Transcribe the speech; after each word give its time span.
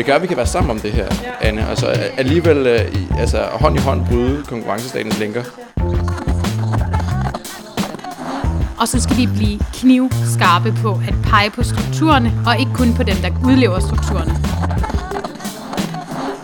Det 0.00 0.06
gør, 0.06 0.14
at 0.14 0.22
vi 0.22 0.26
kan 0.26 0.36
være 0.36 0.46
sammen 0.46 0.70
om 0.70 0.78
det 0.80 0.92
her, 0.92 1.04
ja. 1.04 1.48
Anne. 1.48 1.68
Altså 1.68 1.86
alligevel 2.16 2.88
i, 2.92 3.08
altså, 3.18 3.38
hånd 3.52 3.76
i 3.76 3.80
hånd 3.80 4.06
bryde 4.06 4.42
konkurrencestatens 4.48 5.18
lænker. 5.18 5.42
Og 8.78 8.88
så 8.88 9.00
skal 9.00 9.16
vi 9.16 9.26
blive 9.26 9.60
knivskarpe 9.74 10.74
på 10.82 11.00
at 11.08 11.14
pege 11.24 11.50
på 11.50 11.62
strukturerne, 11.62 12.32
og 12.46 12.58
ikke 12.60 12.72
kun 12.74 12.94
på 12.94 13.02
dem, 13.02 13.16
der 13.16 13.30
udlever 13.44 13.78
strukturerne. 13.78 14.36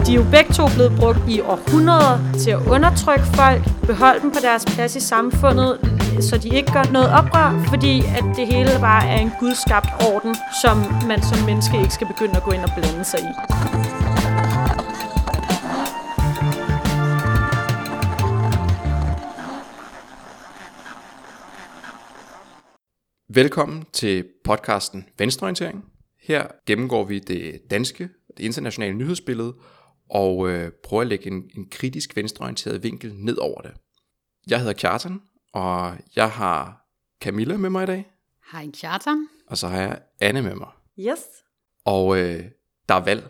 De 0.06 0.12
er 0.12 0.16
jo 0.16 0.24
begge 0.30 0.54
to 0.54 0.68
blevet 0.74 0.92
brugt 0.98 1.20
i 1.28 1.40
århundreder 1.40 2.18
til 2.42 2.50
at 2.50 2.58
undertrykke 2.66 3.26
folk, 3.34 3.62
beholde 3.86 4.20
dem 4.22 4.30
på 4.30 4.38
deres 4.42 4.64
plads 4.64 4.96
i 4.96 5.00
samfundet, 5.00 5.95
så 6.22 6.38
de 6.38 6.56
ikke 6.56 6.72
gør 6.72 6.92
noget 6.92 7.10
oprør, 7.10 7.64
fordi 7.68 8.00
at 8.00 8.24
det 8.36 8.46
hele 8.46 8.70
bare 8.80 9.08
er 9.08 9.18
en 9.18 9.30
gudskabt 9.40 9.88
orden, 10.12 10.34
som 10.62 10.76
man 11.08 11.22
som 11.22 11.38
menneske 11.46 11.76
ikke 11.82 11.94
skal 11.94 12.06
begynde 12.06 12.36
at 12.36 12.42
gå 12.42 12.50
ind 12.50 12.62
og 12.62 12.70
blande 12.76 13.04
sig 13.04 13.20
i. 13.20 13.32
Velkommen 23.28 23.84
til 23.92 24.24
podcasten 24.44 25.08
Venstreorientering. 25.18 25.84
Her 26.22 26.46
gennemgår 26.66 27.04
vi 27.04 27.18
det 27.18 27.60
danske, 27.70 28.08
det 28.36 28.44
internationale 28.44 28.94
nyhedsbillede, 28.94 29.54
og 30.10 30.50
øh, 30.50 30.72
prøver 30.84 31.00
at 31.00 31.06
lægge 31.06 31.26
en, 31.26 31.50
en 31.56 31.68
kritisk 31.70 32.16
venstreorienteret 32.16 32.82
vinkel 32.82 33.14
ned 33.14 33.36
over 33.36 33.60
det. 33.60 33.70
Jeg 34.50 34.58
hedder 34.58 34.72
Kjartan, 34.72 35.20
og 35.56 35.96
jeg 36.16 36.30
har 36.30 36.86
Camilla 37.22 37.56
med 37.56 37.70
mig 37.70 37.82
i 37.82 37.86
dag. 37.86 38.06
Hej 38.52 38.66
Kjartan. 38.80 39.28
Og 39.46 39.58
så 39.58 39.68
har 39.68 39.80
jeg 39.80 39.98
Anne 40.20 40.42
med 40.42 40.54
mig. 40.54 40.68
Yes. 40.98 41.20
Og 41.84 42.18
øh, 42.18 42.44
der 42.88 42.94
er 42.94 43.04
valg. 43.04 43.24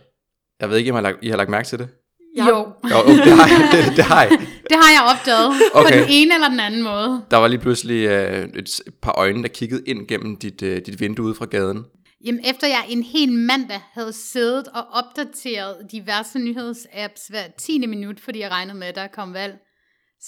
Jeg 0.61 0.71
ved 0.71 0.77
ikke, 0.77 0.91
om 0.91 0.95
I 0.95 0.97
har 0.97 1.03
lagt, 1.03 1.19
I 1.25 1.29
har 1.29 1.37
lagt 1.37 1.51
mærke 1.51 1.69
til 1.69 1.79
det? 1.79 1.89
Ja. 2.37 2.49
Jo. 2.49 2.57
jo 2.91 2.97
oh, 2.97 3.09
det, 3.09 3.33
har 3.33 3.49
jeg, 3.49 3.69
det, 3.73 3.97
det 3.97 4.05
har 4.05 4.23
jeg. 4.23 4.31
det 4.71 4.77
har 4.77 4.91
jeg 4.93 5.03
opdaget 5.13 5.53
okay. 5.75 5.89
på 5.89 5.99
den 5.99 6.07
ene 6.09 6.35
eller 6.35 6.49
den 6.49 6.61
anden 6.61 6.83
måde. 6.83 7.25
Der 7.31 7.37
var 7.37 7.49
lige 7.49 7.61
pludselig 7.61 8.07
øh, 8.07 8.49
et 8.55 8.81
par 9.03 9.13
øjne, 9.13 9.43
der 9.43 9.49
kiggede 9.49 9.83
ind 9.87 10.09
gennem 10.09 10.37
dit, 10.37 10.63
øh, 10.63 10.87
dit 10.87 11.01
vindue 11.01 11.27
ude 11.27 11.35
fra 11.35 11.45
gaden. 11.47 11.85
Jamen, 12.25 12.41
efter 12.45 12.67
jeg 12.67 12.85
en 12.89 13.03
hel 13.03 13.33
mandag 13.33 13.81
havde 13.93 14.13
siddet 14.13 14.69
og 14.69 14.85
opdateret 14.93 15.77
diverse 15.93 16.39
nyhedsapps 16.39 17.27
hver 17.27 17.49
10. 17.59 17.87
minut, 17.87 18.21
fordi 18.21 18.41
jeg 18.41 18.51
regnede 18.51 18.79
med, 18.79 18.87
at 18.87 18.95
der 18.95 19.07
kom 19.07 19.35
valg, 19.35 19.59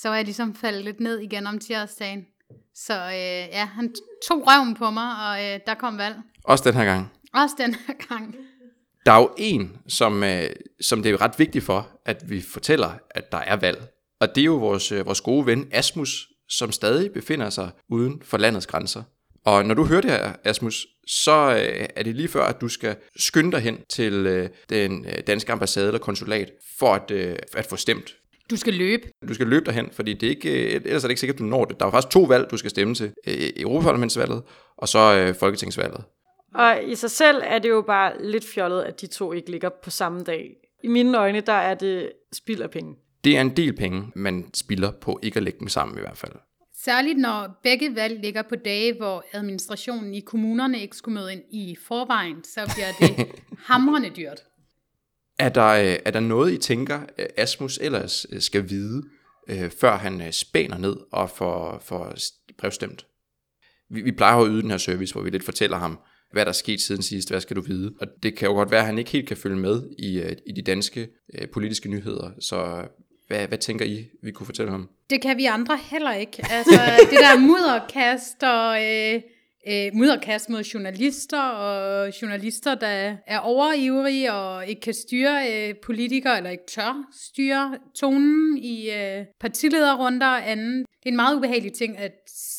så 0.02 0.08
var 0.08 0.16
jeg 0.16 0.24
ligesom 0.24 0.54
faldet 0.54 0.84
lidt 0.84 1.00
ned 1.00 1.18
igen 1.18 1.46
om 1.46 1.58
tirsdagen. 1.58 2.26
Så 2.74 2.94
øh, 2.94 3.48
ja, 3.52 3.64
han 3.64 3.94
tog 4.28 4.46
røven 4.46 4.74
på 4.74 4.90
mig, 4.90 5.28
og 5.28 5.44
øh, 5.44 5.60
der 5.66 5.74
kom 5.74 5.98
valg. 5.98 6.16
Også 6.44 6.64
den 6.64 6.74
her 6.74 6.84
gang? 6.84 7.12
Også 7.34 7.54
den 7.58 7.74
her 7.74 7.94
gang. 8.08 8.36
Der 9.06 9.12
er 9.12 9.18
jo 9.18 9.34
en, 9.38 9.76
som, 9.88 10.24
øh, 10.24 10.50
som 10.80 11.02
det 11.02 11.12
er 11.12 11.20
ret 11.20 11.38
vigtigt 11.38 11.64
for, 11.64 11.88
at 12.04 12.30
vi 12.30 12.40
fortæller, 12.40 12.90
at 13.10 13.32
der 13.32 13.38
er 13.38 13.56
valg. 13.56 13.88
Og 14.20 14.34
det 14.34 14.40
er 14.40 14.44
jo 14.44 14.56
vores, 14.56 14.92
øh, 14.92 15.06
vores 15.06 15.20
gode 15.20 15.46
ven 15.46 15.68
Asmus, 15.72 16.28
som 16.48 16.72
stadig 16.72 17.12
befinder 17.12 17.50
sig 17.50 17.70
uden 17.88 18.22
for 18.24 18.38
landets 18.38 18.66
grænser. 18.66 19.02
Og 19.44 19.64
når 19.64 19.74
du 19.74 19.84
hører 19.84 20.00
det 20.00 20.10
her, 20.10 20.32
Asmus, 20.44 20.86
så 21.06 21.50
øh, 21.50 21.86
er 21.96 22.02
det 22.02 22.16
lige 22.16 22.28
før, 22.28 22.44
at 22.44 22.60
du 22.60 22.68
skal 22.68 22.96
skynde 23.16 23.52
dig 23.52 23.60
hen 23.60 23.78
til 23.90 24.12
øh, 24.12 24.48
den 24.70 25.06
øh, 25.06 25.14
danske 25.26 25.52
ambassade 25.52 25.86
eller 25.86 25.98
konsulat 25.98 26.50
for 26.78 26.94
at, 26.94 27.10
øh, 27.10 27.36
at 27.56 27.66
få 27.66 27.76
stemt. 27.76 28.17
Du 28.50 28.56
skal 28.56 28.74
løbe. 28.74 29.02
Du 29.28 29.34
skal 29.34 29.46
løbe 29.46 29.64
derhen, 29.64 29.88
fordi 29.92 30.14
det 30.14 30.26
er 30.26 30.30
ikke, 30.30 30.74
øh, 30.74 30.80
ellers 30.84 31.04
er 31.04 31.08
det 31.08 31.10
ikke 31.10 31.20
sikkert, 31.20 31.34
at 31.34 31.38
du 31.38 31.44
når 31.44 31.64
det. 31.64 31.80
Der 31.80 31.86
er 31.86 31.90
faktisk 31.90 32.12
to 32.12 32.22
valg, 32.22 32.50
du 32.50 32.56
skal 32.56 32.70
stemme 32.70 32.94
til. 32.94 33.12
Øh, 33.26 33.34
Europaparlamentsvalget 33.56 34.42
og 34.76 34.88
så 34.88 35.14
øh, 35.14 35.34
Folketingsvalget. 35.34 36.04
Og 36.54 36.82
i 36.86 36.94
sig 36.94 37.10
selv 37.10 37.42
er 37.44 37.58
det 37.58 37.68
jo 37.68 37.82
bare 37.86 38.12
lidt 38.22 38.44
fjollet, 38.44 38.82
at 38.82 39.00
de 39.00 39.06
to 39.06 39.32
ikke 39.32 39.50
ligger 39.50 39.70
på 39.82 39.90
samme 39.90 40.20
dag. 40.20 40.50
I 40.84 40.88
mine 40.88 41.18
øjne, 41.18 41.40
der 41.40 41.52
er 41.52 41.74
det 41.74 42.12
spild 42.32 42.60
af 42.60 42.70
penge. 42.70 42.94
Det 43.24 43.36
er 43.36 43.40
en 43.40 43.56
del 43.56 43.76
penge, 43.76 44.12
man 44.14 44.50
spilder 44.54 44.90
på 44.90 45.18
ikke 45.22 45.36
at 45.36 45.42
lægge 45.42 45.58
dem 45.60 45.68
sammen 45.68 45.98
i 45.98 46.00
hvert 46.00 46.16
fald. 46.16 46.32
Særligt 46.84 47.18
når 47.18 47.60
begge 47.62 47.94
valg 47.94 48.20
ligger 48.20 48.42
på 48.42 48.56
dage, 48.56 48.92
hvor 48.96 49.24
administrationen 49.32 50.14
i 50.14 50.20
kommunerne 50.20 50.80
ikke 50.80 50.96
skulle 50.96 51.14
møde 51.14 51.32
ind 51.32 51.42
i 51.50 51.76
forvejen, 51.86 52.44
så 52.44 52.60
bliver 52.74 53.08
det 53.08 53.26
hamrende 53.70 54.10
dyrt. 54.16 54.40
Er 55.38 55.48
der, 55.48 55.66
øh, 55.66 55.96
er 56.04 56.10
der 56.10 56.20
noget, 56.20 56.52
I 56.52 56.56
tænker, 56.56 57.00
øh, 57.18 57.26
Asmus 57.36 57.78
ellers 57.82 58.26
øh, 58.32 58.40
skal 58.40 58.70
vide, 58.70 59.02
før 59.80 59.96
han 59.96 60.32
spæner 60.32 60.78
ned 60.78 60.96
og 61.12 61.30
får, 61.30 61.82
får 61.84 62.14
brevstemt? 62.58 63.06
Vi, 63.90 64.02
vi 64.02 64.12
plejer 64.12 64.36
at 64.36 64.48
yde 64.50 64.62
den 64.62 64.70
her 64.70 64.78
service, 64.78 65.14
hvor 65.14 65.22
vi 65.22 65.30
lidt 65.30 65.44
fortæller 65.44 65.76
ham, 65.76 65.98
hvad 66.32 66.44
der 66.44 66.48
er 66.48 66.52
sket 66.52 66.80
siden 66.80 67.02
sidst, 67.02 67.30
hvad 67.30 67.40
skal 67.40 67.56
du 67.56 67.60
vide? 67.60 67.94
Og 68.00 68.06
det 68.22 68.36
kan 68.36 68.48
jo 68.48 68.54
godt 68.54 68.70
være, 68.70 68.80
at 68.80 68.86
han 68.86 68.98
ikke 68.98 69.10
helt 69.10 69.28
kan 69.28 69.36
følge 69.36 69.56
med 69.56 69.82
i, 69.98 70.22
i 70.46 70.52
de 70.52 70.62
danske 70.62 71.08
politiske 71.52 71.88
nyheder, 71.88 72.30
så 72.40 72.88
hvad, 73.28 73.48
hvad 73.48 73.58
tænker 73.58 73.84
I, 73.84 74.06
vi 74.22 74.30
kunne 74.30 74.46
fortælle 74.46 74.70
ham? 74.70 74.88
Det 75.10 75.22
kan 75.22 75.36
vi 75.36 75.44
andre 75.44 75.78
heller 75.90 76.12
ikke. 76.12 76.44
Altså, 76.50 76.80
det 77.10 77.18
der 77.18 77.38
mudderkast 77.38 78.42
og 78.42 78.84
øh, 78.84 79.20
øh, 79.66 79.90
mudderkast 79.94 80.50
mod 80.50 80.62
journalister, 80.62 81.42
og 81.42 82.08
journalister, 82.22 82.74
der 82.74 83.16
er 83.26 83.38
overivrige 83.38 84.32
og 84.32 84.66
ikke 84.66 84.80
kan 84.80 84.94
styre 84.94 85.52
øh, 85.52 85.74
politikere, 85.84 86.36
eller 86.36 86.50
ikke 86.50 86.66
tør 86.68 87.08
styre 87.12 87.78
tonen 87.94 88.58
i 88.58 88.90
øh, 88.90 89.24
partilederrunder 89.40 90.26
og 90.26 90.50
anden. 90.50 90.78
Det 90.78 91.06
er 91.06 91.10
en 91.10 91.16
meget 91.16 91.36
ubehagelig 91.36 91.72
ting 91.72 91.98
at 91.98 92.12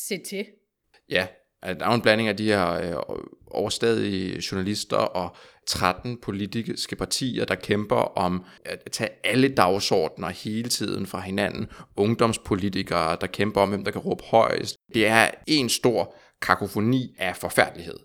se 0.08 0.18
til. 0.18 0.46
Ja, 1.10 1.26
der 1.62 1.86
er 1.86 1.90
en 1.90 2.00
blanding 2.00 2.28
af 2.28 2.36
de 2.36 2.44
her 2.44 2.72
øh, 2.72 3.16
overstadige 3.50 4.42
journalister 4.52 4.96
og 4.96 5.36
13 5.66 6.18
politiske 6.22 6.96
partier, 6.96 7.44
der 7.44 7.54
kæmper 7.54 7.96
om 7.96 8.44
at 8.64 8.82
tage 8.92 9.10
alle 9.24 9.48
dagsordner 9.48 10.28
hele 10.28 10.68
tiden 10.68 11.06
fra 11.06 11.20
hinanden. 11.20 11.68
Ungdomspolitikere, 11.96 13.16
der 13.20 13.26
kæmper 13.26 13.60
om, 13.60 13.68
hvem 13.68 13.84
der 13.84 13.90
kan 13.90 14.00
råbe 14.00 14.24
højst. 14.24 14.76
Det 14.94 15.06
er 15.06 15.30
en 15.46 15.68
stor 15.68 16.14
kakofoni 16.42 17.14
af 17.18 17.36
forfærdelighed. 17.36 17.98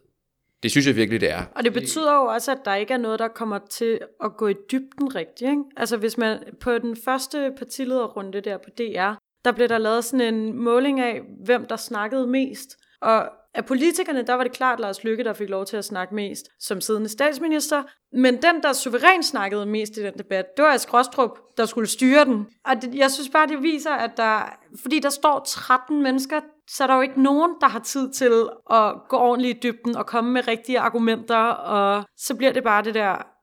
Det 0.64 0.72
synes 0.72 0.88
jeg 0.88 0.96
virkelig, 0.96 1.22
det 1.22 1.32
er. 1.32 1.44
Og 1.56 1.64
det 1.64 1.74
betyder 1.74 2.14
jo 2.14 2.26
også, 2.26 2.52
at 2.52 2.58
der 2.66 2.76
ikke 2.76 2.94
er 2.94 2.98
noget, 2.98 3.20
der 3.20 3.28
kommer 3.28 3.60
til 3.70 4.00
at 4.24 4.38
gå 4.38 4.48
i 4.48 4.56
dybden 4.72 5.16
rigtigt. 5.16 5.50
Ikke? 5.50 5.64
Altså 5.78 5.98
hvis 5.98 6.18
man 6.18 6.44
på 6.60 6.78
den 6.78 6.98
første 7.06 7.54
partilederrunde 7.58 8.42
der 8.42 8.58
på 8.58 8.70
DR, 8.78 9.14
der 9.46 9.52
blev 9.52 9.70
der 9.70 9.78
lavet 9.78 10.06
sådan 10.06 10.34
en 10.34 10.58
måling 10.58 11.00
af, 11.00 11.22
hvem 11.46 11.66
der 11.66 11.76
snakkede 11.76 12.28
mest. 12.28 12.78
Og 13.02 13.30
af 13.56 13.66
politikerne, 13.66 14.24
der 14.28 14.34
var 14.34 14.44
det 14.44 14.52
klart 14.52 14.80
Lars 14.80 15.04
Lykke, 15.04 15.24
der 15.24 15.34
fik 15.34 15.50
lov 15.50 15.66
til 15.66 15.78
at 15.78 15.86
snakke 15.86 16.16
mest 16.16 16.50
som 16.60 16.82
siddende 16.82 17.10
statsminister. 17.10 17.84
Men 18.14 18.34
den, 18.34 18.64
der 18.64 18.74
suverænt 18.74 19.26
snakkede 19.26 19.66
mest 19.66 19.98
i 19.98 20.04
den 20.04 20.14
debat, 20.18 20.46
det 20.58 20.66
var 20.66 20.72
Ask 20.72 20.94
Rostrup, 20.94 21.32
der 21.58 21.66
skulle 21.66 21.88
styre 21.88 22.26
den. 22.26 22.46
Og 22.66 22.82
det, 22.82 22.96
jeg 22.96 23.12
synes 23.12 23.30
bare, 23.30 23.48
det 23.48 23.64
viser, 23.64 23.92
at 23.92 24.12
der, 24.18 24.58
fordi 24.82 25.00
der 25.00 25.10
står 25.10 25.44
13 25.48 26.04
mennesker, 26.04 26.40
så 26.70 26.84
er 26.84 26.88
der 26.88 26.96
jo 26.96 27.02
ikke 27.02 27.22
nogen, 27.22 27.52
der 27.62 27.68
har 27.68 27.80
tid 27.80 28.14
til 28.14 28.50
at 28.72 28.94
gå 29.10 29.18
ordentligt 29.18 29.58
i 29.58 29.68
dybden 29.68 29.96
og 29.96 30.06
komme 30.06 30.32
med 30.32 30.48
rigtige 30.48 30.80
argumenter, 30.80 31.38
og 31.48 32.04
så 32.18 32.36
bliver 32.36 32.54
det 32.54 32.64
bare 32.64 32.84
det 32.84 32.94
der 32.94 33.36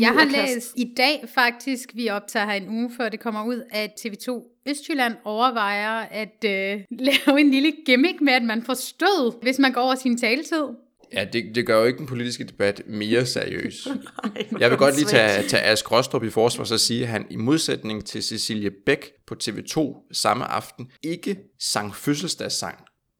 jeg 0.00 0.08
har 0.08 0.24
læst 0.24 0.72
i 0.76 0.94
dag 0.96 1.28
faktisk, 1.34 1.90
vi 1.94 2.08
optager 2.08 2.46
her 2.46 2.52
en 2.52 2.68
uge 2.68 2.90
før 2.96 3.08
det 3.08 3.20
kommer 3.20 3.44
ud, 3.44 3.62
at 3.70 3.90
TV2 4.00 4.53
Østjylland 4.68 5.14
overvejer 5.24 6.00
at 6.00 6.44
øh, 6.44 6.80
lave 7.08 7.40
en 7.40 7.50
lille 7.50 7.72
gimmick 7.86 8.20
med, 8.20 8.32
at 8.32 8.42
man 8.42 8.62
forstod, 8.62 9.42
hvis 9.42 9.58
man 9.58 9.72
går 9.72 9.80
over 9.80 9.94
sin 9.94 10.18
taletid. 10.18 10.64
Ja, 11.12 11.24
det, 11.24 11.54
det 11.54 11.66
gør 11.66 11.78
jo 11.78 11.84
ikke 11.84 11.98
den 11.98 12.06
politiske 12.06 12.44
debat 12.44 12.82
mere 12.86 13.26
seriøs. 13.26 13.86
Nej, 14.24 14.46
jeg 14.58 14.70
vil 14.70 14.78
godt 14.78 14.96
lige 14.96 15.06
tage, 15.06 15.48
tage 15.48 15.62
Ask 15.62 15.92
Rostrup 15.92 16.24
i 16.24 16.30
forsvar 16.30 16.68
og 16.72 16.80
sige, 16.80 17.02
at 17.02 17.08
han 17.08 17.26
i 17.30 17.36
modsætning 17.36 18.04
til 18.04 18.22
Cecilie 18.22 18.70
Bæk 18.86 19.12
på 19.26 19.34
TV2 19.44 20.08
samme 20.12 20.44
aften 20.44 20.90
ikke 21.02 21.36
sang 21.60 21.94
fødselsdagssang 21.94 22.78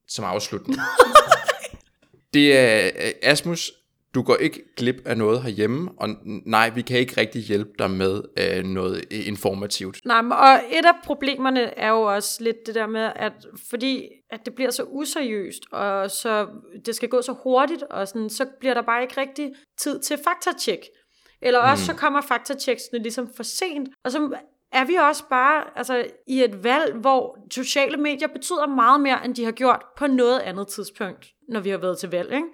som 0.08 0.24
afslutning. 0.24 0.78
det 2.34 2.58
er 2.58 2.90
Asmus 3.22 3.72
du 4.14 4.22
går 4.22 4.36
ikke 4.36 4.74
glip 4.76 4.96
af 5.06 5.18
noget 5.18 5.42
herhjemme, 5.42 5.90
og 5.96 6.08
nej, 6.46 6.70
vi 6.70 6.82
kan 6.82 6.98
ikke 6.98 7.20
rigtig 7.20 7.42
hjælpe 7.42 7.70
dig 7.78 7.90
med 7.90 8.22
øh, 8.38 8.64
noget 8.64 9.04
informativt. 9.12 10.00
Nej, 10.04 10.18
og 10.18 10.60
et 10.78 10.86
af 10.86 10.94
problemerne 11.04 11.78
er 11.78 11.88
jo 11.88 12.02
også 12.02 12.44
lidt 12.44 12.56
det 12.66 12.74
der 12.74 12.86
med, 12.86 13.10
at 13.16 13.32
fordi 13.70 14.08
at 14.30 14.40
det 14.44 14.54
bliver 14.54 14.70
så 14.70 14.82
useriøst, 14.82 15.62
og 15.72 16.10
så 16.10 16.46
det 16.86 16.94
skal 16.94 17.08
gå 17.08 17.22
så 17.22 17.34
hurtigt, 17.42 17.82
og 17.82 18.08
sådan, 18.08 18.30
så 18.30 18.46
bliver 18.60 18.74
der 18.74 18.82
bare 18.82 19.02
ikke 19.02 19.20
rigtig 19.20 19.52
tid 19.78 20.00
til 20.00 20.18
faktatjek. 20.24 20.80
Eller 21.42 21.60
også 21.60 21.82
mm. 21.82 21.86
så 21.86 22.00
kommer 22.00 22.20
faktatjeksene 22.20 23.02
ligesom 23.02 23.28
for 23.36 23.42
sent, 23.42 23.88
og 24.04 24.12
så 24.12 24.38
er 24.72 24.84
vi 24.84 24.94
også 24.94 25.24
bare 25.30 25.64
altså, 25.76 26.06
i 26.26 26.42
et 26.44 26.64
valg, 26.64 26.94
hvor 26.94 27.38
sociale 27.50 27.96
medier 27.96 28.28
betyder 28.28 28.66
meget 28.66 29.00
mere, 29.00 29.24
end 29.24 29.34
de 29.34 29.44
har 29.44 29.52
gjort 29.52 29.82
på 29.98 30.06
noget 30.06 30.40
andet 30.40 30.68
tidspunkt, 30.68 31.26
når 31.48 31.60
vi 31.60 31.70
har 31.70 31.78
været 31.78 31.98
til 31.98 32.10
valg. 32.10 32.32
Ikke? 32.32 32.46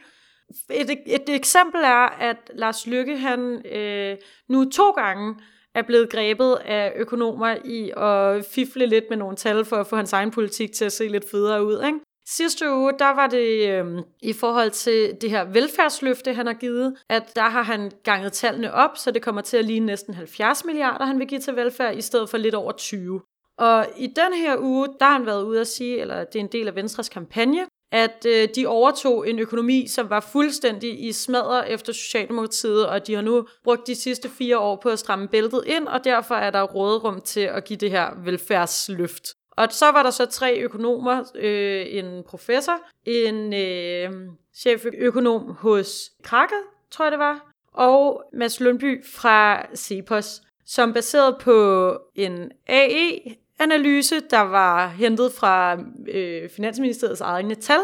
Et, 0.70 0.90
et, 1.06 1.28
eksempel 1.28 1.80
er, 1.80 2.06
at 2.20 2.50
Lars 2.54 2.86
Lykke, 2.86 3.16
han 3.16 3.66
øh, 3.66 4.16
nu 4.48 4.70
to 4.70 4.90
gange 4.90 5.34
er 5.74 5.82
blevet 5.82 6.10
grebet 6.10 6.58
af 6.64 6.92
økonomer 6.96 7.56
i 7.64 7.90
at 7.96 8.44
fifle 8.44 8.86
lidt 8.86 9.04
med 9.10 9.16
nogle 9.16 9.36
tal 9.36 9.64
for 9.64 9.76
at 9.76 9.86
få 9.86 9.96
hans 9.96 10.12
egen 10.12 10.30
politik 10.30 10.72
til 10.72 10.84
at 10.84 10.92
se 10.92 11.08
lidt 11.08 11.30
federe 11.30 11.64
ud. 11.64 11.82
Ikke? 11.86 11.98
Sidste 12.26 12.72
uge, 12.72 12.92
der 12.98 13.14
var 13.14 13.26
det 13.26 13.68
øh, 13.68 14.02
i 14.22 14.32
forhold 14.32 14.70
til 14.70 15.16
det 15.20 15.30
her 15.30 15.44
velfærdsløfte, 15.44 16.34
han 16.34 16.46
har 16.46 16.54
givet, 16.54 16.96
at 17.08 17.36
der 17.36 17.48
har 17.48 17.62
han 17.62 17.90
ganget 18.04 18.32
tallene 18.32 18.72
op, 18.72 18.96
så 18.96 19.10
det 19.10 19.22
kommer 19.22 19.40
til 19.40 19.56
at 19.56 19.64
ligne 19.64 19.86
næsten 19.86 20.14
70 20.14 20.64
milliarder, 20.64 21.04
han 21.04 21.18
vil 21.18 21.26
give 21.26 21.40
til 21.40 21.56
velfærd, 21.56 21.96
i 21.96 22.00
stedet 22.00 22.28
for 22.30 22.38
lidt 22.38 22.54
over 22.54 22.72
20. 22.72 23.20
Og 23.58 23.86
i 23.96 24.06
den 24.06 24.34
her 24.34 24.58
uge, 24.58 24.88
der 25.00 25.04
har 25.04 25.12
han 25.12 25.26
været 25.26 25.44
ude 25.44 25.60
at 25.60 25.66
sige, 25.66 26.00
eller 26.00 26.24
det 26.24 26.36
er 26.36 26.40
en 26.40 26.52
del 26.52 26.68
af 26.68 26.74
Venstres 26.74 27.08
kampagne, 27.08 27.66
at 27.92 28.26
øh, 28.28 28.48
de 28.56 28.66
overtog 28.66 29.30
en 29.30 29.38
økonomi, 29.38 29.86
som 29.86 30.10
var 30.10 30.20
fuldstændig 30.20 31.04
i 31.04 31.12
smadret 31.12 31.72
efter 31.72 31.92
Socialdemokratiet, 31.92 32.86
og 32.86 33.06
de 33.06 33.14
har 33.14 33.22
nu 33.22 33.46
brugt 33.64 33.86
de 33.86 33.94
sidste 33.94 34.28
fire 34.28 34.58
år 34.58 34.76
på 34.76 34.88
at 34.88 34.98
stramme 34.98 35.28
bæltet 35.28 35.64
ind, 35.66 35.86
og 35.86 36.04
derfor 36.04 36.34
er 36.34 36.50
der 36.50 36.62
råderum 36.62 37.20
til 37.20 37.40
at 37.40 37.64
give 37.64 37.76
det 37.76 37.90
her 37.90 38.10
velfærdsløft. 38.24 39.34
Og 39.56 39.66
så 39.70 39.86
var 39.86 40.02
der 40.02 40.10
så 40.10 40.26
tre 40.26 40.60
økonomer, 40.60 41.24
øh, 41.34 41.86
en 41.88 42.22
professor, 42.28 42.80
en 43.06 43.54
øh, 43.54 44.10
cheføkonom 44.56 45.56
hos 45.58 46.10
Krakke, 46.22 46.54
tror 46.90 47.04
jeg 47.04 47.12
det 47.12 47.18
var, 47.18 47.52
og 47.74 48.22
Mads 48.32 48.60
Lundby 48.60 49.04
fra 49.06 49.66
Cepos, 49.76 50.42
som 50.66 50.92
baseret 50.92 51.36
på 51.40 51.98
en 52.14 52.50
AE, 52.66 53.36
analyse, 53.60 54.20
der 54.20 54.40
var 54.40 54.88
hentet 54.88 55.32
fra 55.32 55.78
øh, 56.08 56.50
Finansministeriets 56.50 57.20
egne 57.20 57.54
tal, 57.54 57.80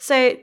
sagde, 0.00 0.36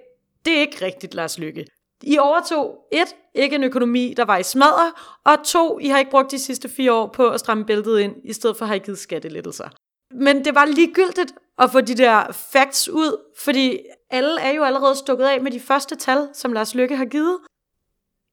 det 0.45 0.57
er 0.57 0.59
ikke 0.59 0.85
rigtigt, 0.85 1.13
Lars 1.13 1.39
Lykke. 1.39 1.65
I 2.03 2.17
overtog 2.17 2.87
et, 2.91 3.15
ikke 3.35 3.55
en 3.55 3.63
økonomi, 3.63 4.13
der 4.17 4.25
var 4.25 4.37
i 4.37 4.43
smadre, 4.43 4.93
og 5.25 5.45
to, 5.45 5.79
I 5.79 5.87
har 5.87 5.99
ikke 5.99 6.11
brugt 6.11 6.31
de 6.31 6.39
sidste 6.39 6.69
fire 6.69 6.93
år 6.93 7.07
på 7.07 7.29
at 7.29 7.39
stramme 7.39 7.65
bæltet 7.65 7.99
ind, 7.99 8.15
i 8.23 8.33
stedet 8.33 8.57
for 8.57 8.65
at 8.65 8.69
have 8.69 8.79
givet 8.79 8.99
skattelettelser. 8.99 9.69
Men 10.11 10.45
det 10.45 10.55
var 10.55 10.65
ligegyldigt 10.65 11.33
at 11.59 11.71
få 11.71 11.81
de 11.81 11.95
der 11.95 12.31
facts 12.31 12.89
ud, 12.89 13.17
fordi 13.37 13.79
alle 14.09 14.41
er 14.41 14.51
jo 14.51 14.63
allerede 14.63 14.95
stukket 14.95 15.25
af 15.25 15.41
med 15.41 15.51
de 15.51 15.59
første 15.59 15.95
tal, 15.95 16.27
som 16.33 16.53
Lars 16.53 16.75
Lykke 16.75 16.95
har 16.95 17.05
givet. 17.05 17.39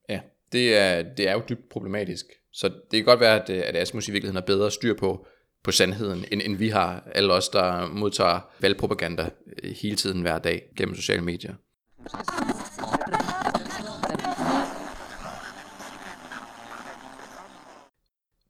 Ja, 0.09 0.21
det 0.53 0.77
er, 0.77 1.03
det 1.03 1.29
er 1.29 1.33
jo 1.33 1.43
dybt 1.49 1.69
problematisk. 1.69 2.27
Så 2.53 2.69
det 2.69 2.99
kan 2.99 3.05
godt 3.05 3.21
være, 3.21 3.43
at, 3.43 3.51
at 3.51 3.77
Asmus 3.77 4.09
i 4.09 4.11
virkeligheden 4.11 4.43
har 4.43 4.47
bedre 4.47 4.71
styr 4.71 4.95
på, 4.95 5.27
på 5.65 5.71
sandheden, 5.73 6.25
end, 6.33 6.43
end 6.45 6.57
vi 6.57 6.69
har, 6.69 7.03
alle 7.15 7.33
os, 7.33 7.49
der 7.49 7.89
modtager 7.89 8.41
valgpropaganda 8.61 9.31
hele 9.83 9.97
tiden 9.97 10.21
hver 10.21 10.39
dag 10.39 10.63
gennem 10.77 10.95
sociale 10.95 11.23
medier. 11.23 11.55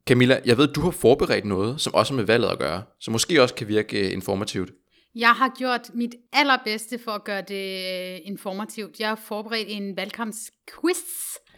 Camilla, 0.07 0.41
jeg 0.45 0.57
ved, 0.57 0.67
du 0.67 0.81
har 0.81 0.91
forberedt 0.91 1.45
noget, 1.45 1.81
som 1.81 1.93
også 1.93 2.13
har 2.13 2.15
med 2.15 2.25
valget 2.25 2.49
at 2.49 2.59
gøre, 2.59 2.83
så 2.99 3.11
måske 3.11 3.41
også 3.41 3.55
kan 3.55 3.67
virke 3.67 4.07
øh, 4.07 4.13
informativt. 4.13 4.71
Jeg 5.15 5.29
har 5.29 5.51
gjort 5.57 5.89
mit 5.93 6.15
allerbedste 6.33 6.99
for 6.99 7.11
at 7.11 7.23
gøre 7.23 7.41
det 7.41 7.65
øh, 8.13 8.19
informativt. 8.23 8.99
Jeg 8.99 9.07
har 9.07 9.15
forberedt 9.15 9.67
en 9.71 9.97
valgkampsquiz. 9.97 10.97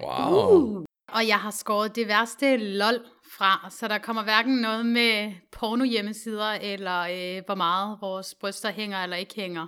Wow. 0.01 0.51
Uh. 0.51 0.83
Og 1.13 1.27
jeg 1.27 1.39
har 1.39 1.51
skåret 1.51 1.95
det 1.95 2.07
værste 2.07 2.57
lol 2.57 2.95
fra, 3.37 3.69
så 3.79 3.87
der 3.87 3.97
kommer 3.97 4.23
hverken 4.23 4.55
noget 4.55 4.85
med 4.85 5.33
porno 5.51 5.83
hjemmesider, 5.83 6.51
eller 6.51 6.99
øh, 6.99 7.43
hvor 7.45 7.55
meget 7.55 7.97
vores 8.01 8.35
bryster 8.35 8.71
hænger 8.71 9.03
eller 9.03 9.17
ikke 9.17 9.35
hænger. 9.35 9.67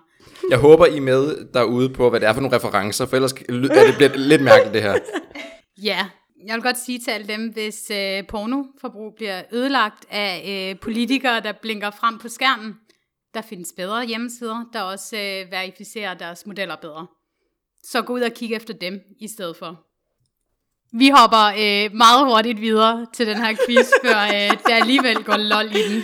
Jeg 0.50 0.58
håber, 0.58 0.86
I 0.86 0.98
er 0.98 1.02
med 1.02 1.54
derude 1.54 1.90
på, 1.90 2.10
hvad 2.10 2.20
det 2.20 2.30
er 2.30 2.34
for 2.34 2.42
nogle 2.42 2.58
referencer, 2.58 3.06
for 3.06 3.16
ellers 3.16 3.32
er 3.32 3.36
det 3.40 3.96
bliver 3.98 4.16
lidt 4.16 4.42
mærkeligt 4.42 4.74
det 4.74 4.82
her. 4.82 4.96
Ja, 5.84 6.10
jeg 6.48 6.56
vil 6.56 6.64
godt 6.64 6.78
sige 6.78 7.00
til 7.00 7.12
alle 7.12 7.28
dem, 7.28 7.54
hvis 7.54 7.92
øh, 7.92 8.28
pornoforbrug 8.28 9.14
bliver 9.16 9.42
ødelagt 9.52 10.06
af 10.10 10.70
øh, 10.72 10.80
politikere, 10.80 11.40
der 11.40 11.52
blinker 11.52 11.92
frem 11.92 12.20
på 12.20 12.28
skærmen, 12.30 12.76
der 13.34 13.42
findes 13.42 13.74
bedre 13.78 14.06
hjemmesider, 14.06 14.70
der 14.74 14.82
også 14.82 15.16
øh, 15.16 15.52
verificerer 15.52 16.14
deres 16.14 16.46
modeller 16.46 16.76
bedre. 16.76 17.08
Så 17.84 18.02
gå 18.02 18.14
ud 18.14 18.22
og 18.22 18.32
kig 18.32 18.54
efter 18.54 18.74
dem 18.74 19.00
i 19.20 19.28
stedet 19.28 19.58
for. 19.58 19.85
Vi 20.98 21.10
hopper 21.10 21.46
øh, 21.46 21.98
meget 21.98 22.26
hurtigt 22.26 22.62
videre 22.62 23.06
til 23.14 23.28
den 23.28 23.38
her 23.38 23.56
quiz, 23.66 23.88
før 24.06 24.22
øh, 24.22 24.58
der 24.68 24.76
alligevel 24.76 25.24
går 25.24 25.38
lol 25.38 25.66
i 25.66 25.90
den. 25.90 26.04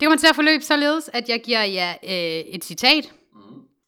Det 0.00 0.06
kommer 0.06 0.16
til 0.16 0.26
at 0.26 0.34
forløbe 0.34 0.64
således, 0.64 1.10
at 1.12 1.28
jeg 1.28 1.42
giver 1.44 1.62
jer 1.62 1.90
øh, 2.04 2.54
et 2.54 2.64
citat, 2.64 3.12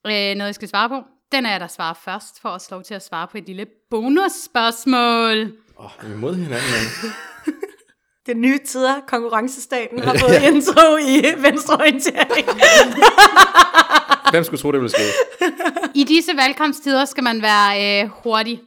øh, 0.06 0.12
noget 0.12 0.46
jeg 0.46 0.54
skal 0.54 0.68
svare 0.68 0.88
på. 0.88 1.02
Den 1.32 1.46
er 1.46 1.50
jeg, 1.50 1.60
der 1.60 1.66
svarer 1.66 1.94
først, 2.04 2.40
for 2.42 2.48
at 2.48 2.62
slå 2.62 2.82
til 2.82 2.94
at 2.94 3.04
svare 3.06 3.28
på 3.28 3.38
et 3.38 3.46
lille 3.46 3.66
bonusspørgsmål. 3.90 5.38
Åh, 5.78 5.84
oh, 5.84 6.08
vi 6.08 6.12
er 6.12 6.16
mod 6.16 6.34
hinanden, 6.34 6.70
men... 6.72 7.12
Det 8.26 8.36
nye 8.36 8.58
tider, 8.66 9.00
konkurrencestaten, 9.06 9.98
har 9.98 10.14
fået 10.22 10.42
intro 10.42 10.96
i 10.96 11.42
venstreorientering. 11.42 12.46
Hvem 14.30 14.44
skulle 14.44 14.60
tro, 14.60 14.72
det 14.72 14.80
ville 14.80 14.90
ske? 14.90 15.02
I 15.94 16.04
disse 16.04 16.36
valgkampstider 16.36 17.04
skal 17.04 17.24
man 17.24 17.42
være 17.42 18.02
øh, 18.02 18.10
hurtig. 18.24 18.60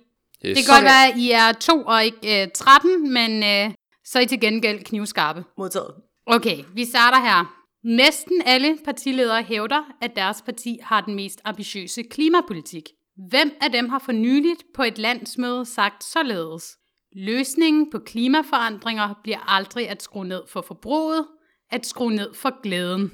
Yes. 0.45 0.57
Det 0.57 0.65
kan 0.65 0.75
godt 0.75 0.83
være, 0.83 1.07
at 1.07 1.17
I 1.17 1.31
er 1.31 1.51
to 1.51 1.83
og 1.83 2.05
ikke 2.05 2.43
øh, 2.43 2.47
13, 2.55 3.13
men 3.13 3.43
øh, 3.43 3.73
så 4.05 4.19
er 4.19 4.23
I 4.23 4.25
til 4.25 4.39
gengæld 4.39 4.83
knivskarpe. 4.83 5.43
Modtaget. 5.57 5.93
Okay, 6.25 6.63
vi 6.73 6.85
starter 6.85 7.19
her. 7.19 7.57
Næsten 7.83 8.41
alle 8.45 8.77
partiledere 8.85 9.43
hævder, 9.43 9.81
at 10.01 10.15
deres 10.15 10.41
parti 10.41 10.79
har 10.83 11.01
den 11.01 11.15
mest 11.15 11.41
ambitiøse 11.45 12.03
klimapolitik. 12.03 12.83
Hvem 13.29 13.51
af 13.61 13.71
dem 13.71 13.89
har 13.89 13.99
for 13.99 14.11
nyligt 14.11 14.63
på 14.75 14.83
et 14.83 14.97
landsmøde 14.97 15.65
sagt 15.65 16.03
således? 16.03 16.77
Løsningen 17.15 17.91
på 17.91 17.99
klimaforandringer 17.99 19.13
bliver 19.23 19.49
aldrig 19.55 19.89
at 19.89 20.03
skrue 20.03 20.25
ned 20.25 20.41
for 20.47 20.61
forbruget, 20.61 21.27
at 21.71 21.85
skrue 21.85 22.13
ned 22.13 22.33
for 22.33 22.61
glæden. 22.61 23.11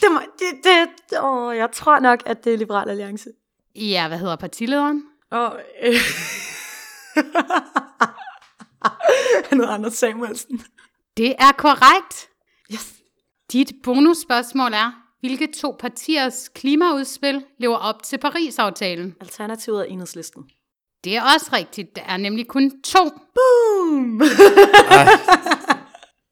Det, 0.00 0.12
må, 0.12 0.20
det, 0.38 0.64
det, 0.64 1.18
åh, 1.22 1.56
jeg 1.56 1.68
tror 1.72 1.98
nok, 1.98 2.22
at 2.26 2.44
det 2.44 2.54
er 2.54 2.58
Liberal 2.58 2.88
Alliance. 2.90 3.30
Ja, 3.74 4.08
hvad 4.08 4.18
hedder 4.18 4.36
partilederen? 4.36 5.02
Og, 5.30 5.60
øh, 5.82 5.94
Han 9.48 9.58
hedder 9.58 9.70
Anders 9.70 9.94
Samuelsen. 9.94 10.62
Det 11.16 11.34
er 11.38 11.52
korrekt. 11.52 12.28
Yes. 12.72 12.94
Dit 13.52 13.72
bonusspørgsmål 13.82 14.72
er, 14.72 14.92
hvilke 15.20 15.48
to 15.60 15.76
partiers 15.78 16.48
klimaudspil 16.48 17.44
lever 17.58 17.76
op 17.76 18.02
til 18.02 18.18
Paris-aftalen? 18.18 19.14
Alternativet 19.20 19.80
er 19.80 19.84
enhedslisten. 19.84 20.44
Det 21.04 21.16
er 21.16 21.22
også 21.34 21.50
rigtigt. 21.52 21.96
Der 21.96 22.02
er 22.02 22.16
nemlig 22.16 22.46
kun 22.46 22.82
to. 22.82 23.10
Boom! 23.34 24.22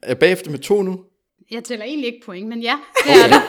Er 0.03 0.09
jeg 0.09 0.19
bagefter 0.19 0.51
med 0.51 0.59
to 0.59 0.83
nu? 0.83 1.05
Jeg 1.51 1.65
tæller 1.65 1.85
egentlig 1.85 2.15
ikke 2.15 2.27
point, 2.27 2.49
men 2.49 2.61
ja, 2.61 2.79
det 3.05 3.13
er 3.25 3.29
det. 3.29 3.43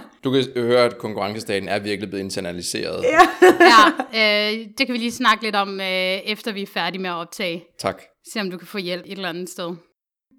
Du 0.24 0.30
kan 0.30 0.44
høre, 0.56 0.84
at 0.84 0.98
konkurrencestaten 0.98 1.68
er 1.68 1.78
virkelig 1.78 2.10
blevet 2.10 2.24
internaliseret. 2.24 3.04
ja. 3.04 3.20
Ja, 4.14 4.52
øh, 4.52 4.66
det 4.78 4.86
kan 4.86 4.92
vi 4.92 4.98
lige 4.98 5.12
snakke 5.12 5.44
lidt 5.44 5.56
om, 5.56 5.80
øh, 5.80 5.86
efter 5.86 6.52
vi 6.52 6.62
er 6.62 6.66
færdige 6.66 7.02
med 7.02 7.10
at 7.10 7.14
optage. 7.14 7.64
Tak. 7.78 8.02
Se 8.32 8.40
om 8.40 8.50
du 8.50 8.58
kan 8.58 8.66
få 8.66 8.78
hjælp 8.78 9.04
et 9.06 9.12
eller 9.12 9.28
andet 9.28 9.48
sted. 9.48 9.76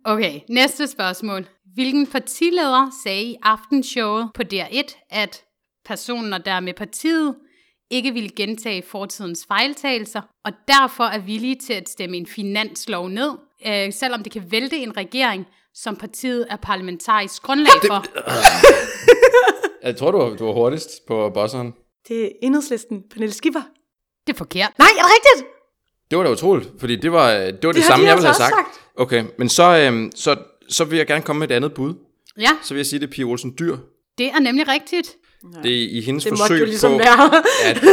Okay, 0.06 0.40
næste 0.50 0.88
spørgsmål. 0.88 1.48
Hvilken 1.74 2.08
partileder 2.08 2.92
sagde 3.04 3.24
i 3.24 3.36
aftenshowet 3.44 4.30
på 4.34 4.42
DR1, 4.54 5.08
at 5.10 5.44
personen 5.86 6.34
og 6.34 6.46
dermed 6.46 6.74
partiet 6.74 7.36
ikke 7.92 8.14
ville 8.14 8.30
gentage 8.30 8.84
fortidens 8.84 9.46
fejltagelser, 9.48 10.22
og 10.46 10.52
derfor 10.68 11.04
er 11.04 11.20
villige 11.20 11.56
til 11.56 11.74
at 11.74 11.90
stemme 11.90 12.18
en 12.18 12.28
finanslov 12.28 13.10
ned, 13.10 13.32
øh, 13.68 13.94
selvom 13.94 14.24
det 14.24 14.32
kan 14.32 14.52
vælte 14.52 14.78
en 14.78 14.98
regering, 14.98 15.46
som 15.74 15.96
partiet 15.96 16.48
er 16.50 16.56
parlamentarisk 16.56 17.42
grundlag 17.42 17.82
for. 17.88 18.06
Jeg 19.86 19.96
tror, 19.98 20.12
du 20.12 20.18
var, 20.18 20.36
du 20.36 20.46
var 20.46 20.54
hurtigst 20.54 20.90
på 21.08 21.30
bosseren. 21.34 21.74
Det 22.08 22.26
er 22.26 22.30
enhedslisten. 22.44 23.04
Pernille 23.12 23.34
Skipper. 23.34 23.62
Det 24.28 24.34
er 24.34 24.38
forkert. 24.38 24.72
Nej, 24.80 24.88
er 24.98 25.02
det 25.04 25.12
rigtigt? 25.16 25.52
Det 26.12 26.18
var 26.18 26.24
da 26.24 26.32
utroligt, 26.32 26.70
fordi 26.80 26.96
det 26.96 27.12
var 27.12 27.32
det, 27.34 27.46
var 27.46 27.52
det, 27.52 27.76
det 27.76 27.84
samme, 27.84 28.06
de 28.06 28.10
jeg 28.10 28.18
ville 28.18 28.28
have 28.28 28.44
altså 28.44 28.44
sagt. 28.44 28.56
sagt. 28.56 28.80
Okay, 28.96 29.24
men 29.38 29.50
så, 29.50 29.64
øhm, 29.78 30.12
så, 30.16 30.36
så 30.70 30.86
vil 30.86 30.98
jeg 30.98 31.08
gerne 31.08 31.22
komme 31.22 31.40
med 31.40 31.50
et 31.52 31.56
andet 31.56 31.74
bud. 31.74 31.94
Ja, 32.40 32.50
Så 32.64 32.74
vil 32.74 32.80
jeg 32.80 32.86
sige, 32.86 33.00
det 33.00 33.08
er 33.08 33.12
Pia 33.12 33.24
Olsen 33.26 33.56
Dyr. 33.60 33.78
det 34.18 34.28
er 34.28 34.40
nemlig 34.40 34.68
rigtigt. 34.68 35.16
Det 35.64 35.72
er 35.84 35.88
i 35.98 36.02
hendes 36.02 36.24
Det 36.24 36.32
måtte 36.32 36.42
forsøg 36.44 36.60
jo 36.60 36.66
ligesom 36.66 36.92
på, 36.92 36.98
være. 36.98 37.44
at, 37.66 37.84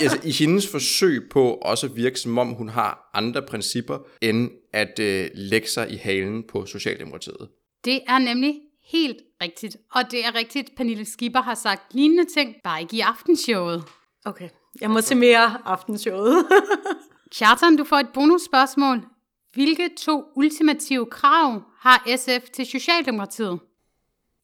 i, 0.00 0.02
altså, 0.02 0.18
i 0.24 0.30
hendes 0.30 0.68
forsøg 0.68 1.22
på 1.30 1.54
også 1.62 1.86
at 1.86 1.96
virke 1.96 2.20
som 2.20 2.38
om 2.38 2.48
hun 2.48 2.68
har 2.68 3.10
andre 3.14 3.42
principper, 3.42 3.98
end 4.22 4.50
at 4.72 4.98
øh, 5.00 5.26
lægge 5.34 5.68
sig 5.68 5.90
i 5.92 5.96
halen 5.96 6.42
på 6.52 6.66
Socialdemokratiet. 6.66 7.48
Det 7.84 8.00
er 8.08 8.18
nemlig 8.18 8.54
helt 8.94 9.22
rigtigt. 9.42 9.76
Og 9.92 10.02
det 10.10 10.24
er 10.24 10.34
rigtigt, 10.34 10.76
Pernille 10.76 11.04
Skipper 11.04 11.42
har 11.42 11.54
sagt 11.54 11.94
lignende 11.94 12.24
ting, 12.34 12.54
bare 12.64 12.80
ikke 12.80 12.96
i 12.96 13.00
aftenshowet. 13.00 13.84
Okay, 14.24 14.48
jeg 14.80 14.90
må 14.90 15.00
se 15.00 15.14
mere 15.14 15.58
aftenshowet. 15.64 16.46
Kjartan, 17.36 17.76
du 17.76 17.84
får 17.84 17.96
et 17.96 18.08
bonusspørgsmål. 18.14 19.04
Hvilke 19.52 19.90
to 19.98 20.24
ultimative 20.36 21.06
krav 21.06 21.62
har 21.78 22.16
SF 22.16 22.50
til 22.50 22.66
Socialdemokratiet? 22.66 23.58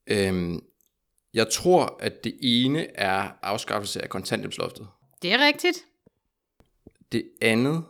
Øhm, 0.07 0.61
jeg 1.35 1.49
tror, 1.53 1.97
at 2.01 2.25
det 2.25 2.39
ene 2.43 2.97
er 2.97 3.29
afskaffelse 3.43 4.03
af 4.03 4.09
kontanthjælpsloftet. 4.09 4.89
Det 5.23 5.33
er 5.33 5.47
rigtigt. 5.47 5.85
Det 7.13 7.25
andet, 7.43 7.85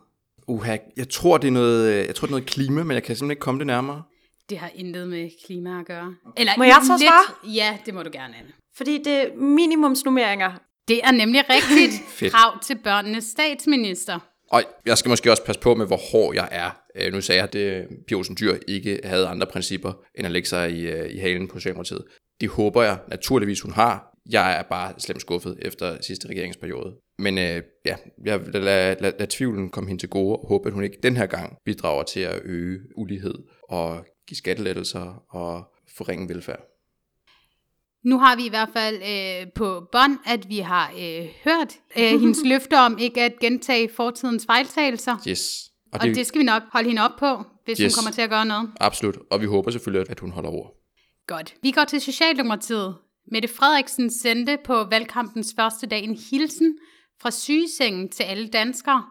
uha, 0.46 0.76
jeg 0.96 1.08
tror, 1.08 1.38
det 1.38 1.48
er 1.48 1.52
noget, 1.52 1.92
øh, 1.92 2.06
jeg 2.06 2.14
tror, 2.14 2.26
det 2.26 2.32
er 2.32 2.36
noget 2.36 2.50
klima, 2.50 2.82
men 2.82 2.94
jeg 2.94 3.02
kan 3.02 3.16
simpelthen 3.16 3.30
ikke 3.30 3.40
komme 3.40 3.58
det 3.58 3.66
nærmere. 3.66 4.02
Det 4.50 4.58
har 4.58 4.70
intet 4.74 5.08
med 5.08 5.30
klima 5.46 5.80
at 5.80 5.86
gøre. 5.86 6.14
Eller 6.36 6.52
Må 6.58 6.64
jeg 6.64 6.76
så 6.86 6.92
lidt- 6.98 7.08
svare? 7.08 7.54
Ja, 7.54 7.78
det 7.86 7.94
må 7.94 8.02
du 8.02 8.10
gerne, 8.12 8.34
Anne. 8.36 8.52
Fordi 8.76 8.98
det 8.98 9.12
er 9.12 9.34
minimumsnummeringer. 9.36 10.52
Det 10.88 11.00
er 11.04 11.10
nemlig 11.12 11.44
rigtigt 11.50 11.92
krav 12.32 12.62
til 12.62 12.78
børnenes 12.84 13.24
statsminister. 13.24 14.18
Og 14.50 14.62
jeg 14.86 14.98
skal 14.98 15.08
måske 15.08 15.30
også 15.30 15.44
passe 15.44 15.60
på 15.60 15.74
med, 15.74 15.86
hvor 15.86 16.00
hård 16.12 16.34
jeg 16.34 16.48
er. 16.50 16.70
Øh, 16.96 17.12
nu 17.12 17.20
sagde 17.20 17.36
jeg, 17.38 17.44
at 17.44 17.52
det, 17.52 17.86
Pia 18.08 18.16
Olsen 18.16 18.36
Dyr 18.40 18.54
ikke 18.68 19.00
havde 19.04 19.26
andre 19.26 19.46
principper, 19.46 19.92
end 20.18 20.26
at 20.26 20.32
lægge 20.32 20.48
sig 20.48 20.70
i, 20.72 20.80
øh, 20.86 21.10
i 21.10 21.18
halen 21.18 21.48
på 21.48 21.58
Socialdemokratiet. 21.58 22.04
Det 22.40 22.48
håber 22.48 22.82
jeg 22.82 22.98
naturligvis, 23.08 23.60
hun 23.60 23.72
har. 23.72 24.06
Jeg 24.30 24.58
er 24.58 24.62
bare 24.62 24.92
slemt 24.98 25.20
skuffet 25.20 25.58
efter 25.62 25.96
sidste 26.00 26.28
regeringsperiode. 26.28 26.94
Men 27.18 27.38
øh, 27.38 27.62
ja, 27.86 27.96
jeg 28.24 28.46
vil 28.46 28.62
lade, 28.62 28.96
lade, 29.00 29.14
lade 29.18 29.30
tvivlen 29.30 29.70
komme 29.70 29.88
hende 29.88 30.02
til 30.02 30.08
gode, 30.08 30.36
og 30.36 30.48
håbe, 30.48 30.68
at 30.68 30.74
hun 30.74 30.84
ikke 30.84 30.98
den 31.02 31.16
her 31.16 31.26
gang 31.26 31.56
bidrager 31.64 32.02
til 32.02 32.20
at 32.20 32.40
øge 32.44 32.78
ulighed 32.96 33.34
og 33.68 34.04
give 34.30 34.36
skattelettelser 34.36 35.22
og 35.28 35.64
forringe 35.96 36.28
velfærd. 36.28 36.60
Nu 38.04 38.18
har 38.18 38.36
vi 38.36 38.46
i 38.46 38.48
hvert 38.48 38.68
fald 38.72 38.96
øh, 38.96 39.52
på 39.52 39.88
bånd, 39.92 40.18
at 40.26 40.48
vi 40.48 40.58
har 40.58 40.90
øh, 40.90 41.28
hørt 41.44 41.78
øh, 41.96 42.10
hendes 42.22 42.38
løfte 42.44 42.78
om 42.78 42.98
ikke 42.98 43.22
at 43.22 43.38
gentage 43.40 43.90
fortidens 43.96 44.46
fejltagelser. 44.46 45.16
Yes. 45.28 45.70
Og 45.92 46.00
Og 46.00 46.06
det, 46.06 46.16
det 46.16 46.26
skal 46.26 46.38
vi 46.38 46.44
nok 46.44 46.62
holde 46.72 46.88
hende 46.88 47.02
op 47.02 47.16
på, 47.18 47.44
hvis 47.64 47.78
yes. 47.78 47.94
hun 47.94 47.98
kommer 47.98 48.12
til 48.14 48.22
at 48.22 48.30
gøre 48.30 48.46
noget. 48.46 48.70
absolut. 48.80 49.18
Og 49.30 49.40
vi 49.40 49.46
håber 49.46 49.70
selvfølgelig, 49.70 50.10
at 50.10 50.20
hun 50.20 50.30
holder 50.30 50.50
ord. 50.50 50.74
Godt. 51.26 51.54
Vi 51.62 51.70
går 51.70 51.84
til 51.84 52.00
Socialdemokratiet. 52.00 52.96
Mette 53.32 53.48
Frederiksen 53.48 54.10
sendte 54.10 54.58
på 54.64 54.84
valgkampens 54.84 55.54
første 55.56 55.86
dag 55.86 56.04
en 56.04 56.18
hilsen 56.30 56.78
fra 57.22 57.30
sygesengen 57.30 58.08
til 58.08 58.22
alle 58.22 58.48
danskere. 58.48 59.04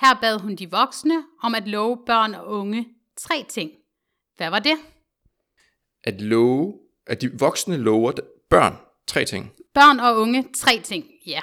Her 0.00 0.18
bad 0.20 0.38
hun 0.38 0.56
de 0.56 0.70
voksne 0.70 1.22
om 1.42 1.54
at 1.54 1.68
love 1.68 1.98
børn 2.06 2.34
og 2.34 2.46
unge 2.46 2.86
tre 3.16 3.44
ting. 3.48 3.70
Hvad 4.36 4.50
var 4.50 4.58
det? 4.58 4.76
At 6.04 6.20
love, 6.20 6.74
at 7.06 7.20
de 7.22 7.30
voksne 7.38 7.76
lover 7.76 8.12
børn 8.50 8.76
tre 9.06 9.24
ting. 9.24 9.52
Børn 9.74 10.00
og 10.00 10.16
unge, 10.20 10.44
tre 10.56 10.80
ting. 10.84 11.04
Ja. 11.26 11.40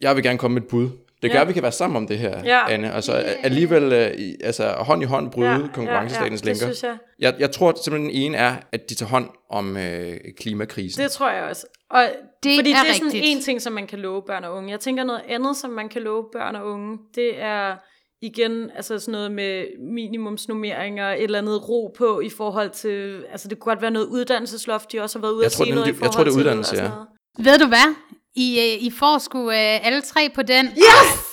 Jeg 0.00 0.16
vil 0.16 0.24
gerne 0.24 0.38
komme 0.38 0.54
med 0.54 0.62
et 0.62 0.68
bud. 0.68 0.88
Det 1.22 1.30
gør, 1.30 1.38
Ja. 1.38 1.42
at 1.42 1.48
vi 1.48 1.52
kan 1.52 1.62
være 1.62 1.72
sammen 1.72 1.96
om 1.96 2.06
det 2.06 2.18
her, 2.18 2.42
Ja. 2.44 2.70
Anne. 2.72 2.92
Altså 2.92 3.12
alligevel 3.42 3.84
uh, 4.12 4.20
i, 4.20 4.36
altså, 4.40 4.68
hånd 4.72 5.02
i 5.02 5.06
hånd 5.06 5.30
bryde 5.30 5.48
ja, 5.50 5.68
konkurrencestatens 5.74 6.42
ja, 6.44 6.50
det 6.50 6.60
lænker. 6.60 6.74
synes 6.74 6.82
jeg. 6.82 6.98
Jeg, 7.18 7.34
jeg 7.38 7.50
tror 7.50 7.72
simpelthen, 7.84 8.10
den 8.10 8.22
ene 8.22 8.36
er, 8.36 8.56
at 8.72 8.90
de 8.90 8.94
tager 8.94 9.10
hånd 9.10 9.30
om 9.50 9.76
øh, 9.76 10.16
klimakrisen. 10.36 11.02
Det 11.02 11.10
tror 11.10 11.30
jeg 11.30 11.44
også. 11.44 11.66
Og 11.90 12.02
Det 12.42 12.58
fordi 12.58 12.70
er 12.70 12.74
det 12.82 12.88
er 12.90 12.92
sådan 12.92 13.06
rigtigt. 13.06 13.24
en 13.36 13.40
ting, 13.40 13.62
som 13.62 13.72
man 13.72 13.86
kan 13.86 13.98
love 13.98 14.22
børn 14.26 14.44
og 14.44 14.54
unge. 14.54 14.70
Jeg 14.70 14.80
tænker 14.80 15.04
noget 15.04 15.22
andet, 15.28 15.56
som 15.56 15.70
man 15.70 15.88
kan 15.88 16.02
love 16.02 16.24
børn 16.32 16.56
og 16.56 16.66
unge, 16.66 16.98
det 17.14 17.42
er 17.42 17.76
igen 18.22 18.70
altså 18.70 18.98
sådan 18.98 19.12
noget 19.12 19.32
med 19.32 19.66
minimumsnummeringer, 19.94 21.08
et 21.12 21.22
eller 21.22 21.38
andet 21.38 21.68
ro 21.68 21.94
på 21.98 22.20
i 22.20 22.30
forhold 22.30 22.70
til, 22.70 23.24
altså 23.30 23.48
det 23.48 23.58
kunne 23.58 23.70
godt 23.70 23.82
være 23.82 23.90
noget 23.90 24.06
uddannelsesloft, 24.06 24.92
de 24.92 25.00
også 25.00 25.18
har 25.18 25.20
været 25.20 25.32
ude 25.32 25.42
Jeg 25.42 25.46
at 25.46 25.52
tror, 25.52 25.64
sige 25.64 25.74
noget 25.74 25.86
i 25.86 25.90
jeg 25.90 25.96
tror, 25.96 26.06
forhold 26.12 26.26
det 26.26 26.32
er 26.32 26.38
uddannelse, 26.38 26.76
ja. 26.76 26.90
Ved 27.38 27.58
du 27.58 27.66
hvad? 27.66 27.94
I, 28.36 28.58
øh, 28.58 28.86
I 28.86 28.90
får 28.90 29.18
sgu 29.18 29.50
øh, 29.50 29.86
alle 29.86 30.00
tre 30.00 30.30
på 30.34 30.42
den. 30.42 30.66
Yes! 30.66 31.26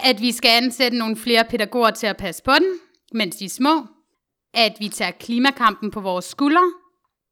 At 0.00 0.20
vi 0.20 0.32
skal 0.32 0.48
ansætte 0.48 0.98
nogle 0.98 1.16
flere 1.16 1.44
pædagoger 1.44 1.90
til 1.90 2.06
at 2.06 2.16
passe 2.16 2.42
på 2.42 2.52
den, 2.52 2.78
mens 3.12 3.36
de 3.36 3.44
er 3.44 3.48
små. 3.48 3.86
At 4.54 4.72
vi 4.80 4.88
tager 4.88 5.10
klimakampen 5.10 5.90
på 5.90 6.00
vores 6.00 6.24
skuldre. 6.24 6.72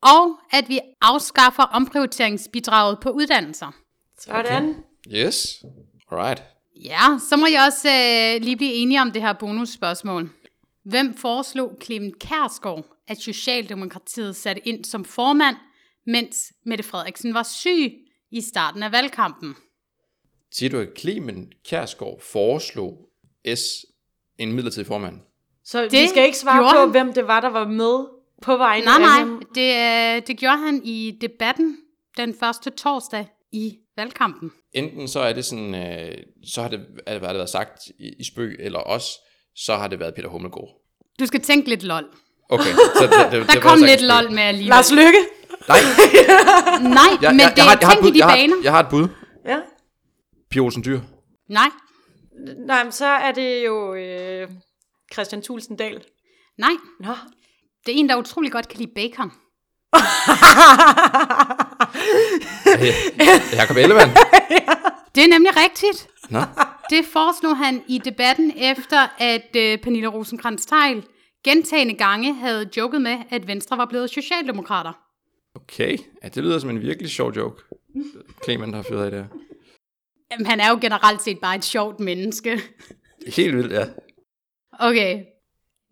Og 0.02 0.38
at 0.52 0.68
vi 0.68 0.80
afskaffer 1.02 1.62
omprioriteringsbidraget 1.62 2.98
på 3.00 3.10
uddannelser. 3.10 3.72
Sådan. 4.18 4.76
Yes. 5.12 5.64
Alright. 6.10 6.42
Ja, 6.76 7.18
så 7.28 7.36
må 7.36 7.46
jeg 7.46 7.64
også 7.66 7.88
øh, 7.88 8.44
lige 8.44 8.56
blive 8.56 8.72
enige 8.72 9.00
om 9.00 9.10
det 9.12 9.22
her 9.22 9.32
bonusspørgsmål. 9.32 10.30
Hvem 10.84 11.14
foreslog 11.16 11.78
Clement 11.82 12.18
Kærsgaard, 12.18 12.84
at 13.08 13.18
Socialdemokratiet 13.18 14.36
satte 14.36 14.68
ind 14.68 14.84
som 14.84 15.04
formand, 15.04 15.56
mens 16.06 16.52
Mette 16.66 16.84
Frederiksen 16.84 17.34
var 17.34 17.42
syg 17.42 17.92
i 18.30 18.40
starten 18.40 18.82
af 18.82 18.92
valgkampen? 18.92 19.54
Siger 20.52 20.70
du, 20.70 20.78
at 20.78 20.88
Clemen 20.98 21.52
Kjærsgaard 21.68 22.20
foreslog 22.32 23.08
S 23.54 23.62
en 24.38 24.52
midlertidig 24.52 24.86
formand? 24.86 25.20
Så 25.64 25.82
det 25.82 25.92
vi 25.92 26.08
skal 26.08 26.24
ikke 26.24 26.38
svare 26.38 26.72
på, 26.72 26.78
han. 26.78 26.90
hvem 26.90 27.12
det 27.12 27.26
var, 27.26 27.40
der 27.40 27.48
var 27.48 27.68
med 27.68 28.06
på 28.42 28.56
vejen. 28.56 28.84
Nej, 28.84 28.98
nej, 28.98 29.40
det, 29.54 30.16
øh, 30.16 30.26
det 30.26 30.38
gjorde 30.38 30.58
han 30.58 30.80
i 30.84 31.18
debatten 31.20 31.78
den 32.16 32.34
første 32.40 32.70
torsdag 32.70 33.26
i 33.52 33.78
valgkampen. 33.96 34.52
Enten 34.74 35.08
så 35.08 35.20
er 35.20 35.32
det 35.32 35.44
sådan, 35.44 35.74
øh, 35.74 36.14
så 36.46 36.62
har 36.62 36.68
det, 36.68 36.80
er 37.06 37.12
det 37.12 37.22
været 37.22 37.48
sagt 37.50 37.86
i, 37.98 38.08
i 38.20 38.24
spøg, 38.24 38.56
eller 38.60 38.78
også, 38.78 39.08
så 39.56 39.76
har 39.76 39.88
det 39.88 40.00
været 40.00 40.14
Peter 40.14 40.28
Hummelgaard. 40.28 40.68
Du 41.20 41.26
skal 41.26 41.40
tænke 41.40 41.68
lidt 41.68 41.82
lol. 41.82 42.04
Okay, 42.48 42.72
så 42.96 43.02
det, 43.02 43.32
det, 43.32 43.46
Der 43.48 43.54
det 43.54 43.62
kom 43.62 43.78
lidt 43.78 44.00
spøg. 44.00 44.08
lol 44.08 44.32
med 44.32 44.42
alligevel. 44.42 44.68
Lars 44.68 44.92
Lykke. 44.92 45.18
Nej, 45.68 45.78
Nej, 46.98 47.00
jeg, 47.22 47.30
men 47.32 47.40
jeg, 47.40 47.50
det 47.50 47.56
jeg, 47.56 47.64
har, 47.64 47.78
jeg, 47.80 47.88
har 47.88 47.94
tænk 47.94 47.94
et 47.94 47.98
i 47.98 48.02
bud, 48.02 48.12
de 48.12 48.18
jeg, 48.18 48.28
baner. 48.28 48.56
har, 48.56 48.62
jeg 48.62 48.72
har 48.72 48.80
et 48.82 48.88
bud. 48.90 49.08
Ja. 49.46 49.58
Pia 50.50 50.60
Olsen 50.62 50.84
Dyr. 50.84 51.00
Nej, 51.48 51.68
Nej, 52.66 52.84
men 52.84 52.92
så 52.92 53.06
er 53.06 53.32
det 53.32 53.64
jo 53.66 53.94
øh, 53.94 54.48
Christian 55.12 55.42
Thulsen 55.42 55.76
Dahl. 55.76 56.04
nej. 56.58 56.70
Nå. 57.00 57.14
Det 57.86 57.94
er 57.94 57.98
en, 57.98 58.08
der 58.08 58.16
utrolig 58.16 58.52
godt 58.52 58.68
kan 58.68 58.78
lide 58.78 58.90
bacon. 58.94 59.32
Jakob 63.52 63.76
Ellemann. 63.76 64.10
Det 65.14 65.22
er 65.24 65.28
nemlig 65.28 65.52
rigtigt. 65.56 66.08
Nå, 66.30 66.40
Det 66.90 67.04
foreslog 67.12 67.56
han 67.56 67.82
i 67.88 67.98
debatten 68.04 68.52
efter, 68.56 69.06
at 69.18 69.56
øh, 69.56 69.78
Pernille 69.78 70.08
rosenkrantz 70.08 70.66
teil 70.66 71.02
gentagende 71.44 71.94
gange 71.94 72.34
havde 72.34 72.68
joket 72.76 73.02
med, 73.02 73.16
at 73.30 73.46
Venstre 73.46 73.78
var 73.78 73.84
blevet 73.86 74.10
socialdemokrater. 74.10 74.92
okay. 75.54 75.98
Ja, 76.22 76.28
det 76.28 76.44
lyder 76.44 76.58
som 76.58 76.70
en 76.70 76.80
virkelig 76.80 77.10
sjov 77.10 77.32
joke. 77.32 77.62
Clement 78.44 78.74
har 78.74 78.82
fyret 78.82 79.04
af 79.04 79.10
det 79.10 79.20
her. 79.20 79.26
Jamen, 80.30 80.46
han 80.46 80.60
er 80.60 80.68
jo 80.70 80.78
generelt 80.80 81.22
set 81.22 81.38
bare 81.42 81.56
et 81.56 81.64
sjovt 81.64 82.00
menneske. 82.00 82.60
Helt 83.36 83.56
vildt, 83.56 83.72
ja. 83.72 83.84
Okay, 84.80 85.22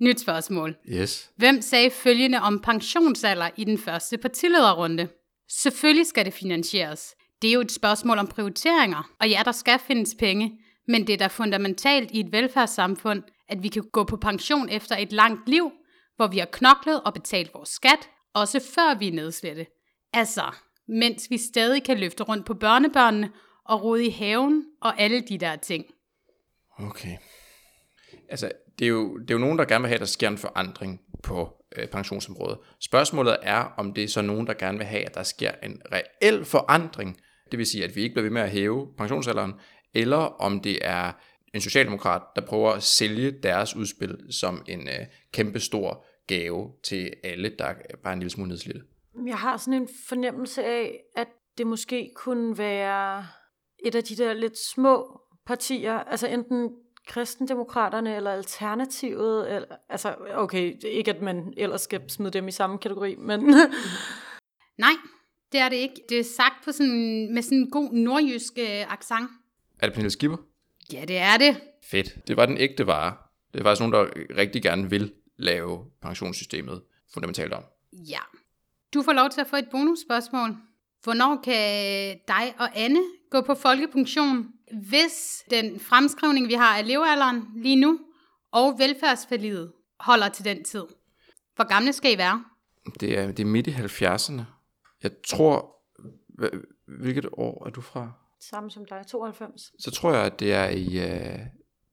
nyt 0.01 0.21
spørgsmål. 0.21 0.77
Yes. 0.89 1.31
Hvem 1.37 1.61
sagde 1.63 1.91
følgende 1.91 2.39
om 2.41 2.61
pensionsalder 2.61 3.49
i 3.57 3.65
den 3.65 3.79
første 3.79 4.19
partilederrunde? 4.19 5.09
Selvfølgelig 5.55 6.07
skal 6.07 6.25
det 6.25 6.35
finansieres. 6.35 7.15
Det 7.43 7.49
er 7.49 7.55
jo 7.55 7.61
et 7.61 7.73
spørgsmål 7.73 8.19
om 8.19 8.27
prioriteringer, 8.27 9.11
og 9.21 9.29
ja, 9.29 9.43
der 9.45 9.53
skal 9.53 9.79
findes 9.79 10.15
penge, 10.19 10.59
men 10.89 11.07
det 11.07 11.13
er 11.13 11.17
da 11.17 11.27
fundamentalt 11.27 12.11
i 12.11 12.21
et 12.21 12.33
velfærdssamfund, 12.33 13.23
at 13.49 13.63
vi 13.63 13.69
kan 13.69 13.83
gå 13.93 14.05
på 14.05 14.17
pension 14.17 14.69
efter 14.69 14.97
et 14.97 15.13
langt 15.13 15.49
liv, 15.49 15.73
hvor 16.17 16.27
vi 16.27 16.39
har 16.39 16.49
knoklet 16.53 17.03
og 17.03 17.15
betalt 17.15 17.55
vores 17.55 17.69
skat, 17.69 18.09
også 18.35 18.61
før 18.75 18.99
vi 18.99 19.09
er 19.09 19.13
nedslidte. 19.13 19.67
Altså, 20.13 20.43
mens 20.89 21.31
vi 21.31 21.39
stadig 21.39 21.85
kan 21.85 21.99
løfte 21.99 22.23
rundt 22.23 22.47
på 22.47 22.55
børnebørnene 22.55 23.31
og 23.65 23.83
rode 23.83 24.07
i 24.07 24.11
haven 24.11 24.65
og 24.81 25.01
alle 25.01 25.21
de 25.21 25.39
der 25.39 25.57
ting. 25.57 25.85
Okay. 26.79 27.17
Altså, 28.29 28.53
det 28.79 28.85
er, 28.85 28.89
jo, 28.89 29.19
det 29.19 29.31
er 29.31 29.35
jo 29.35 29.39
nogen, 29.39 29.59
der 29.59 29.65
gerne 29.65 29.83
vil 29.83 29.89
have, 29.89 29.95
at 29.95 30.01
der 30.01 30.07
sker 30.07 30.29
en 30.29 30.39
forandring 30.39 31.01
på 31.23 31.62
øh, 31.77 31.89
pensionsområdet. 31.89 32.59
Spørgsmålet 32.81 33.37
er, 33.43 33.75
om 33.77 33.95
det 33.95 34.05
er 34.05 34.09
så 34.09 34.23
nogen, 34.23 34.47
der 34.47 34.55
gerne 34.55 34.79
vil 34.79 34.87
have, 34.87 35.05
at 35.05 35.15
der 35.15 35.23
sker 35.23 35.51
en 35.63 35.83
reel 35.93 36.45
forandring. 36.45 37.21
Det 37.51 37.59
vil 37.59 37.67
sige, 37.67 37.85
at 37.85 37.97
vi 37.97 38.03
ikke 38.03 38.15
bliver 38.15 38.23
ved 38.23 38.31
med 38.31 38.43
at 38.43 38.51
hæve 38.51 38.89
pensionsalderen, 38.99 39.53
eller 39.95 40.17
om 40.17 40.61
det 40.61 40.79
er 40.83 41.13
en 41.55 41.61
socialdemokrat, 41.61 42.23
der 42.37 42.43
prøver 42.43 42.71
at 42.71 42.83
sælge 42.83 43.31
deres 43.31 43.77
udspil 43.77 44.19
som 44.31 44.65
en 44.69 44.89
øh, 44.89 45.07
kæmpe 45.33 45.61
stor 45.61 46.05
gave 46.27 46.73
til 46.85 47.13
alle, 47.25 47.53
der 47.59 47.65
er 47.65 47.97
bare 48.05 48.13
en 48.13 48.19
lille 48.19 48.31
smule 48.31 48.49
nedslidte. 48.49 48.83
Jeg 49.27 49.39
har 49.39 49.57
sådan 49.57 49.83
en 49.83 49.89
fornemmelse 50.09 50.65
af, 50.65 51.01
at 51.17 51.29
det 51.59 51.67
måske 51.67 52.11
kunne 52.17 52.59
være 52.59 53.27
et 53.85 53.95
af 53.95 54.05
de 54.05 54.17
der 54.17 54.33
lidt 54.33 54.59
små 54.59 55.21
partier, 55.47 55.95
altså 55.95 56.27
enten 56.27 56.71
kristendemokraterne 57.07 58.17
eller 58.17 58.31
alternativet, 58.31 59.55
eller, 59.55 59.77
altså 59.89 60.15
okay, 60.35 60.77
ikke 60.85 61.11
at 61.11 61.23
man 61.23 61.55
ellers 61.57 61.81
skal 61.81 62.11
smide 62.11 62.31
dem 62.31 62.49
i 62.49 62.51
samme 62.51 62.79
kategori, 62.79 63.17
men 63.17 63.41
Nej, 64.79 64.93
Det 65.53 65.61
er 65.61 65.69
det 65.69 65.77
ikke. 65.77 65.95
Det 66.09 66.19
er 66.19 66.25
sagt 66.25 66.65
på 66.65 66.73
sådan, 66.73 67.29
med 67.35 67.43
sådan 67.43 67.59
en 67.59 67.71
god 67.71 67.93
nordjysk 67.93 68.53
øh, 68.59 68.93
accent. 68.93 69.31
Er 69.79 69.87
det 69.87 69.95
Pernille 69.95 70.11
Skipper? 70.11 70.37
Ja, 70.93 71.05
det 71.09 71.17
er 71.19 71.37
det. 71.37 71.61
Fedt. 71.85 72.29
Det 72.29 72.37
var 72.37 72.47
den 72.47 72.57
ægte 72.59 72.87
vare. 72.87 73.17
Det 73.53 73.61
er 73.61 73.65
faktisk 73.65 73.81
nogen, 73.81 73.93
der 73.93 74.37
rigtig 74.39 74.63
gerne 74.63 74.91
vil 74.91 75.13
lave 75.37 75.85
pensionssystemet 76.03 76.83
fundamentalt 77.15 77.53
om. 77.53 77.63
Ja. 77.93 78.21
Du 78.95 79.03
får 79.03 79.13
lov 79.13 79.31
til 79.31 79.41
at 79.41 79.47
få 79.47 79.57
et 79.57 79.69
bonusspørgsmål. 79.71 80.57
Hvornår 81.03 81.41
kan 81.45 81.61
dig 82.29 82.55
og 82.59 82.69
Anne 82.75 83.01
gå 83.33 83.41
på 83.41 83.55
folkepension, 83.55 84.49
hvis 84.89 85.45
den 85.51 85.81
fremskrivning, 85.81 86.49
vi 86.49 86.55
har 86.55 86.79
af 86.79 86.87
levealderen 86.87 87.49
lige 87.55 87.77
nu, 87.77 88.01
og 88.53 88.79
velfærdsforliget 88.79 89.73
holder 90.01 90.29
til 90.29 90.45
den 90.45 90.65
tid? 90.65 90.85
Hvor 91.55 91.69
gamle 91.69 91.93
skal 91.93 92.15
I 92.15 92.19
være? 92.19 92.45
Det 93.01 93.19
er, 93.19 93.27
det 93.27 93.41
er 93.41 93.47
midt 93.47 93.67
i 93.67 93.71
70'erne. 93.71 94.43
Jeg 95.03 95.11
tror... 95.29 95.69
Hvilket 97.01 97.29
år 97.33 97.67
er 97.67 97.71
du 97.71 97.81
fra? 97.81 98.13
Samme 98.41 98.71
som 98.71 98.85
dig, 98.85 99.05
92. 99.07 99.73
Så 99.79 99.91
tror 99.91 100.13
jeg, 100.13 100.25
at 100.25 100.41
det 100.41 100.53
er 100.53 100.69
i... 100.69 100.99
Øh, 100.99 101.39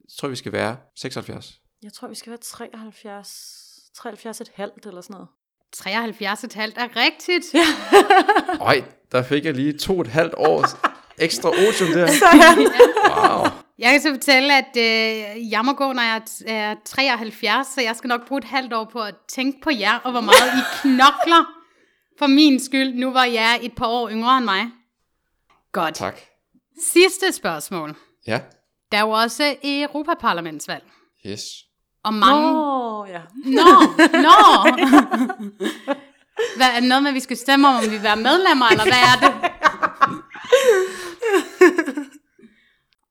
så 0.10 0.18
tror 0.18 0.28
jeg, 0.28 0.32
vi 0.32 0.36
skal 0.36 0.52
være 0.52 0.78
76. 0.96 1.62
Jeg 1.84 1.94
tror, 1.94 2.08
vi 2.08 2.16
skal 2.16 2.30
være 2.30 2.40
73, 2.40 3.92
73 3.96 4.42
et 4.42 4.52
halvt 4.56 4.86
eller 4.86 5.02
sådan 5.02 5.14
noget. 5.14 5.28
73,5 5.76 6.82
er 6.82 6.96
rigtigt. 6.96 7.56
Øj, 8.62 8.82
der 9.12 9.24
fik 9.24 9.46
jeg 9.46 9.54
lige 9.54 9.78
to 9.78 9.94
og 9.94 10.02
et 10.02 10.08
halvt 10.08 10.34
års 10.38 10.76
ekstra 11.20 11.50
otium 11.50 11.90
der. 11.94 12.08
Wow. 13.10 13.48
Jeg 13.80 13.92
kan 13.92 14.02
så 14.02 14.10
fortælle, 14.10 14.58
at 14.58 14.78
øh, 14.78 15.52
jeg 15.52 15.66
må 15.66 15.74
gå, 15.74 15.94
når 15.94 16.02
jeg 16.02 16.22
er 16.46 16.76
73, 16.86 17.68
så 17.68 17.82
jeg 17.82 17.96
skal 17.96 18.08
nok 18.08 18.28
bruge 18.28 18.40
et 18.40 18.44
halvt 18.44 18.74
år 18.74 18.90
på 18.92 19.02
at 19.02 19.16
tænke 19.30 19.62
på 19.62 19.70
jer, 19.80 19.96
og 20.04 20.12
hvor 20.12 20.22
meget 20.22 20.52
I 20.58 20.64
knokler 20.82 21.46
for 22.20 22.28
min 22.28 22.60
skyld, 22.60 22.94
nu 22.94 23.12
var 23.12 23.24
jeg 23.24 23.60
et 23.62 23.76
par 23.76 23.88
år 23.88 24.10
yngre 24.10 24.38
end 24.38 24.46
mig. 24.46 24.68
Godt. 25.72 25.96
Tak. 25.96 26.20
Sidste 26.92 27.32
spørgsmål. 27.32 27.96
Ja. 28.28 28.40
Der 28.92 28.98
er 28.98 29.02
jo 29.02 29.10
også 29.10 29.56
Europaparlamentsvalg. 29.64 30.84
Yes. 31.26 31.42
Og 32.04 32.14
mange... 32.14 32.50
Oh, 32.50 33.10
ja. 33.10 33.22
Nå, 33.46 33.62
nå. 34.14 34.38
Hvad, 36.56 36.68
er 36.68 36.80
det 36.80 36.90
noget 36.90 37.04
med, 37.04 37.12
at 37.12 37.16
vi 37.16 37.20
skal 37.20 37.38
stemme 37.38 37.68
om, 37.68 37.76
om 37.76 37.84
vi 37.84 37.90
vil 37.90 38.04
være 38.04 38.16
medlemmer, 38.16 38.66
eller 38.66 38.84
hvad 38.84 38.94
er 38.94 39.20
det? 39.22 39.52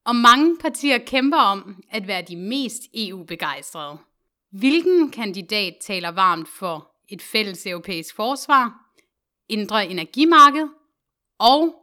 Og 0.09 0.17
mange 0.17 0.57
partier 0.59 0.99
kæmper 0.99 1.39
om 1.39 1.83
at 1.91 2.07
være 2.07 2.23
de 2.23 2.37
mest 2.37 2.83
EU-begejstrede. 2.95 3.99
Hvilken 4.51 5.11
kandidat 5.11 5.77
taler 5.81 6.09
varmt 6.09 6.49
for 6.49 6.95
et 7.09 7.23
fælles 7.23 7.67
europæisk 7.67 8.17
forsvar, 8.17 8.93
indre 9.49 9.87
energimarked 9.87 10.69
og 11.39 11.75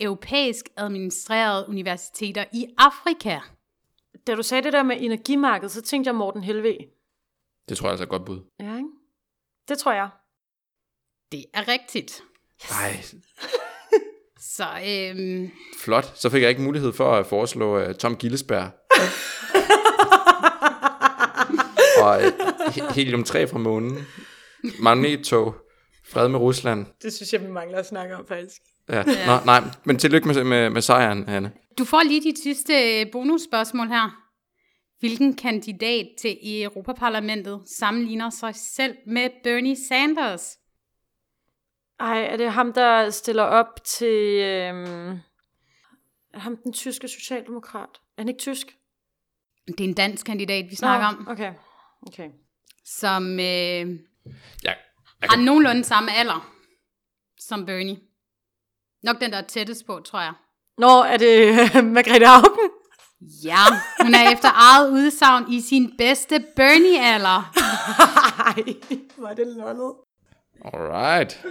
europæisk 0.00 0.68
administrerede 0.76 1.68
universiteter 1.68 2.44
i 2.52 2.66
Afrika? 2.78 3.40
Da 4.26 4.34
du 4.34 4.42
sagde 4.42 4.62
det 4.62 4.72
der 4.72 4.82
med 4.82 4.96
energimarkedet, 5.00 5.72
så 5.72 5.82
tænkte 5.82 6.08
jeg 6.08 6.14
Morten 6.14 6.42
Helve. 6.42 6.78
Det 7.68 7.76
tror 7.76 7.86
jeg 7.86 7.90
altså 7.90 8.02
er 8.02 8.06
et 8.06 8.10
godt 8.10 8.24
bud. 8.24 8.40
Ja, 8.60 8.76
ikke? 8.76 8.88
Det 9.68 9.78
tror 9.78 9.92
jeg. 9.92 10.10
Det 11.32 11.44
er 11.54 11.68
rigtigt. 11.68 12.22
Nej, 12.70 13.02
Så 14.40 14.64
øhm, 14.88 15.50
flot. 15.80 16.12
Så 16.18 16.30
fik 16.30 16.42
jeg 16.42 16.50
ikke 16.50 16.62
mulighed 16.62 16.92
for 16.92 17.12
at 17.14 17.26
foreslå 17.26 17.88
uh, 17.88 17.94
Tom 17.94 18.16
Gillesberg. 18.16 18.70
og 22.02 22.16
uh, 22.18 22.24
he- 22.74 22.92
helium-3 22.94 23.44
fra 23.52 23.58
månen. 23.58 23.98
Magnettog. 24.80 25.54
Fred 26.12 26.28
med 26.28 26.38
Rusland. 26.38 26.86
Det 27.02 27.12
synes 27.12 27.32
jeg, 27.32 27.42
vi 27.42 27.46
mangler 27.46 27.78
at 27.78 27.86
snakke 27.86 28.16
om, 28.16 28.24
faktisk. 28.28 28.60
Ja. 28.88 29.02
Nå, 29.04 29.38
nej, 29.44 29.62
men 29.84 29.98
tillykke 29.98 30.28
med, 30.28 30.44
med, 30.44 30.70
med 30.70 30.82
sejren, 30.82 31.28
Anne. 31.28 31.52
du 31.78 31.84
får 31.84 32.02
lige 32.02 32.20
dit 32.20 32.38
sidste 32.42 33.00
øh, 33.00 33.06
bonusspørgsmål 33.12 33.88
her. 33.88 34.10
Hvilken 35.00 35.36
kandidat 35.36 36.06
til 36.20 36.62
Europaparlamentet 36.62 37.60
sammenligner 37.78 38.30
sig 38.30 38.54
selv 38.76 38.94
med 39.06 39.30
Bernie 39.44 39.76
Sanders? 39.88 40.56
Ej, 42.00 42.24
er 42.24 42.36
det 42.36 42.52
ham, 42.52 42.72
der 42.72 43.10
stiller 43.10 43.42
op 43.42 43.84
til... 43.84 44.40
Øhm, 44.40 45.10
er 46.34 46.38
ham 46.38 46.56
den 46.56 46.72
tyske 46.72 47.08
socialdemokrat? 47.08 47.88
Er 48.16 48.20
han 48.22 48.28
ikke 48.28 48.40
tysk? 48.40 48.66
Det 49.68 49.80
er 49.80 49.84
en 49.88 49.94
dansk 49.94 50.26
kandidat, 50.26 50.64
vi 50.70 50.74
snakker 50.76 51.06
om, 51.06 51.28
Okay, 51.28 51.52
okay. 52.06 52.28
som 52.84 53.32
øh, 53.32 53.86
Ja, 54.64 54.72
jeg 55.20 55.30
har 55.30 55.36
nogenlunde 55.44 55.84
samme 55.84 56.10
alder 56.12 56.52
som 57.40 57.66
Bernie. 57.66 57.96
Nok 59.02 59.20
den, 59.20 59.30
der 59.32 59.38
er 59.38 59.42
tættest 59.46 59.86
på, 59.86 60.00
tror 60.04 60.20
jeg. 60.20 60.32
Nå, 60.78 60.88
er 61.02 61.16
det 61.16 61.56
Margrethe 61.94 62.26
Augen? 62.26 62.70
Ja, 63.44 63.64
hun 64.02 64.14
er 64.14 64.32
efter 64.32 64.48
eget 64.54 64.90
udsagn 64.90 65.52
i 65.52 65.60
sin 65.60 65.94
bedste 65.98 66.44
Bernie-alder. 66.56 67.52
Ej, 68.50 68.74
var 69.18 69.34
det 69.34 69.46
lollet. 69.46 69.92
alright. 70.64 71.46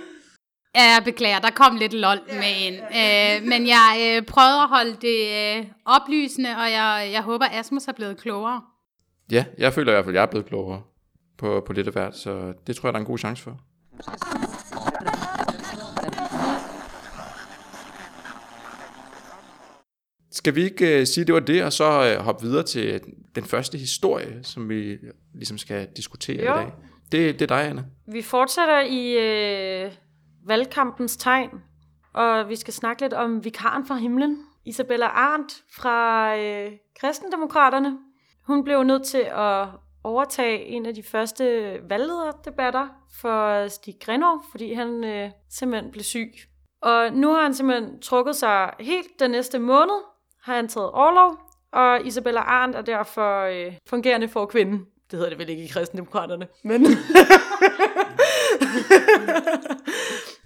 Ja, 0.77 0.83
Jeg 0.83 1.01
beklager, 1.05 1.39
der 1.39 1.49
kom 1.49 1.75
lidt 1.75 1.93
lol 1.93 2.19
med 2.27 2.53
ind. 2.65 2.75
Øh, 2.75 3.49
men 3.49 3.67
jeg 3.67 3.97
øh, 4.01 4.25
prøvede 4.25 4.61
at 4.61 4.69
holde 4.69 4.95
det 5.01 5.19
øh, 5.57 5.65
oplysende, 5.85 6.49
og 6.49 6.71
jeg, 6.71 7.09
jeg 7.11 7.21
håber, 7.21 7.45
Asmus 7.51 7.87
er 7.87 7.91
blevet 7.93 8.17
klogere. 8.17 8.61
Ja, 9.31 9.45
jeg 9.57 9.73
føler 9.73 9.91
i 9.91 9.95
hvert 9.95 10.05
fald, 10.05 10.15
at 10.15 10.19
jeg 10.19 10.25
er 10.25 10.31
blevet 10.31 10.45
klogere 10.45 10.81
på, 11.37 11.63
på 11.67 11.73
lidt 11.73 11.87
af 11.87 11.93
hvert, 11.93 12.17
så 12.17 12.53
det 12.67 12.75
tror 12.75 12.87
jeg, 12.89 12.93
der 12.93 12.99
er 12.99 13.01
en 13.01 13.07
god 13.07 13.17
chance 13.17 13.43
for. 13.43 13.59
Skal 20.31 20.55
vi 20.55 20.63
ikke 20.63 20.99
uh, 20.99 21.05
sige, 21.05 21.21
at 21.21 21.27
det 21.27 21.33
var 21.33 21.39
det, 21.39 21.63
og 21.63 21.73
så 21.73 22.15
uh, 22.17 22.23
hoppe 22.25 22.45
videre 22.45 22.63
til 22.63 23.01
den 23.35 23.43
første 23.43 23.77
historie, 23.77 24.39
som 24.43 24.69
vi 24.69 24.97
ligesom 25.35 25.57
skal 25.57 25.87
diskutere 25.97 26.45
Jo. 26.45 26.53
i 26.53 26.63
dag? 26.63 26.71
Det, 27.11 27.39
det 27.39 27.51
er 27.51 27.55
dig, 27.55 27.69
Anna. 27.69 27.83
Vi 28.07 28.21
fortsætter 28.21 28.81
i 28.81 29.13
øh, 29.17 29.91
valgkampens 30.47 31.17
tegn, 31.17 31.49
og 32.13 32.49
vi 32.49 32.55
skal 32.55 32.73
snakke 32.73 33.01
lidt 33.01 33.13
om 33.13 33.43
vikaren 33.45 33.85
fra 33.85 33.95
himlen. 33.95 34.43
Isabella 34.65 35.05
Arndt 35.05 35.63
fra 35.75 36.35
øh, 36.37 36.71
Kristendemokraterne. 36.99 37.97
Hun 38.47 38.63
blev 38.63 38.83
nødt 38.83 39.03
til 39.03 39.27
at 39.31 39.67
overtage 40.03 40.65
en 40.65 40.85
af 40.85 40.95
de 40.95 41.03
første 41.03 41.77
valglederdebatter 41.89 42.87
for 43.21 43.67
Stig 43.67 43.95
Grenov, 44.05 44.43
fordi 44.51 44.73
han 44.73 45.03
øh, 45.03 45.29
simpelthen 45.49 45.91
blev 45.91 46.03
syg. 46.03 46.33
Og 46.81 47.13
nu 47.13 47.33
har 47.33 47.43
han 47.43 47.53
simpelthen 47.53 48.01
trukket 48.01 48.35
sig 48.35 48.73
helt 48.79 49.19
den 49.19 49.31
næste 49.31 49.59
måned, 49.59 50.03
har 50.41 50.55
han 50.55 50.67
taget 50.67 50.91
overlov, 50.91 51.37
og 51.71 52.05
Isabella 52.05 52.39
Arndt 52.39 52.75
er 52.75 52.81
derfor 52.81 53.43
øh, 53.43 53.73
fungerende 53.89 54.27
for 54.27 54.45
kvinden. 54.45 54.85
Det 55.11 55.19
hedder 55.19 55.29
det 55.29 55.39
vel 55.39 55.49
ikke 55.49 55.63
i 55.63 55.67
Kristendemokraterne, 55.67 56.47
men... 56.63 56.85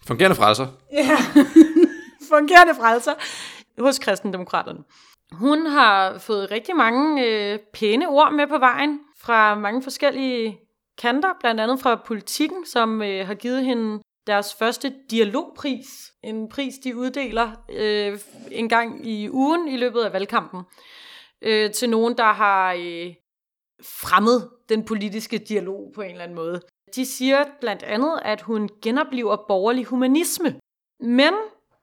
Fungerende 0.07 0.35
frelser. 0.35 0.67
Ja, 0.91 1.17
fungerende 2.33 2.75
frelser 2.75 3.13
hos 3.79 3.99
kristendemokraterne. 3.99 4.79
Hun 5.31 5.65
har 5.65 6.17
fået 6.17 6.51
rigtig 6.51 6.75
mange 6.75 7.25
øh, 7.25 7.59
pæne 7.73 8.07
ord 8.07 8.33
med 8.33 8.47
på 8.47 8.57
vejen 8.57 8.99
fra 9.21 9.55
mange 9.55 9.83
forskellige 9.83 10.59
kanter, 11.01 11.29
blandt 11.39 11.61
andet 11.61 11.79
fra 11.79 12.01
politikken, 12.05 12.65
som 12.65 13.01
øh, 13.01 13.27
har 13.27 13.33
givet 13.33 13.65
hende 13.65 13.99
deres 14.27 14.55
første 14.59 14.93
dialogpris. 15.11 16.11
En 16.23 16.49
pris, 16.49 16.73
de 16.83 16.97
uddeler 16.97 17.51
øh, 17.69 18.19
en 18.51 18.69
gang 18.69 19.07
i 19.07 19.29
ugen 19.29 19.67
i 19.67 19.77
løbet 19.77 20.01
af 20.01 20.13
valgkampen 20.13 20.61
øh, 21.41 21.71
til 21.71 21.89
nogen, 21.89 22.17
der 22.17 22.33
har 22.33 22.73
øh, 22.73 23.13
fremmet 23.83 24.49
den 24.69 24.85
politiske 24.85 25.37
dialog 25.37 25.91
på 25.95 26.01
en 26.01 26.11
eller 26.11 26.23
anden 26.23 26.35
måde. 26.35 26.61
De 26.95 27.05
siger 27.05 27.45
blandt 27.59 27.83
andet, 27.83 28.19
at 28.21 28.41
hun 28.41 28.69
genoplever 28.81 29.35
borgerlig 29.47 29.85
humanisme. 29.85 30.59
Men 30.99 31.33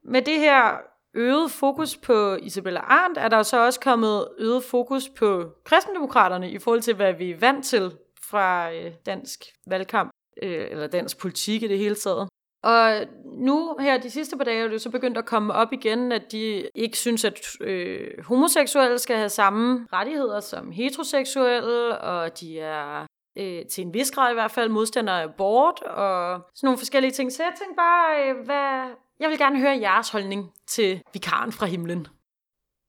med 0.05 0.23
det 0.23 0.38
her 0.38 0.79
øget 1.14 1.51
fokus 1.51 1.97
på 1.97 2.35
Isabella 2.35 2.81
Arndt, 2.81 3.18
er 3.18 3.29
der 3.29 3.42
så 3.42 3.64
også 3.64 3.81
kommet 3.81 4.29
øget 4.38 4.64
fokus 4.64 5.09
på 5.09 5.53
kristendemokraterne 5.64 6.51
i 6.51 6.59
forhold 6.59 6.83
til, 6.83 6.94
hvad 6.94 7.12
vi 7.12 7.31
er 7.31 7.38
vant 7.38 7.64
til 7.64 7.92
fra 8.31 8.73
øh, 8.73 8.92
dansk 9.07 9.44
valgkamp, 9.66 10.11
øh, 10.42 10.66
eller 10.71 10.87
dansk 10.87 11.18
politik 11.18 11.62
i 11.62 11.68
det 11.68 11.79
hele 11.79 11.94
taget. 11.94 12.29
Og 12.62 13.07
nu 13.25 13.77
her 13.81 13.99
de 13.99 14.11
sidste 14.11 14.37
par 14.37 14.44
dage 14.44 14.64
er 14.64 14.68
det 14.68 14.81
så 14.81 14.90
begyndt 14.90 15.18
at 15.18 15.27
komme 15.27 15.53
op 15.53 15.73
igen, 15.73 16.12
at 16.12 16.33
de 16.33 16.68
ikke 16.75 16.99
synes, 16.99 17.25
at 17.25 17.40
øh, 17.61 18.25
homoseksuelle 18.25 18.99
skal 18.99 19.16
have 19.16 19.29
samme 19.29 19.87
rettigheder 19.92 20.40
som 20.40 20.71
heteroseksuelle, 20.71 21.99
og 21.99 22.40
de 22.40 22.61
er 22.61 23.07
øh, 23.38 23.66
til 23.66 23.85
en 23.85 23.94
vis 23.94 24.11
grad 24.11 24.31
i 24.31 24.35
hvert 24.35 24.51
fald 24.51 24.68
modstandere 24.68 25.22
af 25.22 25.24
abort, 25.24 25.83
og 25.83 26.40
sådan 26.55 26.66
nogle 26.66 26.79
forskellige 26.79 27.11
ting. 27.11 27.33
Så 27.33 27.42
jeg 27.42 27.53
tænkte 27.59 27.77
bare, 27.77 28.29
øh, 28.29 28.44
hvad... 28.44 28.94
jeg 29.20 29.31
vil 29.31 29.38
gerne 29.38 29.61
høre 29.61 29.79
jeres 29.81 30.11
holdning 30.11 30.53
til 30.66 31.03
vikaren 31.12 31.53
fra 31.53 31.66
himlen. 31.66 32.07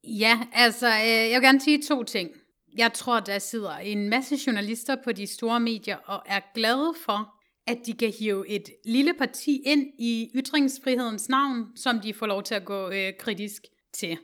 Ja, 0.03 0.39
altså, 0.53 0.87
øh, 0.87 1.29
jeg 1.29 1.33
vil 1.33 1.47
gerne 1.47 1.61
sige 1.61 1.81
to 1.81 2.03
ting. 2.03 2.29
Jeg 2.77 2.93
tror, 2.93 3.19
der 3.19 3.39
sidder 3.39 3.77
en 3.77 4.09
masse 4.09 4.35
journalister 4.47 4.95
på 5.03 5.11
de 5.11 5.27
store 5.27 5.59
medier 5.59 5.97
og 5.97 6.21
er 6.25 6.39
glade 6.53 6.93
for, 7.05 7.33
at 7.67 7.77
de 7.85 7.93
kan 7.93 8.13
hive 8.19 8.49
et 8.49 8.69
lille 8.85 9.13
parti 9.13 9.61
ind 9.65 9.87
i 9.99 10.31
ytringsfrihedens 10.35 11.29
navn, 11.29 11.65
som 11.75 11.99
de 11.99 12.13
får 12.13 12.25
lov 12.25 12.43
til 12.43 12.55
at 12.55 12.65
gå 12.65 12.89
øh, 12.89 13.13
kritisk 13.19 13.61
til. 13.93 14.17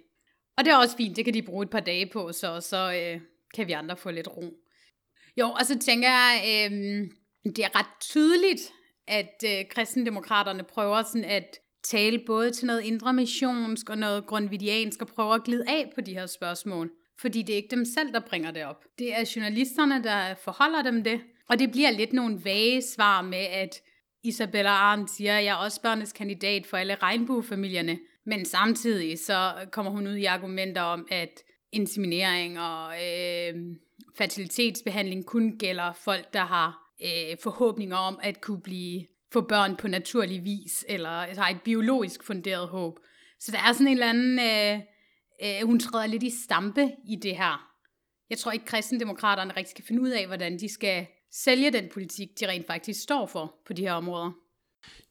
Og 0.57 0.65
det 0.65 0.71
er 0.71 0.77
også 0.77 0.97
fint, 0.97 1.15
det 1.15 1.25
kan 1.25 1.33
de 1.33 1.41
bruge 1.41 1.63
et 1.63 1.69
par 1.69 1.79
dage 1.79 2.09
på, 2.13 2.31
så, 2.31 2.61
så 2.61 2.93
øh, 2.93 3.21
kan 3.53 3.67
vi 3.67 3.71
andre 3.71 3.97
få 3.97 4.11
lidt 4.11 4.27
ro. 4.37 4.53
Jo, 5.37 5.49
og 5.49 5.65
så 5.65 5.79
tænker 5.79 6.09
jeg, 6.09 6.41
øh, 6.45 6.71
det 7.55 7.59
er 7.59 7.79
ret 7.79 7.99
tydeligt, 8.01 8.71
at 9.07 9.43
øh, 9.45 9.65
kristendemokraterne 9.69 10.63
prøver 10.63 11.03
sådan 11.03 11.23
at 11.23 11.59
tale 11.83 12.19
både 12.25 12.51
til 12.51 12.67
noget 12.67 12.81
indre 12.81 13.13
missionsk 13.13 13.89
og 13.89 13.97
noget 13.97 14.25
grundvidiansk 14.25 15.01
og 15.01 15.07
prøver 15.07 15.33
at 15.33 15.43
glide 15.43 15.63
af 15.67 15.91
på 15.95 16.01
de 16.01 16.13
her 16.13 16.25
spørgsmål. 16.25 16.91
Fordi 17.21 17.41
det 17.41 17.53
er 17.53 17.57
ikke 17.57 17.75
dem 17.75 17.85
selv, 17.85 18.13
der 18.13 18.19
bringer 18.19 18.51
det 18.51 18.65
op. 18.65 18.83
Det 18.99 19.13
er 19.13 19.31
journalisterne, 19.35 20.03
der 20.03 20.35
forholder 20.35 20.81
dem 20.81 21.03
det. 21.03 21.21
Og 21.49 21.59
det 21.59 21.71
bliver 21.71 21.91
lidt 21.91 22.13
nogle 22.13 22.45
vage 22.45 22.81
svar 22.81 23.21
med, 23.21 23.37
at 23.37 23.81
Isabella 24.23 24.69
Arndt 24.69 25.11
siger, 25.11 25.37
at 25.37 25.43
jeg 25.45 25.51
er 25.51 25.55
også 25.65 25.81
børnenes 25.81 26.13
kandidat 26.13 26.65
for 26.65 26.77
alle 26.77 26.95
regnbuefamilierne. 26.95 27.99
Men 28.25 28.45
samtidig 28.45 29.19
så 29.19 29.51
kommer 29.71 29.91
hun 29.91 30.07
ud 30.07 30.15
i 30.15 30.25
argumenter 30.25 30.81
om, 30.81 31.07
at 31.11 31.43
inseminering 31.71 32.59
og 32.59 32.93
øh, 32.93 33.55
fertilitetsbehandling 34.17 35.25
kun 35.25 35.57
gælder 35.57 35.93
folk, 35.93 36.33
der 36.33 36.45
har 36.45 36.91
øh, 37.03 37.37
forhåbninger 37.43 37.97
om 37.97 38.19
at 38.23 38.41
kunne 38.41 38.61
blive 38.61 39.05
få 39.33 39.41
børn 39.41 39.75
på 39.75 39.87
naturlig 39.87 40.43
vis, 40.43 40.85
eller 40.89 41.09
altså 41.09 41.41
har 41.41 41.49
et 41.49 41.61
biologisk 41.61 42.23
funderet 42.23 42.67
håb. 42.67 42.99
Så 43.39 43.51
der 43.51 43.57
er 43.57 43.73
sådan 43.73 43.87
en 43.87 43.93
eller 43.93 44.09
anden, 44.09 44.39
øh, 44.39 44.79
øh, 45.43 45.67
hun 45.67 45.79
træder 45.79 46.07
lidt 46.07 46.23
i 46.23 46.43
stampe 46.43 46.91
i 47.07 47.15
det 47.15 47.37
her. 47.37 47.71
Jeg 48.29 48.37
tror 48.37 48.51
ikke, 48.51 48.65
kristendemokraterne 48.65 49.53
rigtig 49.57 49.71
skal 49.71 49.85
finde 49.85 50.01
ud 50.01 50.09
af, 50.09 50.27
hvordan 50.27 50.59
de 50.59 50.73
skal 50.73 51.07
sælge 51.31 51.71
den 51.71 51.89
politik, 51.93 52.29
de 52.39 52.47
rent 52.47 52.67
faktisk 52.67 53.01
står 53.01 53.25
for 53.25 53.55
på 53.67 53.73
de 53.73 53.81
her 53.81 53.93
områder. 53.93 54.31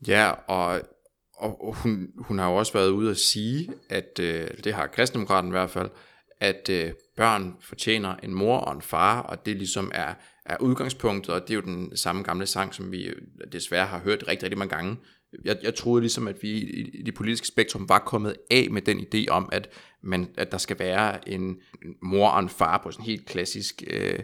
Ja, 0.06 0.30
og, 0.30 0.82
og 1.32 1.74
hun, 1.74 2.08
hun 2.18 2.38
har 2.38 2.50
jo 2.50 2.56
også 2.56 2.72
været 2.72 2.90
ude 2.90 3.10
at 3.10 3.16
sige, 3.16 3.70
at 3.90 4.18
øh, 4.20 4.48
det 4.64 4.74
har 4.74 4.86
kristendemokraten 4.86 5.50
i 5.50 5.50
hvert 5.50 5.70
fald, 5.70 5.90
at 6.40 6.68
øh, 6.70 6.92
børn 7.16 7.56
fortjener 7.60 8.16
en 8.16 8.34
mor 8.34 8.58
og 8.58 8.74
en 8.74 8.82
far, 8.82 9.20
og 9.20 9.46
det 9.46 9.56
ligesom 9.56 9.90
er, 9.94 10.14
er 10.46 10.56
udgangspunktet, 10.60 11.34
og 11.34 11.40
det 11.42 11.50
er 11.50 11.54
jo 11.54 11.60
den 11.60 11.96
samme 11.96 12.22
gamle 12.22 12.46
sang, 12.46 12.74
som 12.74 12.92
vi 12.92 13.04
øh, 13.04 13.16
desværre 13.52 13.86
har 13.86 13.98
hørt 13.98 14.24
rigtig, 14.28 14.42
rigtig 14.42 14.58
mange 14.58 14.76
gange. 14.76 14.96
Jeg, 15.44 15.56
jeg 15.62 15.74
troede 15.74 16.00
ligesom, 16.00 16.28
at 16.28 16.42
vi 16.42 16.50
i, 16.50 16.90
i 16.94 17.02
det 17.02 17.14
politiske 17.14 17.46
spektrum 17.46 17.88
var 17.88 17.98
kommet 17.98 18.36
af 18.50 18.68
med 18.70 18.82
den 18.82 19.00
idé 19.00 19.28
om, 19.28 19.48
at, 19.52 19.68
man, 20.02 20.28
at 20.36 20.52
der 20.52 20.58
skal 20.58 20.78
være 20.78 21.28
en 21.28 21.56
mor 22.02 22.28
og 22.28 22.40
en 22.40 22.48
far 22.48 22.80
på 22.82 22.90
sådan 22.90 23.04
helt 23.04 23.26
klassisk 23.26 23.82
øh, 23.86 24.18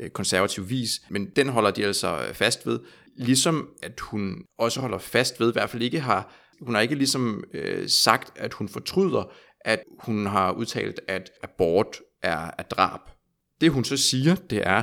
øh, 0.00 0.10
konservativ 0.10 0.70
vis, 0.70 0.90
men 1.10 1.30
den 1.36 1.48
holder 1.48 1.70
de 1.70 1.84
altså 1.84 2.30
fast 2.32 2.66
ved. 2.66 2.80
Ligesom 3.16 3.68
at 3.82 4.00
hun 4.00 4.44
også 4.58 4.80
holder 4.80 4.98
fast 4.98 5.40
ved, 5.40 5.48
i 5.48 5.52
hvert 5.52 5.70
fald 5.70 5.82
ikke 5.82 6.00
har, 6.00 6.34
hun 6.60 6.74
har 6.74 6.82
ikke 6.82 6.94
ligesom 6.94 7.44
øh, 7.54 7.88
sagt, 7.88 8.38
at 8.38 8.52
hun 8.52 8.68
fortryder, 8.68 9.32
at 9.60 9.80
hun 9.98 10.26
har 10.26 10.52
udtalt, 10.52 11.00
at 11.08 11.30
abort 11.42 12.00
er, 12.22 12.50
er 12.58 12.62
drab. 12.62 13.00
Det 13.60 13.70
hun 13.70 13.84
så 13.84 13.96
siger, 13.96 14.34
det 14.34 14.66
er, 14.66 14.82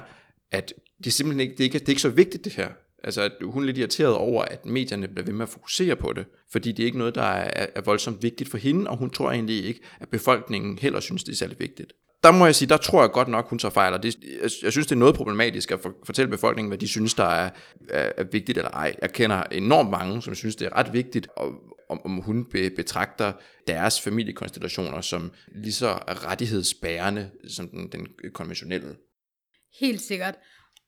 at 0.52 0.74
det 0.98 1.08
er 1.08 1.12
simpelthen 1.12 1.40
ikke, 1.40 1.52
det 1.52 1.60
er 1.60 1.64
ikke, 1.64 1.80
det 1.80 1.86
er 1.86 1.90
ikke 1.90 2.02
så 2.02 2.10
vigtigt 2.10 2.46
det 2.46 2.54
her. 2.54 2.70
Altså, 3.04 3.22
at 3.22 3.32
hun 3.44 3.64
er 3.64 3.66
lidt 3.66 3.78
irriteret 3.78 4.14
over, 4.14 4.44
at 4.44 4.66
medierne 4.66 5.08
bliver 5.08 5.26
ved 5.26 5.34
med 5.34 5.44
at 5.44 5.50
fokusere 5.50 5.96
på 5.96 6.14
det, 6.14 6.26
fordi 6.52 6.72
det 6.72 6.84
er 6.84 6.86
ikke 6.86 6.98
noget, 6.98 7.16
der 7.16 7.22
er, 7.22 7.66
er 7.76 7.82
voldsomt 7.82 8.24
vigtigt 8.24 8.50
for 8.50 8.58
hende, 8.58 8.90
og 8.90 8.98
hun 8.98 9.10
tror 9.10 9.32
egentlig 9.32 9.66
ikke, 9.66 9.80
at 10.00 10.10
befolkningen 10.10 10.78
heller 10.78 11.00
synes, 11.00 11.24
det 11.24 11.32
er 11.32 11.36
særlig 11.36 11.60
vigtigt. 11.60 11.94
Der 12.24 12.32
må 12.32 12.46
jeg 12.46 12.56
sige, 12.56 12.70
der 12.70 12.78
tror 12.78 13.02
jeg 13.02 13.12
godt 13.12 13.28
nok, 13.28 13.50
hun 13.50 13.60
tager 13.60 13.72
fejl, 13.72 13.94
og 13.94 14.04
det, 14.04 14.18
jeg, 14.42 14.52
jeg 14.64 14.72
synes, 14.72 14.88
det 14.88 14.92
er 14.92 15.00
noget 15.00 15.16
problematisk 15.16 15.72
at 15.72 15.80
for, 15.82 15.94
fortælle 16.06 16.32
befolkningen, 16.32 16.70
hvad 16.70 16.78
de 16.78 16.88
synes, 16.88 17.14
der 17.14 17.24
er, 17.26 17.50
er, 17.90 18.12
er 18.18 18.24
vigtigt 18.32 18.58
eller 18.58 18.72
ej. 18.72 18.96
Jeg 19.02 19.12
kender 19.12 19.44
enormt 19.44 19.90
mange, 19.90 20.22
som 20.22 20.36
synes, 20.36 20.56
det 20.56 20.66
er 20.66 20.76
ret 20.76 20.94
vigtigt, 20.94 21.28
og, 21.36 21.54
om, 21.89 22.02
om 22.06 22.17
hun 22.17 22.45
be, 22.45 22.69
betragter 22.69 23.34
deres 23.67 24.02
familiekonstellationer 24.02 25.02
som 25.02 25.32
lige 25.48 25.74
så 25.74 25.91
rettighedsbærende 26.08 27.32
som 27.48 27.69
den, 27.69 27.91
den 27.91 28.08
konventionelle. 28.34 28.95
Helt 29.80 30.02
sikkert. 30.02 30.36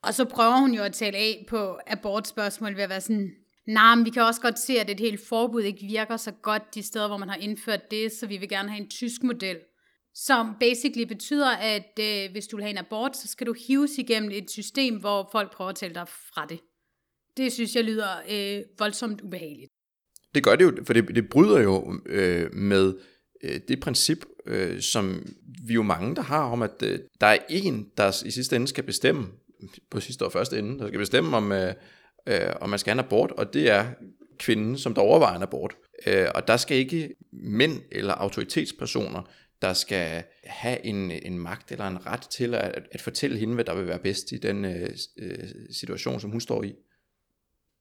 Og 0.04 0.14
så 0.14 0.26
prøver 0.26 0.60
hun 0.60 0.74
jo 0.74 0.84
at 0.84 0.94
tale 0.94 1.18
af 1.18 1.46
på 1.50 1.80
abortspørgsmål 1.88 2.76
ved 2.76 2.84
at 2.84 2.90
være 2.90 3.02
sådan, 3.02 3.32
nej, 3.68 3.96
men 3.96 4.06
vi 4.06 4.10
kan 4.10 4.22
også 4.22 4.42
godt 4.42 4.60
se, 4.60 4.80
at 4.80 4.90
et 4.90 5.00
helt 5.00 5.28
forbud 5.28 5.62
ikke 5.62 5.86
virker 5.86 6.18
så 6.18 6.32
godt 6.32 6.76
de 6.76 6.84
steder, 6.84 7.08
hvor 7.08 7.18
man 7.18 7.30
har 7.30 7.36
indført 7.36 7.92
det, 7.92 8.12
så 8.12 8.28
vi 8.28 8.38
vil 8.38 8.50
gerne 8.50 8.70
have 8.70 8.82
en 8.82 8.90
tysk 8.90 9.24
model. 9.24 9.58
Som 10.14 10.56
basically 10.60 11.08
betyder, 11.08 11.50
at 11.50 12.00
øh, 12.00 12.32
hvis 12.32 12.48
du 12.48 12.56
vil 12.56 12.64
have 12.64 12.72
en 12.72 12.78
abort, 12.78 13.18
så 13.18 13.28
skal 13.28 13.48
du 13.48 13.56
hives 13.68 13.98
igennem 13.98 14.32
et 14.32 14.52
system, 14.52 15.00
hvor 15.00 15.30
folk 15.32 15.54
prøver 15.54 15.70
at 15.70 15.76
tælle 15.76 15.96
dig 15.96 16.08
fra 16.08 16.46
det. 16.46 16.60
Det 17.38 17.54
synes 17.54 17.76
jeg 17.76 17.84
lyder 17.84 18.10
øh, 18.30 18.64
voldsomt 18.80 19.22
ubehageligt. 19.22 19.72
Det 20.38 20.44
gør 20.44 20.56
det 20.56 20.64
jo, 20.64 20.74
for 20.86 20.94
det, 20.94 21.16
det 21.16 21.30
bryder 21.30 21.62
jo 21.62 22.00
øh, 22.06 22.54
med 22.54 22.94
øh, 23.44 23.60
det 23.68 23.80
princip, 23.80 24.26
øh, 24.46 24.82
som 24.82 25.26
vi 25.68 25.74
jo 25.74 25.84
mange, 25.84 26.16
der 26.16 26.22
har, 26.22 26.44
om 26.44 26.62
at 26.62 26.84
øh, 26.84 27.00
der 27.22 27.28
er 27.28 27.38
en, 27.50 27.88
der 27.98 28.24
i 28.26 28.32
sidste 28.32 28.56
ende 28.56 28.68
skal 28.68 28.84
bestemme, 28.84 29.28
på 29.92 30.00
sidste 30.00 30.26
og 30.26 30.32
første 30.32 30.60
ende, 30.60 30.80
der 30.80 30.88
skal 30.88 31.00
bestemme, 31.00 31.38
om, 31.38 31.52
øh, 31.52 31.74
øh, 32.28 32.50
om 32.62 32.70
man 32.70 32.80
skal 32.80 32.92
have 32.92 33.00
en 33.00 33.06
abort, 33.06 33.32
og 33.32 33.54
det 33.54 33.70
er 33.70 33.86
kvinden, 34.40 34.78
som 34.78 34.94
der 34.94 35.02
overvejer 35.02 35.36
en 35.36 35.44
abort. 35.44 35.76
Øh, 36.08 36.28
og 36.36 36.48
der 36.48 36.58
skal 36.58 36.78
ikke 36.78 37.16
mænd 37.32 37.82
eller 37.92 38.14
autoritetspersoner, 38.14 39.22
der 39.62 39.74
skal 39.74 40.24
have 40.44 40.86
en, 40.86 41.12
en 41.12 41.40
magt 41.40 41.72
eller 41.72 41.88
en 41.88 42.06
ret 42.06 42.22
til 42.22 42.56
at, 42.56 42.84
at 42.92 43.02
fortælle 43.02 43.38
hende, 43.38 43.54
hvad 43.54 43.66
der 43.66 43.76
vil 43.76 43.88
være 43.88 44.00
bedst 44.00 44.32
i 44.32 44.38
den 44.38 44.66
øh, 44.66 44.90
øh 45.18 45.50
situation, 45.72 46.20
som 46.20 46.32
hun 46.32 46.42
står 46.42 46.64
i. 46.64 46.74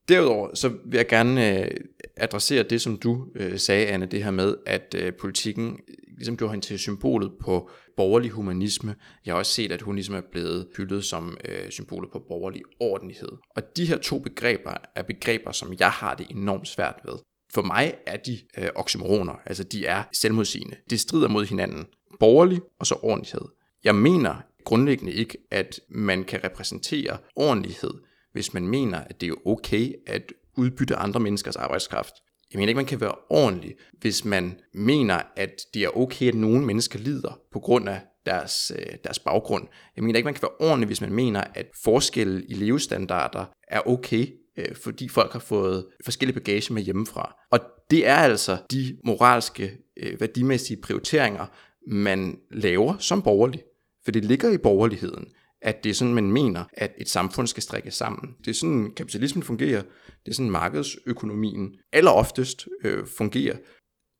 Derudover 0.08 0.54
så 0.54 0.68
vil 0.68 0.96
jeg 0.96 1.08
gerne 1.08 1.60
øh, 1.60 1.70
adressere 2.16 2.62
det, 2.62 2.80
som 2.80 2.96
du 2.96 3.26
øh, 3.34 3.58
sagde, 3.58 3.86
Anne, 3.86 4.06
det 4.06 4.24
her 4.24 4.30
med, 4.30 4.54
at 4.66 4.94
øh, 4.98 5.12
politikken 5.20 5.80
ligesom 6.16 6.36
gjorde 6.36 6.50
hende 6.50 6.66
til 6.66 6.78
symbolet 6.78 7.32
på 7.40 7.70
borgerlig 7.96 8.30
humanisme. 8.30 8.94
Jeg 9.26 9.34
har 9.34 9.38
også 9.38 9.52
set, 9.52 9.72
at 9.72 9.82
hun 9.82 9.94
ligesom 9.94 10.14
er 10.14 10.20
blevet 10.32 10.68
hyldet 10.76 11.04
som 11.04 11.36
øh, 11.44 11.70
symbolet 11.70 12.10
på 12.12 12.18
borgerlig 12.28 12.62
ordentlighed. 12.80 13.28
Og 13.56 13.62
de 13.76 13.86
her 13.86 13.98
to 13.98 14.18
begreber 14.18 14.74
er 14.96 15.02
begreber, 15.02 15.52
som 15.52 15.74
jeg 15.78 15.90
har 15.90 16.14
det 16.14 16.26
enormt 16.30 16.68
svært 16.68 17.00
ved. 17.04 17.14
For 17.54 17.62
mig 17.62 17.94
er 18.06 18.16
de 18.16 18.38
øh, 18.58 18.68
oxymoroner, 18.74 19.34
altså 19.46 19.64
de 19.64 19.86
er 19.86 20.02
selvmodsigende. 20.12 20.76
De 20.90 20.98
strider 20.98 21.28
mod 21.28 21.44
hinanden. 21.46 21.86
Borgerlig 22.20 22.60
og 22.80 22.86
så 22.86 22.94
ordentlighed. 23.02 23.48
Jeg 23.84 23.94
mener 23.94 24.42
grundlæggende 24.64 25.12
ikke, 25.12 25.38
at 25.50 25.80
man 25.88 26.24
kan 26.24 26.44
repræsentere 26.44 27.18
ordentlighed 27.36 27.90
hvis 28.36 28.54
man 28.54 28.68
mener, 28.68 28.98
at 28.98 29.20
det 29.20 29.28
er 29.28 29.46
okay 29.46 29.92
at 30.06 30.32
udbytte 30.56 30.96
andre 30.96 31.20
menneskers 31.20 31.56
arbejdskraft. 31.56 32.14
Jeg 32.52 32.58
mener 32.58 32.68
ikke, 32.68 32.76
man 32.76 32.86
kan 32.86 33.00
være 33.00 33.14
ordentlig, 33.30 33.74
hvis 34.00 34.24
man 34.24 34.60
mener, 34.74 35.22
at 35.36 35.60
det 35.74 35.82
er 35.82 35.96
okay, 35.96 36.28
at 36.28 36.34
nogle 36.34 36.64
mennesker 36.64 36.98
lider 36.98 37.40
på 37.52 37.60
grund 37.60 37.88
af 37.88 38.00
deres, 38.26 38.72
øh, 38.78 38.96
deres 39.04 39.18
baggrund. 39.18 39.68
Jeg 39.96 40.04
mener 40.04 40.16
ikke, 40.16 40.24
man 40.24 40.34
kan 40.34 40.42
være 40.42 40.68
ordentlig, 40.68 40.86
hvis 40.86 41.00
man 41.00 41.12
mener, 41.12 41.42
at 41.54 41.66
forskelle 41.84 42.44
i 42.48 42.54
levestandarder 42.54 43.44
er 43.68 43.88
okay, 43.88 44.26
øh, 44.58 44.76
fordi 44.76 45.08
folk 45.08 45.32
har 45.32 45.40
fået 45.40 45.86
forskellige 46.04 46.40
bagage 46.40 46.72
med 46.72 46.82
hjemmefra. 46.82 47.36
Og 47.50 47.60
det 47.90 48.06
er 48.06 48.16
altså 48.16 48.58
de 48.70 48.96
moralske, 49.04 49.78
øh, 49.96 50.20
værdimæssige 50.20 50.80
prioriteringer, 50.82 51.46
man 51.86 52.38
laver 52.50 52.98
som 52.98 53.22
borgerlig. 53.22 53.62
For 54.04 54.10
det 54.10 54.24
ligger 54.24 54.50
i 54.50 54.58
borgerligheden 54.58 55.26
at 55.66 55.84
det 55.84 55.90
er 55.90 55.94
sådan, 55.94 56.14
man 56.14 56.30
mener, 56.30 56.64
at 56.72 56.92
et 56.98 57.08
samfund 57.08 57.46
skal 57.46 57.62
strikkes 57.62 57.94
sammen. 57.94 58.34
Det 58.44 58.50
er 58.50 58.54
sådan, 58.54 58.92
kapitalismen 58.96 59.42
fungerer. 59.42 59.82
Det 60.24 60.30
er 60.30 60.34
sådan, 60.34 60.50
markedsøkonomien 60.50 61.74
alleroftest 61.92 62.68
øh, 62.84 63.06
fungerer. 63.06 63.56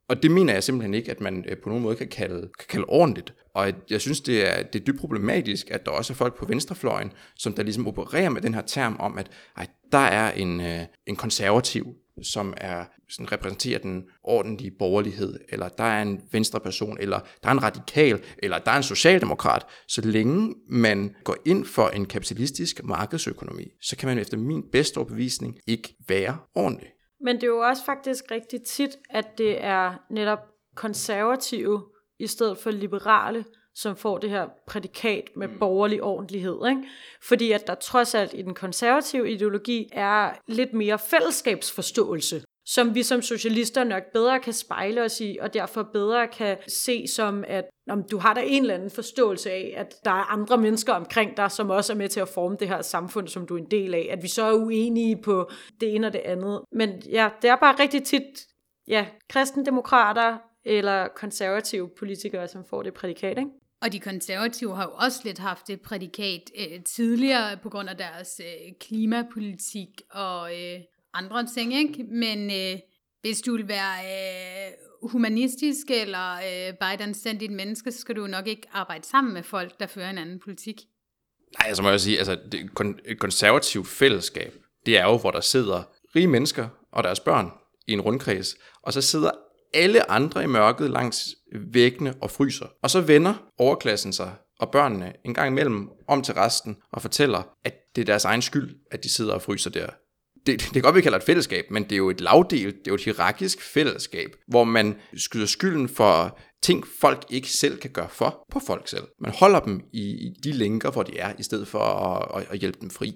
Og 0.09 0.23
det 0.23 0.31
mener 0.31 0.53
jeg 0.53 0.65
simpelthen 0.65 0.95
ikke, 0.95 1.11
at 1.11 1.21
man 1.21 1.45
øh, 1.49 1.57
på 1.63 1.69
nogen 1.69 1.83
måde 1.83 1.97
kan 1.97 2.09
kalde, 2.09 2.41
kan 2.59 2.67
kalde 2.69 2.85
ordentligt. 2.89 3.35
Og 3.55 3.73
jeg 3.91 4.01
synes, 4.01 4.21
det 4.21 4.49
er, 4.49 4.63
det 4.63 4.81
er 4.81 4.85
dybt 4.85 5.01
problematisk, 5.01 5.71
at 5.71 5.87
der 5.87 5.91
også 5.91 6.13
er 6.13 6.15
folk 6.15 6.39
på 6.39 6.47
venstrefløjen, 6.47 7.13
som 7.37 7.53
der 7.53 7.63
ligesom 7.63 7.87
opererer 7.87 8.31
med 8.31 8.41
den 8.41 8.55
her 8.55 8.63
term 8.63 8.97
om, 8.99 9.19
at 9.19 9.31
ej, 9.57 9.67
der 9.93 9.99
er 9.99 10.33
en, 10.33 10.61
øh, 10.61 10.81
en 11.07 11.17
konservativ 11.17 11.95
som 12.23 12.55
er 12.57 12.85
sådan 13.09 13.33
repræsenterer 13.33 13.79
den 13.79 14.05
ordentlige 14.23 14.71
borgerlighed, 14.79 15.39
eller 15.49 15.69
der 15.69 15.85
er 15.85 16.03
en 16.03 16.21
venstre 16.33 16.61
person, 16.61 16.97
eller 17.01 17.21
der 17.43 17.49
er 17.49 17.53
en 17.53 17.63
radikal, 17.63 18.25
eller 18.39 18.59
der 18.59 18.71
er 18.71 18.77
en 18.77 18.83
socialdemokrat. 18.83 19.67
Så 19.89 20.01
længe 20.01 20.55
man 20.69 21.15
går 21.25 21.37
ind 21.45 21.65
for 21.65 21.89
en 21.89 22.07
kapitalistisk 22.07 22.85
markedsøkonomi, 22.85 23.65
så 23.83 23.97
kan 23.97 24.09
man 24.09 24.19
efter 24.19 24.37
min 24.37 24.63
bedste 24.73 24.99
overbevisning 24.99 25.59
ikke 25.67 25.97
være 26.09 26.39
ordentlig. 26.55 26.89
Men 27.21 27.37
det 27.37 27.43
er 27.43 27.47
jo 27.47 27.59
også 27.59 27.85
faktisk 27.85 28.25
rigtig 28.31 28.63
tit, 28.63 28.91
at 29.11 29.39
det 29.39 29.65
er 29.65 29.95
netop 30.11 30.39
konservative 30.75 31.83
i 32.19 32.27
stedet 32.27 32.59
for 32.59 32.71
liberale, 32.71 33.45
som 33.77 33.97
får 33.97 34.19
det 34.19 34.31
her 34.31 34.47
prædikat 34.67 35.31
med 35.37 35.49
mm. 35.49 35.59
borgerlig 35.59 36.03
ordentlighed. 36.03 36.69
Ikke? 36.69 36.83
Fordi 37.23 37.53
at 37.53 37.67
der 37.67 37.75
trods 37.75 38.15
alt 38.15 38.35
i 38.35 38.43
den 38.43 38.55
konservative 38.55 39.31
ideologi 39.31 39.89
er 39.93 40.31
lidt 40.47 40.73
mere 40.73 40.99
fællesskabsforståelse. 40.99 42.43
som 42.69 42.95
vi 42.95 43.03
som 43.03 43.23
socialister 43.23 43.85
nok 43.85 44.03
bedre 44.13 44.41
kan 44.41 44.53
spejle 44.53 45.03
os 45.03 45.21
i, 45.21 45.39
og 45.41 45.55
derfor 45.55 45.83
bedre 45.83 46.29
kan 46.29 46.57
se 46.69 47.07
som, 47.07 47.45
at 47.49 47.65
om 47.91 48.03
du 48.11 48.19
har 48.19 48.35
da 48.35 48.41
en 48.45 48.63
eller 48.63 48.75
anden 48.75 48.91
forståelse 48.91 49.51
af, 49.51 49.75
at 49.77 49.95
der 50.05 50.11
er 50.11 50.33
andre 50.33 50.59
mennesker 50.59 50.93
omkring 50.93 51.37
dig, 51.37 51.51
som 51.51 51.71
også 51.71 51.93
er 51.93 51.97
med 51.97 52.09
til 52.09 52.21
at 52.21 52.29
forme 52.29 52.57
det 52.61 52.69
her 52.69 52.83
samfund, 52.83 53.29
som 53.29 53.47
du 53.47 53.55
er 53.55 53.59
en 53.59 53.71
del 53.71 53.95
af. 53.95 54.09
At 54.11 54.23
vi 54.23 54.29
så 54.29 54.43
er 54.45 54.53
uenige 54.53 55.23
på 55.23 55.51
det 55.81 55.95
ene 55.95 56.07
og 56.07 56.13
det 56.13 56.19
andet. 56.19 56.61
Men 56.73 57.03
ja, 57.11 57.29
det 57.43 57.51
er 57.51 57.57
bare 57.57 57.77
rigtig 57.81 58.05
tit, 58.05 58.47
ja, 58.89 59.07
kristendemokrater 59.29 60.39
eller 60.65 61.09
konservative 61.09 61.91
politikere, 61.99 62.49
som 62.49 62.65
får 62.65 62.83
det 62.83 62.95
prædikat, 62.95 63.39
ikke? 63.39 63.51
Og 63.83 63.93
de 63.93 64.01
konservative 64.01 64.77
har 64.77 64.83
jo 64.85 64.91
også 64.95 65.21
lidt 65.25 65.39
haft 65.39 65.69
det 65.69 65.81
prædikat 65.81 66.51
øh, 66.59 66.83
tidligere 66.85 67.57
på 67.57 67.69
grund 67.69 67.89
af 67.89 67.97
deres 67.97 68.41
øh, 68.45 68.73
klimapolitik 68.81 69.89
og 70.11 70.51
øh, 70.55 70.81
andre 71.15 71.47
ting, 71.55 71.75
ikke? 71.75 72.05
Men 72.05 72.51
øh, 72.51 72.79
hvis 73.21 73.43
du 73.43 73.57
vil 73.57 73.69
være 73.69 73.97
øh, 74.05 74.73
humanistisk 75.11 75.87
eller 75.91 76.35
øh, 76.35 76.75
bare 76.81 76.95
et 76.95 77.01
anstændigt 77.01 77.53
menneske, 77.53 77.93
så 77.93 77.99
skal 78.01 78.17
du 78.17 78.27
nok 78.27 78.47
ikke 78.47 78.69
arbejde 78.73 79.07
sammen 79.07 79.35
med 79.35 79.43
folk, 79.43 79.81
der 79.81 79.87
fører 79.87 80.11
en 80.11 80.19
anden 80.19 80.41
politik. 80.41 80.81
Nej, 81.59 81.69
altså 81.69 81.83
må 81.83 81.91
jeg 81.91 82.01
sige, 82.01 82.19
altså 82.19 82.39
det, 82.53 82.71
kon- 82.81 83.01
et 83.05 83.19
konservativt 83.19 83.89
fællesskab, 83.89 84.55
det 84.87 84.99
er 84.99 85.05
jo, 85.05 85.19
hvor 85.19 85.31
der 85.31 85.41
sidder 85.41 85.83
rige 86.17 86.29
mennesker 86.29 86.69
og 86.93 87.05
deres 87.05 87.21
børn 87.21 87.51
i 87.87 87.93
en 87.93 88.01
rundkreds, 88.01 88.57
og 88.83 88.93
så 88.93 89.01
sidder 89.01 89.31
alle 89.75 90.11
andre 90.11 90.45
i 90.45 90.47
mørket 90.47 90.91
langs 90.91 91.37
væggene 91.73 92.15
og 92.21 92.31
fryser. 92.31 92.67
Og 92.83 92.91
så 92.91 93.01
vender 93.01 93.35
overklassen 93.59 94.13
sig 94.13 94.35
og 94.61 94.71
børnene 94.71 95.13
en 95.25 95.35
gang 95.35 95.49
imellem 95.49 95.89
om 96.09 96.23
til 96.23 96.35
resten 96.35 96.77
og 96.93 97.03
fortæller, 97.03 97.43
at 97.65 97.75
det 97.97 98.01
er 98.01 98.07
deres 98.07 98.25
egen 98.25 98.43
skyld, 98.43 98.77
at 98.91 99.05
de 99.05 99.11
sidder 99.11 99.35
og 99.35 99.43
fryser 99.43 99.71
der. 99.71 99.87
Det, 100.47 100.61
det 100.61 100.73
kan 100.73 100.83
godt, 100.83 100.95
vi 100.95 101.01
kalder 101.01 101.19
et 101.19 101.25
fællesskab, 101.25 101.65
men 101.71 101.85
det 101.85 101.93
er 101.93 101.97
jo 101.97 102.11
et 102.11 102.21
lavdelt, 102.21 102.75
det 102.75 102.87
er 102.87 102.91
jo 102.91 102.95
et 102.95 103.05
hierarkisk 103.05 103.63
fællesskab, 103.63 104.31
hvor 104.49 104.65
man 104.65 104.97
skyder 105.17 105.47
skylden 105.47 105.89
for 105.89 106.39
ting, 106.63 106.87
folk 107.01 107.25
ikke 107.31 107.49
selv 107.49 107.79
kan 107.79 107.91
gøre 107.91 108.09
for 108.09 108.47
på 108.53 108.61
folk 108.67 108.89
selv. 108.89 109.05
Man 109.21 109.33
holder 109.33 109.61
dem 109.61 109.81
i, 109.93 110.03
i 110.03 110.35
de 110.45 110.53
lænker, 110.53 110.91
hvor 110.91 111.03
de 111.03 111.19
er, 111.19 111.33
i 111.39 111.43
stedet 111.43 111.69
for 111.69 111.79
at, 111.79 112.43
at, 112.43 112.47
at 112.51 112.59
hjælpe 112.59 112.79
dem 112.81 112.91
fri. 112.91 113.15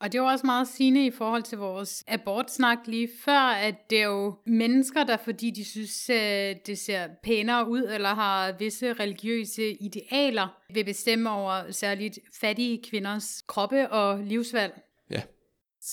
Og 0.00 0.12
det 0.12 0.20
var 0.20 0.32
også 0.32 0.46
meget 0.46 0.68
sigende 0.68 1.06
i 1.06 1.10
forhold 1.10 1.42
til 1.42 1.58
vores 1.58 2.04
abortsnak 2.08 2.78
lige 2.86 3.08
før, 3.24 3.38
at 3.38 3.90
det 3.90 4.00
er 4.00 4.06
jo 4.06 4.34
mennesker, 4.46 5.04
der 5.04 5.16
fordi 5.16 5.50
de 5.50 5.64
synes, 5.64 6.10
øh, 6.10 6.56
det 6.66 6.78
ser 6.78 7.08
pænere 7.22 7.68
ud, 7.68 7.82
eller 7.82 8.14
har 8.14 8.52
visse 8.52 8.92
religiøse 8.92 9.70
idealer, 9.70 10.56
vil 10.74 10.84
bestemme 10.84 11.30
over 11.30 11.70
særligt 11.70 12.18
fattige 12.40 12.82
kvinders 12.90 13.44
kroppe 13.46 13.88
og 13.88 14.18
livsvalg. 14.18 14.87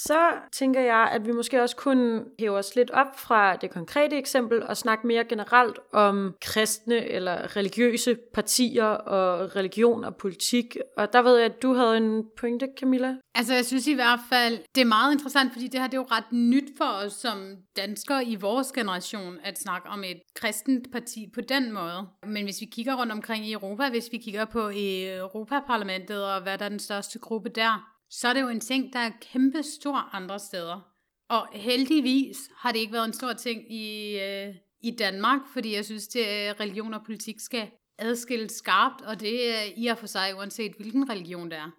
Så 0.04 0.32
tænker 0.52 0.82
jeg, 0.82 1.10
at 1.12 1.26
vi 1.26 1.32
måske 1.32 1.62
også 1.62 1.76
kunne 1.76 2.24
hæve 2.40 2.58
os 2.58 2.76
lidt 2.76 2.92
op 2.92 3.20
fra 3.20 3.56
det 3.56 3.70
konkrete 3.70 4.18
eksempel 4.18 4.64
og 4.64 4.78
snakke 4.78 5.08
mere 5.08 5.24
generelt 5.24 5.80
om 5.94 6.36
kristne 6.42 7.08
eller 7.10 7.58
religiøse 7.58 8.18
partier 8.34 8.86
og 8.86 9.56
religion 9.56 10.04
og 10.04 10.16
politik. 10.16 10.78
Og 10.98 11.14
der 11.14 11.22
ved 11.22 11.36
jeg, 11.36 11.46
at 11.46 11.62
du 11.62 11.74
havde 11.74 11.98
en 11.98 12.24
pointe, 12.38 12.68
Camilla. 12.80 13.16
Altså 13.36 13.54
jeg 13.54 13.66
synes 13.66 13.88
i 13.88 13.94
hvert 13.94 14.20
fald, 14.30 14.60
det 14.76 14.82
er 14.82 14.86
meget 14.86 15.14
interessant, 15.14 15.54
fordi 15.54 15.68
det 15.68 15.80
her 15.80 15.88
det 15.88 15.98
er 15.98 16.02
jo 16.02 16.08
ret 16.12 16.32
nyt 16.32 16.78
for 16.78 17.06
os 17.06 17.14
som 17.14 17.56
danskere 17.78 18.26
i 18.26 18.36
vores 18.36 18.72
generation 18.72 19.38
at 19.44 19.60
snakke 19.60 19.90
om 19.90 20.04
et 20.04 20.22
kristent 20.36 20.92
parti 20.92 21.30
på 21.34 21.42
den 21.42 21.72
måde. 21.72 22.08
Men 22.28 22.44
hvis 22.44 22.62
vi 22.62 22.66
kigger 22.66 22.96
rundt 22.96 23.12
omkring 23.12 23.48
i 23.48 23.54
Europa, 23.54 23.90
hvis 23.90 24.10
vi 24.12 24.18
kigger 24.18 24.46
på 24.46 24.72
Europaparlamentet 24.76 26.26
og 26.26 26.42
hvad 26.42 26.58
der 26.58 26.66
er 26.66 26.70
den 26.70 26.80
største 26.80 27.20
gruppe 27.20 27.50
der, 27.50 27.95
så 28.20 28.28
er 28.28 28.34
det 28.34 28.42
jo 28.42 28.48
en 28.48 28.60
ting, 28.60 28.94
der 28.94 29.00
er 29.00 29.12
kæmpe 29.22 29.64
stor 29.64 30.16
andre 30.16 30.40
steder. 30.40 30.82
Og 31.30 31.48
heldigvis 31.52 32.38
har 32.58 32.72
det 32.72 32.80
ikke 32.80 32.94
været 32.94 33.06
en 33.06 33.14
stor 33.14 33.34
ting 33.34 33.74
i, 33.74 34.20
øh, 34.20 34.56
i 34.82 34.92
Danmark, 34.92 35.40
fordi 35.54 35.76
jeg 35.76 35.86
synes, 35.86 36.16
at 36.16 36.22
øh, 36.22 36.56
religion 36.60 36.94
og 36.94 37.02
politik 37.06 37.40
skal 37.40 37.70
adskilles 38.00 38.52
skarpt, 38.52 39.02
og 39.02 39.20
det 39.20 39.56
er 39.56 39.62
i 39.78 39.88
og 39.88 39.98
for 39.98 40.08
sig 40.08 40.36
uanset 40.38 40.74
hvilken 40.78 41.10
religion 41.10 41.50
det 41.52 41.58
er. 41.58 41.72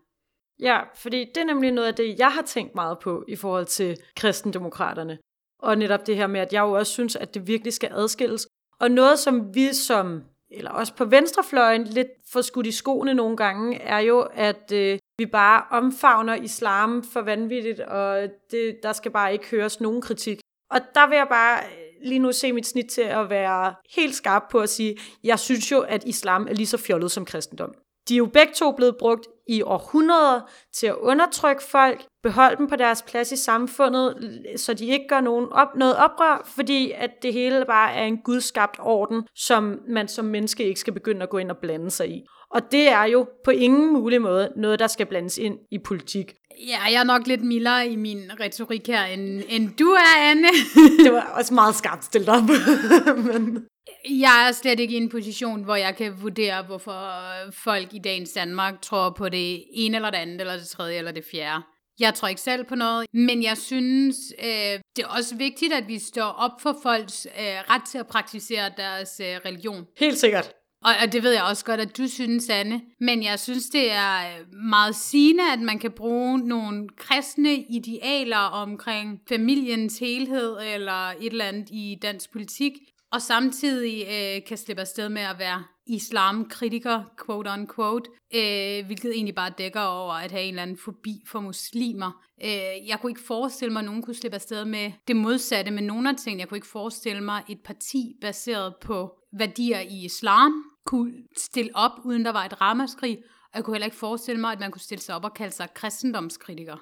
Ja, 0.61 0.81
fordi 0.94 1.25
det 1.35 1.37
er 1.37 1.44
nemlig 1.44 1.72
noget 1.72 1.88
af 1.88 1.94
det, 1.94 2.18
jeg 2.18 2.33
har 2.33 2.42
tænkt 2.42 2.75
meget 2.75 2.99
på 2.99 3.25
i 3.29 3.37
forhold 3.37 3.66
til 3.66 3.96
kristendemokraterne. 4.16 5.18
Og 5.59 5.79
netop 5.79 6.07
det 6.07 6.16
her 6.16 6.27
med, 6.27 6.40
at 6.40 6.53
jeg 6.53 6.61
jo 6.61 6.72
også 6.72 6.92
synes, 6.92 7.16
at 7.16 7.35
det 7.35 7.46
virkelig 7.46 7.72
skal 7.72 7.92
adskilles. 7.92 8.49
Og 8.81 8.90
noget, 8.90 9.18
som 9.18 9.55
vi 9.55 9.72
som, 9.72 10.22
eller 10.51 10.70
også 10.70 10.94
på 10.94 11.05
venstrefløjen, 11.05 11.85
lidt 11.85 12.09
får 12.33 12.40
skudt 12.40 12.66
i 12.66 12.72
skoene 12.72 13.14
nogle 13.14 13.37
gange, 13.37 13.77
er 13.77 13.99
jo, 13.99 14.20
at 14.20 14.72
øh, 14.72 14.99
vi 15.19 15.27
bare 15.27 15.63
omfavner 15.71 16.35
islam 16.35 17.05
for 17.13 17.21
vanvittigt, 17.21 17.81
og 17.81 18.29
det, 18.51 18.77
der 18.83 18.93
skal 18.93 19.11
bare 19.11 19.33
ikke 19.33 19.51
høres 19.51 19.81
nogen 19.81 20.03
kritik. 20.03 20.41
Og 20.71 20.81
der 20.95 21.09
vil 21.09 21.17
jeg 21.17 21.27
bare 21.29 21.61
lige 22.05 22.19
nu 22.19 22.33
se 22.33 22.53
mit 22.53 22.67
snit 22.67 22.87
til 22.87 23.03
at 23.03 23.31
være 23.31 23.75
helt 23.97 24.15
skarp 24.15 24.43
på 24.51 24.61
at 24.61 24.69
sige, 24.69 24.97
jeg 25.25 25.39
synes 25.39 25.73
jo, 25.73 25.81
at 25.81 26.05
islam 26.05 26.47
er 26.51 26.55
lige 26.55 26.67
så 26.67 26.79
fjollet 26.79 27.11
som 27.11 27.25
kristendom. 27.25 27.75
De 28.09 28.15
er 28.15 28.19
jo 28.19 28.27
begge 28.27 28.53
to 28.55 28.73
blevet 28.73 28.97
brugt 28.99 29.27
i 29.49 29.63
århundreder 29.63 30.41
til 30.75 30.87
at 30.87 30.95
undertrykke 30.95 31.63
folk, 31.63 32.05
beholde 32.23 32.57
dem 32.57 32.69
på 32.69 32.77
deres 32.77 33.03
plads 33.03 33.33
i 33.33 33.37
samfundet, 33.37 34.17
så 34.57 34.75
de 34.75 34.87
ikke 34.87 35.09
gør 35.09 35.21
nogen 35.21 35.53
op, 35.53 35.69
noget 35.77 35.97
oprør, 35.97 36.51
fordi 36.57 36.91
at 36.91 37.11
det 37.23 37.33
hele 37.33 37.65
bare 37.65 37.93
er 37.93 38.05
en 38.05 38.19
gudskabt 38.19 38.77
orden, 38.81 39.27
som 39.35 39.81
man 39.89 40.09
som 40.09 40.25
menneske 40.25 40.65
ikke 40.65 40.81
skal 40.81 40.93
begynde 40.93 41.23
at 41.23 41.31
gå 41.31 41.39
ind 41.39 41.51
og 41.51 41.59
blande 41.59 41.91
sig 41.91 42.11
i. 42.11 42.25
Og 42.51 42.73
det 42.73 42.89
er 42.89 43.05
jo 43.05 43.29
på 43.45 43.51
ingen 43.51 43.93
mulig 43.93 44.23
måde 44.23 44.53
noget, 44.57 44.79
der 44.79 44.87
skal 44.87 45.07
blandes 45.07 45.39
ind 45.39 45.59
i 45.71 45.79
politik. 45.79 46.35
Ja, 46.67 46.79
jeg 46.93 47.01
er 47.01 47.05
nok 47.05 47.27
lidt 47.27 47.45
mildere 47.45 47.89
i 47.89 47.97
min 47.97 48.31
retorik 48.41 48.87
her, 48.87 49.05
end, 49.05 49.43
end 49.49 49.71
du 49.79 49.85
er, 49.85 50.31
Anne. 50.31 50.49
det 51.05 51.13
var 51.13 51.33
også 51.39 51.55
meget 51.55 51.75
skarpt 51.75 52.05
stillet 52.05 52.29
op. 52.29 52.43
Men... 53.27 53.67
Jeg 54.11 54.47
er 54.49 54.53
slet 54.53 54.81
ikke 54.81 54.95
i 54.95 54.97
en 54.97 55.09
position, 55.09 55.63
hvor 55.63 55.77
jeg 55.77 55.97
kan 55.97 56.23
vurdere, 56.23 56.63
hvorfor 56.63 57.13
folk 57.51 57.95
i 57.95 57.99
dagens 57.99 58.33
Danmark 58.33 58.83
tror 58.83 59.11
på 59.11 59.29
det 59.29 59.65
ene 59.73 59.97
eller 59.97 60.11
det 60.11 60.19
andet, 60.19 60.41
eller 60.41 60.57
det 60.57 60.69
tredje 60.69 60.99
eller 60.99 61.13
det 61.13 61.25
fjerde. 61.31 61.63
Jeg 61.99 62.15
tror 62.15 62.29
ikke 62.29 62.41
selv 62.41 62.65
på 62.65 62.75
noget, 62.75 63.07
men 63.13 63.43
jeg 63.43 63.57
synes, 63.57 64.17
øh, 64.39 64.81
det 64.97 65.05
er 65.05 65.09
også 65.19 65.37
vigtigt, 65.37 65.73
at 65.73 65.89
vi 65.89 65.99
står 65.99 66.25
op 66.25 66.61
for 66.63 66.77
folks 66.83 67.27
øh, 67.27 67.75
ret 67.75 67.83
til 67.91 67.99
at 67.99 68.07
praktisere 68.07 68.71
deres 68.77 69.21
øh, 69.21 69.41
religion. 69.45 69.87
Helt 69.99 70.19
sikkert. 70.19 70.53
Og, 70.85 70.93
og 71.03 71.12
det 71.12 71.23
ved 71.23 71.33
jeg 71.33 71.43
også 71.43 71.65
godt, 71.65 71.81
at 71.81 71.99
du 71.99 72.09
synes, 72.09 72.49
Anne. 72.49 72.81
Men 73.01 73.23
jeg 73.23 73.39
synes, 73.39 73.69
det 73.69 73.93
er 73.93 74.17
øh, 74.19 74.55
meget 74.55 74.97
sigende, 74.97 75.53
at 75.53 75.61
man 75.61 75.79
kan 75.79 75.91
bruge 75.91 76.39
nogle 76.39 76.89
kristne 76.97 77.55
idealer 77.57 78.37
omkring 78.37 79.21
familiens 79.29 79.99
helhed 79.99 80.57
eller 80.75 81.11
et 81.11 81.27
eller 81.27 81.45
andet 81.45 81.69
i 81.71 81.99
dansk 82.03 82.33
politik, 82.33 82.73
og 83.12 83.23
samtidig 83.23 84.07
øh, 84.09 84.45
kan 84.49 84.57
slippe 84.57 84.81
afsted 84.81 85.09
med 85.09 85.23
at 85.23 85.39
være 85.39 85.65
islamkritiker, 85.87 87.03
quote 87.27 87.51
unquote, 87.51 88.11
øh, 88.35 88.87
hvilket 88.87 89.11
egentlig 89.15 89.35
bare 89.35 89.53
dækker 89.59 89.81
over 89.81 90.12
at 90.12 90.31
have 90.31 90.43
en 90.43 90.49
eller 90.49 90.62
anden 90.62 90.79
fobi 90.79 91.23
for 91.27 91.41
muslimer. 91.41 92.25
Øh, 92.45 92.89
jeg 92.89 92.99
kunne 93.01 93.11
ikke 93.11 93.27
forestille 93.27 93.73
mig, 93.73 93.81
at 93.81 93.85
nogen 93.85 94.03
kunne 94.03 94.15
slippe 94.15 94.35
afsted 94.35 94.65
med 94.65 94.93
det 95.09 95.17
modsatte 95.17 95.71
med 95.71 95.83
nogle 95.83 96.09
af 96.09 96.17
tingene. 96.17 96.41
Jeg 96.41 96.49
kunne 96.49 96.59
ikke 96.59 96.67
forestille 96.67 97.25
mig 97.25 97.43
et 97.49 97.61
parti 97.65 98.15
baseret 98.21 98.75
på 98.81 99.12
værdier 99.33 99.81
i 99.81 100.05
islam, 100.05 100.53
kunne 100.87 101.12
stille 101.37 101.71
op, 101.75 101.91
uden 102.05 102.25
der 102.25 102.33
var 102.33 102.45
et 102.45 102.61
ramaskrig, 102.61 103.19
og 103.45 103.51
jeg 103.55 103.65
kunne 103.65 103.75
heller 103.75 103.87
ikke 103.87 103.97
forestille 103.97 104.41
mig, 104.41 104.53
at 104.53 104.61
man 104.61 104.71
kunne 104.71 104.81
stille 104.81 105.03
sig 105.03 105.15
op 105.15 105.25
og 105.25 105.35
kalde 105.35 105.55
sig 105.55 105.69
kristendomskritiker. 105.75 106.77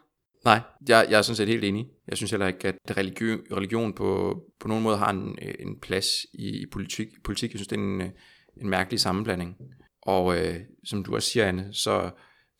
Nej, 0.44 0.60
jeg, 0.88 1.06
jeg 1.10 1.18
er 1.18 1.22
sådan 1.22 1.36
set 1.36 1.48
helt 1.48 1.64
enig. 1.64 1.86
Jeg 2.08 2.16
synes 2.16 2.30
heller 2.30 2.46
ikke, 2.46 2.68
at 2.68 2.96
religion, 2.96 3.38
religion 3.52 3.92
på, 3.92 4.40
på 4.60 4.68
nogen 4.68 4.82
måde 4.82 4.96
har 4.96 5.10
en, 5.10 5.38
en 5.58 5.80
plads 5.80 6.06
i, 6.34 6.62
i 6.62 6.66
politik. 6.72 7.08
politik. 7.24 7.52
Jeg 7.52 7.58
synes, 7.58 7.68
det 7.68 7.76
er 7.76 7.82
en, 7.82 8.00
en 8.56 8.68
mærkelig 8.68 9.00
sammenblanding. 9.00 9.56
Og 10.02 10.38
øh, 10.38 10.56
som 10.84 11.04
du 11.04 11.14
også 11.14 11.30
siger, 11.30 11.46
Anne, 11.46 11.68
så 11.72 12.10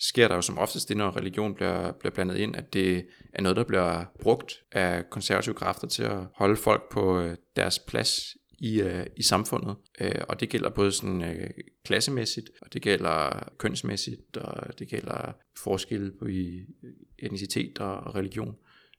sker 0.01 0.29
der 0.29 0.35
jo 0.35 0.43
som 0.43 0.59
oftest 0.59 0.89
det, 0.89 0.97
når 0.97 1.17
religion 1.17 1.55
bliver, 1.55 1.93
bliver 1.93 2.13
blandet 2.15 2.37
ind, 2.37 2.57
at 2.57 2.73
det 2.73 3.07
er 3.33 3.43
noget, 3.43 3.57
der 3.57 3.65
bliver 3.65 4.05
brugt 4.21 4.53
af 4.73 5.11
konservative 5.11 5.55
kræfter 5.55 5.89
til 5.89 6.03
at 6.03 6.19
holde 6.35 6.57
folk 6.57 6.83
på 6.93 7.21
øh, 7.21 7.37
deres 7.57 7.79
plads 7.79 8.21
i, 8.65 8.81
øh, 8.81 9.07
i 9.17 9.23
samfundet. 9.23 9.77
Øh, 10.01 10.21
og 10.29 10.41
det 10.41 10.49
gælder 10.49 10.71
både 10.71 10.93
sådan 10.93 11.23
øh, 11.23 11.51
klassemæssigt, 11.85 12.51
og 12.63 12.73
det 12.73 12.83
gælder 12.83 13.49
kønsmæssigt, 13.59 14.37
og 14.37 14.79
det 14.79 14.89
gælder 14.89 15.33
forskelle 15.59 16.13
på 16.19 16.27
i 16.27 16.67
øh, 16.85 16.93
etnicitet 17.19 17.79
og 17.79 18.15
religion. 18.15 18.57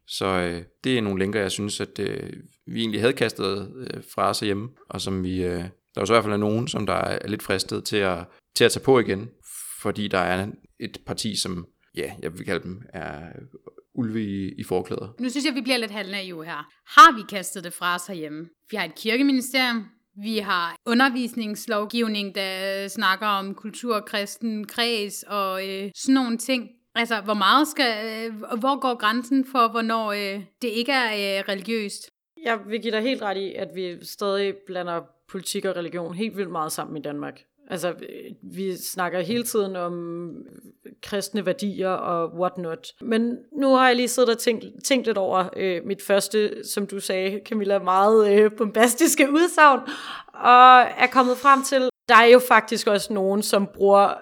Så 0.08 0.25
øh, 0.25 0.63
det 0.84 0.97
er 0.97 1.01
nogle 1.01 1.19
linker, 1.19 1.41
jeg 1.41 1.51
synes, 1.51 1.82
at 1.82 1.99
øh, 1.99 2.34
vi 2.65 2.80
egentlig 2.80 3.01
havde 3.01 3.13
kastet 3.13 3.73
øh, 3.78 4.04
fra 4.13 4.30
os 4.30 4.39
hjemme, 4.39 4.69
og 4.89 5.01
som 5.01 5.23
vi, 5.23 5.43
øh, 5.43 5.63
der 5.95 6.01
er 6.01 6.06
så 6.06 6.13
i 6.13 6.15
hvert 6.15 6.23
fald 6.23 6.38
nogen, 6.38 6.67
som 6.67 6.86
der 6.86 6.93
er 6.93 7.28
lidt 7.28 7.43
fristet 7.43 7.84
til 7.84 7.97
at, 7.97 8.25
til 8.56 8.63
at 8.63 8.71
tage 8.71 8.84
på 8.84 8.99
igen, 8.99 9.30
fordi 9.82 10.08
der 10.08 10.17
er 10.17 10.47
et 10.80 10.97
parti, 11.06 11.36
som, 11.36 11.67
ja, 11.95 12.13
jeg 12.21 12.34
vil 12.34 12.45
kalde 12.45 12.63
dem, 12.63 12.82
er 12.93 13.30
ulve 13.95 14.23
i, 14.23 14.53
i 14.58 14.63
forklæder. 14.63 15.15
Nu 15.19 15.29
synes 15.29 15.45
jeg, 15.45 15.55
vi 15.55 15.62
bliver 15.62 15.77
lidt 15.77 15.91
halvnaive 15.91 16.45
her. 16.45 16.67
Har 16.88 17.15
vi 17.17 17.21
kastet 17.29 17.63
det 17.63 17.73
fra 17.73 17.95
os 17.95 18.08
herhjemme? 18.08 18.49
Vi 18.71 18.77
har 18.77 18.86
et 18.86 18.95
kirkeministerium, 18.95 19.86
vi 20.23 20.38
har 20.38 20.75
undervisningslovgivning, 20.86 22.36
der 22.36 22.88
snakker 22.88 23.27
om 23.27 23.55
kultur, 23.55 23.99
kristen, 23.99 24.67
kreds 24.67 25.23
og 25.27 25.67
øh, 25.69 25.91
sådan 25.95 26.13
nogle 26.13 26.38
ting. 26.38 26.69
Altså, 26.95 27.21
hvor 27.21 27.34
meget 27.34 27.67
skal, 27.67 27.91
øh, 28.05 28.60
hvor 28.60 28.79
går 28.79 28.97
grænsen 28.97 29.45
for, 29.45 29.71
hvornår 29.71 30.12
øh, 30.12 30.43
det 30.62 30.67
ikke 30.67 30.91
er 30.91 31.39
øh, 31.39 31.43
religiøst? 31.49 32.10
jeg 32.45 32.60
vil 32.67 32.81
give 32.81 32.91
dig 32.91 33.01
helt 33.01 33.21
ret 33.21 33.38
i, 33.38 33.53
at 33.53 33.69
vi 33.75 33.97
stadig 34.01 34.55
blander 34.65 35.01
politik 35.27 35.65
og 35.65 35.75
religion 35.75 36.15
helt 36.15 36.38
vildt 36.38 36.51
meget 36.51 36.71
sammen 36.71 36.97
i 36.97 37.01
Danmark. 37.01 37.41
Altså, 37.69 37.93
vi 38.41 38.78
snakker 38.78 39.19
hele 39.19 39.43
tiden 39.43 39.75
om 39.75 40.34
kristne 41.04 41.45
værdier 41.45 41.89
og 41.89 42.34
whatnot. 42.39 42.88
Men 43.01 43.38
nu 43.60 43.75
har 43.75 43.88
jeg 43.88 43.95
lige 43.95 44.08
siddet 44.08 44.30
og 44.30 44.38
tænkt, 44.38 44.65
tænkt 44.84 45.06
lidt 45.06 45.17
over 45.17 45.45
øh, 45.58 45.82
mit 45.86 46.01
første, 46.01 46.63
som 46.63 46.88
du 46.88 46.99
sagde, 46.99 47.39
Camilla, 47.45 47.80
meget 47.80 48.34
øh, 48.34 48.51
bombastiske 48.58 49.32
udsagn, 49.32 49.80
og 50.34 50.80
er 50.97 51.08
kommet 51.12 51.38
frem 51.38 51.63
til, 51.63 51.89
der 52.10 52.15
er 52.15 52.25
jo 52.25 52.39
faktisk 52.39 52.88
også 52.88 53.13
nogen, 53.13 53.43
som 53.43 53.67
bruger 53.73 54.13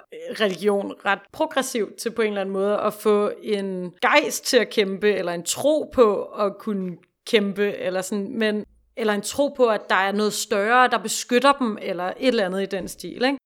religion 0.41 0.93
ret 1.06 1.19
progressivt 1.34 1.95
til 1.95 2.12
på 2.12 2.21
en 2.21 2.27
eller 2.27 2.41
anden 2.41 2.53
måde 2.53 2.77
at 2.77 2.93
få 2.93 3.32
en 3.43 3.91
gejst 4.01 4.45
til 4.45 4.58
at 4.58 4.69
kæmpe, 4.69 5.13
eller 5.13 5.32
en 5.32 5.43
tro 5.43 5.91
på 5.93 6.23
at 6.23 6.58
kunne 6.60 6.97
kæmpe, 7.27 7.73
eller 7.77 8.01
sådan, 8.01 8.38
men 8.38 8.65
eller 8.97 9.13
en 9.13 9.21
tro 9.21 9.47
på, 9.47 9.67
at 9.67 9.89
der 9.89 9.95
er 9.95 10.12
noget 10.12 10.34
større, 10.34 10.88
der 10.88 10.97
beskytter 10.97 11.53
dem, 11.53 11.77
eller 11.82 12.06
et 12.06 12.27
eller 12.27 12.45
andet 12.45 12.63
i 12.63 12.65
den 12.65 12.88
stil. 12.88 13.23
Ikke? 13.25 13.38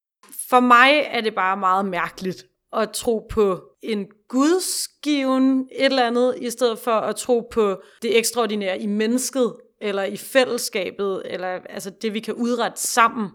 For 0.50 0.60
mig 0.60 1.08
er 1.08 1.22
det 1.22 1.36
bare 1.36 1.58
meget 1.58 1.86
mærkeligt 1.86 2.46
at 2.74 2.92
tro 2.92 3.28
på 3.30 3.64
en 3.84 4.08
gudsgiven 4.30 5.70
et 5.72 5.86
eller 5.86 6.08
andet, 6.08 6.36
i 6.42 6.50
stedet 6.50 6.80
for 6.80 6.92
at 6.92 7.16
tro 7.16 7.48
på 7.52 7.82
det 8.02 8.18
ekstraordinære 8.18 8.80
i 8.80 8.88
mennesket, 8.88 9.56
eller 9.82 10.04
i 10.04 10.18
fællesskabet, 10.18 11.22
eller 11.26 11.48
altså 11.48 11.90
det, 11.90 12.14
vi 12.14 12.20
kan 12.20 12.34
udrette 12.34 12.82
sammen. 12.82 13.30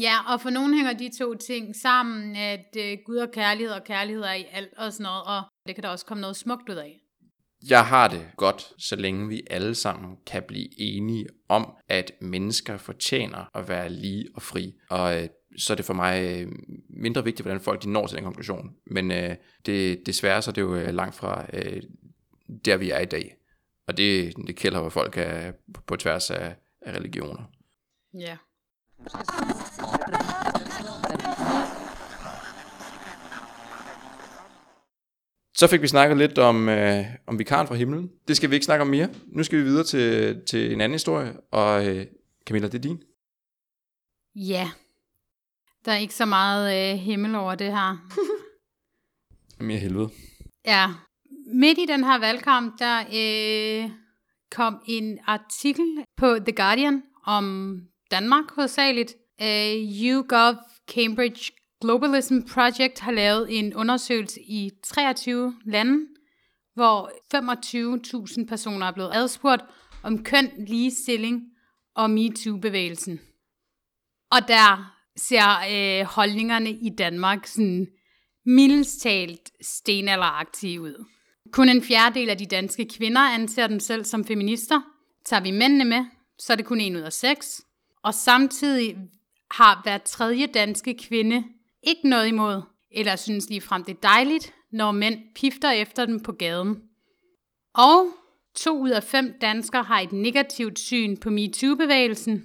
Ja, 0.00 0.32
og 0.32 0.40
for 0.40 0.50
nogen 0.50 0.74
hænger 0.74 0.92
de 0.92 1.10
to 1.18 1.34
ting 1.34 1.76
sammen, 1.76 2.36
at 2.36 2.76
øh, 2.78 2.98
Gud 3.06 3.16
og 3.16 3.30
kærlighed, 3.30 3.72
og 3.72 3.84
kærlighed 3.84 4.22
er 4.22 4.34
i 4.34 4.46
alt 4.52 4.74
og 4.78 4.92
sådan 4.92 5.04
noget, 5.04 5.22
og 5.26 5.42
det 5.66 5.74
kan 5.74 5.84
der 5.84 5.88
også 5.88 6.06
komme 6.06 6.20
noget 6.20 6.36
smukt 6.36 6.68
ud 6.68 6.74
af. 6.74 7.00
Jeg 7.68 7.86
har 7.86 8.08
det 8.08 8.26
godt, 8.36 8.72
så 8.78 8.96
længe 8.96 9.28
vi 9.28 9.42
alle 9.50 9.74
sammen 9.74 10.16
kan 10.26 10.42
blive 10.42 10.80
enige 10.80 11.26
om, 11.48 11.72
at 11.88 12.12
mennesker 12.20 12.76
fortjener 12.76 13.56
at 13.58 13.68
være 13.68 13.88
lige 13.90 14.28
og 14.34 14.42
fri. 14.42 14.74
Og 14.90 15.22
øh, 15.22 15.28
så 15.58 15.72
er 15.72 15.74
det 15.74 15.84
for 15.84 15.94
mig 15.94 16.22
øh, 16.24 16.52
mindre 16.88 17.24
vigtigt, 17.24 17.44
hvordan 17.44 17.60
folk 17.60 17.82
de 17.82 17.90
når 17.90 18.06
til 18.06 18.16
den 18.16 18.24
konklusion. 18.24 18.70
Men 18.86 19.10
øh, 19.10 19.36
det, 19.66 20.06
desværre 20.06 20.42
så 20.42 20.50
er 20.50 20.52
det 20.52 20.62
jo 20.62 20.74
øh, 20.74 20.94
langt 20.94 21.14
fra 21.14 21.46
øh, 21.52 21.82
der, 22.64 22.76
vi 22.76 22.90
er 22.90 22.98
i 22.98 23.04
dag. 23.04 23.36
Og 23.86 23.96
det, 23.96 24.34
det 24.46 24.56
kælder, 24.56 24.80
hvor 24.80 24.88
folk 24.88 25.16
er 25.16 25.52
på, 25.74 25.82
på 25.86 25.96
tværs 25.96 26.30
af, 26.30 26.54
af 26.82 26.92
religioner. 26.92 27.50
Ja. 28.14 28.36
Så 35.60 35.66
fik 35.66 35.82
vi 35.82 35.88
snakket 35.88 36.18
lidt 36.18 36.38
om, 36.38 36.68
øh, 36.68 37.04
om 37.26 37.38
vikaren 37.38 37.66
fra 37.66 37.74
himlen. 37.74 38.10
Det 38.28 38.36
skal 38.36 38.50
vi 38.50 38.54
ikke 38.54 38.64
snakke 38.64 38.82
om 38.82 38.88
mere. 38.88 39.08
Nu 39.26 39.42
skal 39.42 39.58
vi 39.58 39.64
videre 39.64 39.84
til, 39.84 40.40
til 40.46 40.72
en 40.72 40.80
anden 40.80 40.94
historie, 40.94 41.32
og 41.50 41.86
øh, 41.86 42.06
Camilla, 42.46 42.68
det 42.68 42.74
er 42.74 42.78
din. 42.78 43.02
Ja. 44.34 44.70
Der 45.84 45.92
er 45.92 45.96
ikke 45.96 46.14
så 46.14 46.24
meget 46.24 46.92
øh, 46.92 46.98
himmel 46.98 47.34
over 47.34 47.54
det 47.54 47.66
her. 47.66 47.96
Mere 49.66 49.78
helvede. 49.78 50.08
Ja. 50.66 50.88
Midt 51.54 51.78
i 51.78 51.86
den 51.86 52.04
her 52.04 52.18
valgkamp, 52.18 52.78
der 52.78 53.00
øh, 53.00 53.90
kom 54.50 54.82
en 54.86 55.18
artikel 55.26 56.04
på 56.16 56.38
The 56.38 56.52
Guardian 56.52 57.02
om 57.26 57.76
Danmark 58.10 58.44
hovedsageligt. 58.54 59.14
Øh, 59.42 59.74
YouGov 60.04 60.54
Cambridge 60.94 61.52
Globalism 61.80 62.40
Project 62.40 63.00
har 63.00 63.12
lavet 63.12 63.58
en 63.58 63.74
undersøgelse 63.74 64.40
i 64.40 64.70
23 64.84 65.54
lande, 65.64 66.06
hvor 66.74 67.10
25.000 68.40 68.46
personer 68.46 68.86
er 68.86 68.92
blevet 68.92 69.10
adspurgt 69.14 69.62
om 70.02 70.24
køn, 70.24 70.50
ligestilling 70.68 71.42
og 71.94 72.10
MeToo-bevægelsen. 72.10 73.20
Og 74.30 74.48
der 74.48 74.94
ser 75.16 75.44
øh, 75.72 76.06
holdningerne 76.06 76.70
i 76.70 76.90
Danmark 76.98 77.46
sådan 77.46 77.86
mildest 78.46 79.00
talt 79.00 79.50
stenalderagtige 79.60 80.80
ud. 80.80 81.04
Kun 81.52 81.68
en 81.68 81.82
fjerdedel 81.82 82.30
af 82.30 82.38
de 82.38 82.46
danske 82.46 82.88
kvinder 82.88 83.20
anser 83.20 83.66
dem 83.66 83.80
selv 83.80 84.04
som 84.04 84.24
feminister. 84.24 84.80
Tager 85.24 85.42
vi 85.42 85.50
mændene 85.50 85.84
med, 85.84 86.04
så 86.38 86.52
er 86.52 86.56
det 86.56 86.66
kun 86.66 86.80
en 86.80 86.96
ud 86.96 87.00
af 87.00 87.12
seks. 87.12 87.62
Og 88.02 88.14
samtidig 88.14 88.96
har 89.50 89.80
hver 89.82 89.98
tredje 89.98 90.46
danske 90.46 90.94
kvinde 90.94 91.44
ikke 91.82 92.08
noget 92.08 92.28
imod, 92.28 92.62
eller 92.90 93.16
synes 93.16 93.48
ligefrem 93.48 93.84
det 93.84 93.92
er 93.96 94.00
dejligt, 94.00 94.54
når 94.72 94.92
mænd 94.92 95.18
pifter 95.34 95.70
efter 95.70 96.06
dem 96.06 96.20
på 96.20 96.32
gaden. 96.32 96.82
Og 97.74 98.06
to 98.54 98.78
ud 98.78 98.90
af 98.90 99.02
fem 99.02 99.34
danskere 99.40 99.82
har 99.82 100.00
et 100.00 100.12
negativt 100.12 100.78
syn 100.78 101.16
på 101.16 101.30
MeToo-bevægelsen. 101.30 102.44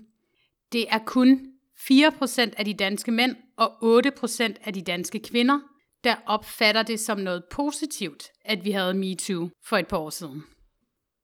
Det 0.72 0.86
er 0.90 1.00
kun 1.06 1.48
4% 1.78 2.54
af 2.58 2.66
de 2.66 2.74
danske 2.74 3.12
mænd 3.12 3.36
og 3.58 4.00
8% 4.08 4.54
af 4.64 4.74
de 4.74 4.82
danske 4.82 5.20
kvinder, 5.20 5.60
der 6.04 6.16
opfatter 6.26 6.84
det 6.84 7.00
som 7.00 7.20
noget 7.20 7.44
positivt, 7.52 8.24
at 8.46 8.66
vi 8.66 8.72
havde 8.72 8.94
MeToo 8.94 9.50
for 9.66 9.78
et 9.78 9.88
par 9.88 9.98
år 9.98 10.10
siden. 10.10 10.44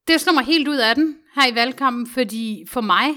Det 0.08 0.22
slår 0.22 0.34
mig 0.34 0.46
helt 0.46 0.68
ud 0.68 0.78
af 0.78 0.96
den 0.96 1.18
her 1.36 1.52
i 1.52 1.56
valgkampen, 1.56 2.08
fordi 2.08 2.66
for 2.68 2.82
mig 2.82 3.10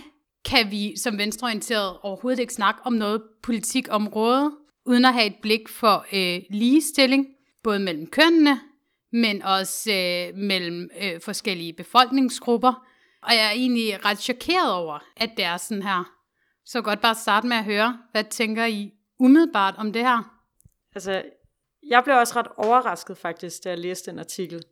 kan 0.44 0.70
vi 0.70 0.96
som 0.96 1.18
venstreorienteret 1.18 1.96
overhovedet 2.02 2.40
ikke 2.40 2.54
snakke 2.54 2.80
om 2.84 2.92
noget 2.92 3.22
politikområde, 3.42 4.52
uden 4.86 5.04
at 5.04 5.12
have 5.12 5.26
et 5.26 5.36
blik 5.42 5.68
for 5.68 6.06
øh, 6.12 6.42
ligestilling, 6.50 7.26
både 7.62 7.78
mellem 7.78 8.06
kønnene, 8.06 8.60
men 9.12 9.42
også 9.42 9.92
øh, 9.92 10.38
mellem 10.38 10.90
øh, 11.02 11.20
forskellige 11.20 11.72
befolkningsgrupper. 11.72 12.86
Og 13.22 13.34
jeg 13.34 13.46
er 13.46 13.50
egentlig 13.50 14.04
ret 14.04 14.18
chokeret 14.18 14.72
over, 14.72 14.98
at 15.16 15.30
det 15.36 15.44
er 15.44 15.56
sådan 15.56 15.82
her. 15.82 16.10
Så 16.64 16.82
godt 16.82 17.00
bare 17.00 17.14
starte 17.14 17.46
med 17.46 17.56
at 17.56 17.64
høre, 17.64 17.98
hvad 18.12 18.24
tænker 18.24 18.64
I 18.64 18.92
umiddelbart 19.18 19.74
om 19.78 19.92
det 19.92 20.02
her? 20.02 20.40
Altså, 20.94 21.22
jeg 21.88 22.04
blev 22.04 22.16
også 22.16 22.38
ret 22.38 22.48
overrasket 22.56 23.18
faktisk, 23.18 23.64
da 23.64 23.68
jeg 23.68 23.78
læste 23.78 24.10
den 24.10 24.18
artikel. 24.18 24.62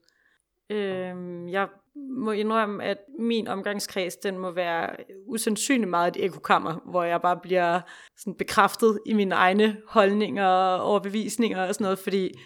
Øhm, 0.71 1.49
jeg 1.49 1.69
må 1.97 2.31
indrømme, 2.31 2.85
at 2.85 2.99
min 3.19 3.49
omgangskreds, 3.49 4.17
den 4.17 4.39
må 4.39 4.51
være 4.51 4.97
usandsynligt 5.27 5.91
meget 5.91 6.17
et 6.17 6.25
ekokammer, 6.25 6.91
hvor 6.91 7.03
jeg 7.03 7.23
bare 7.23 7.39
bliver 7.43 7.81
sådan 8.19 8.35
bekræftet 8.35 9.01
i 9.07 9.13
mine 9.13 9.35
egne 9.35 9.77
holdninger 9.87 10.47
og 10.47 10.85
overbevisninger 10.85 11.67
og 11.67 11.75
sådan 11.75 11.85
noget, 11.85 11.99
fordi 11.99 12.39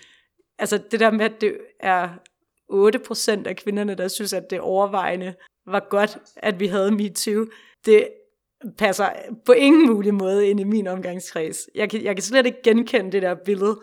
altså 0.59 0.79
det 0.91 1.01
der 1.01 1.11
med, 1.11 1.25
at 1.25 1.41
det 1.41 1.59
er 1.81 2.09
8% 2.73 3.49
af 3.49 3.57
kvinderne, 3.57 3.95
der 3.95 4.09
synes, 4.09 4.33
at 4.33 4.51
det 4.51 4.61
overvejende 4.61 5.35
var 5.67 5.87
godt, 5.91 6.19
at 6.37 6.61
vi 6.61 6.67
havde 6.67 6.91
MeToo, 6.91 7.47
det 7.85 8.09
passer 8.79 9.09
på 9.47 9.53
ingen 9.53 9.87
mulig 9.87 10.15
måde 10.15 10.49
ind 10.49 10.61
i 10.61 10.65
min 10.65 10.87
omgangskreds. 10.87 11.69
Jeg 11.75 11.91
kan, 11.91 12.05
jeg 12.05 12.17
kan 12.17 12.23
slet 12.23 12.47
ikke 12.47 12.63
genkende 12.65 13.13
det 13.13 13.23
der 13.23 13.35
billede. 13.45 13.81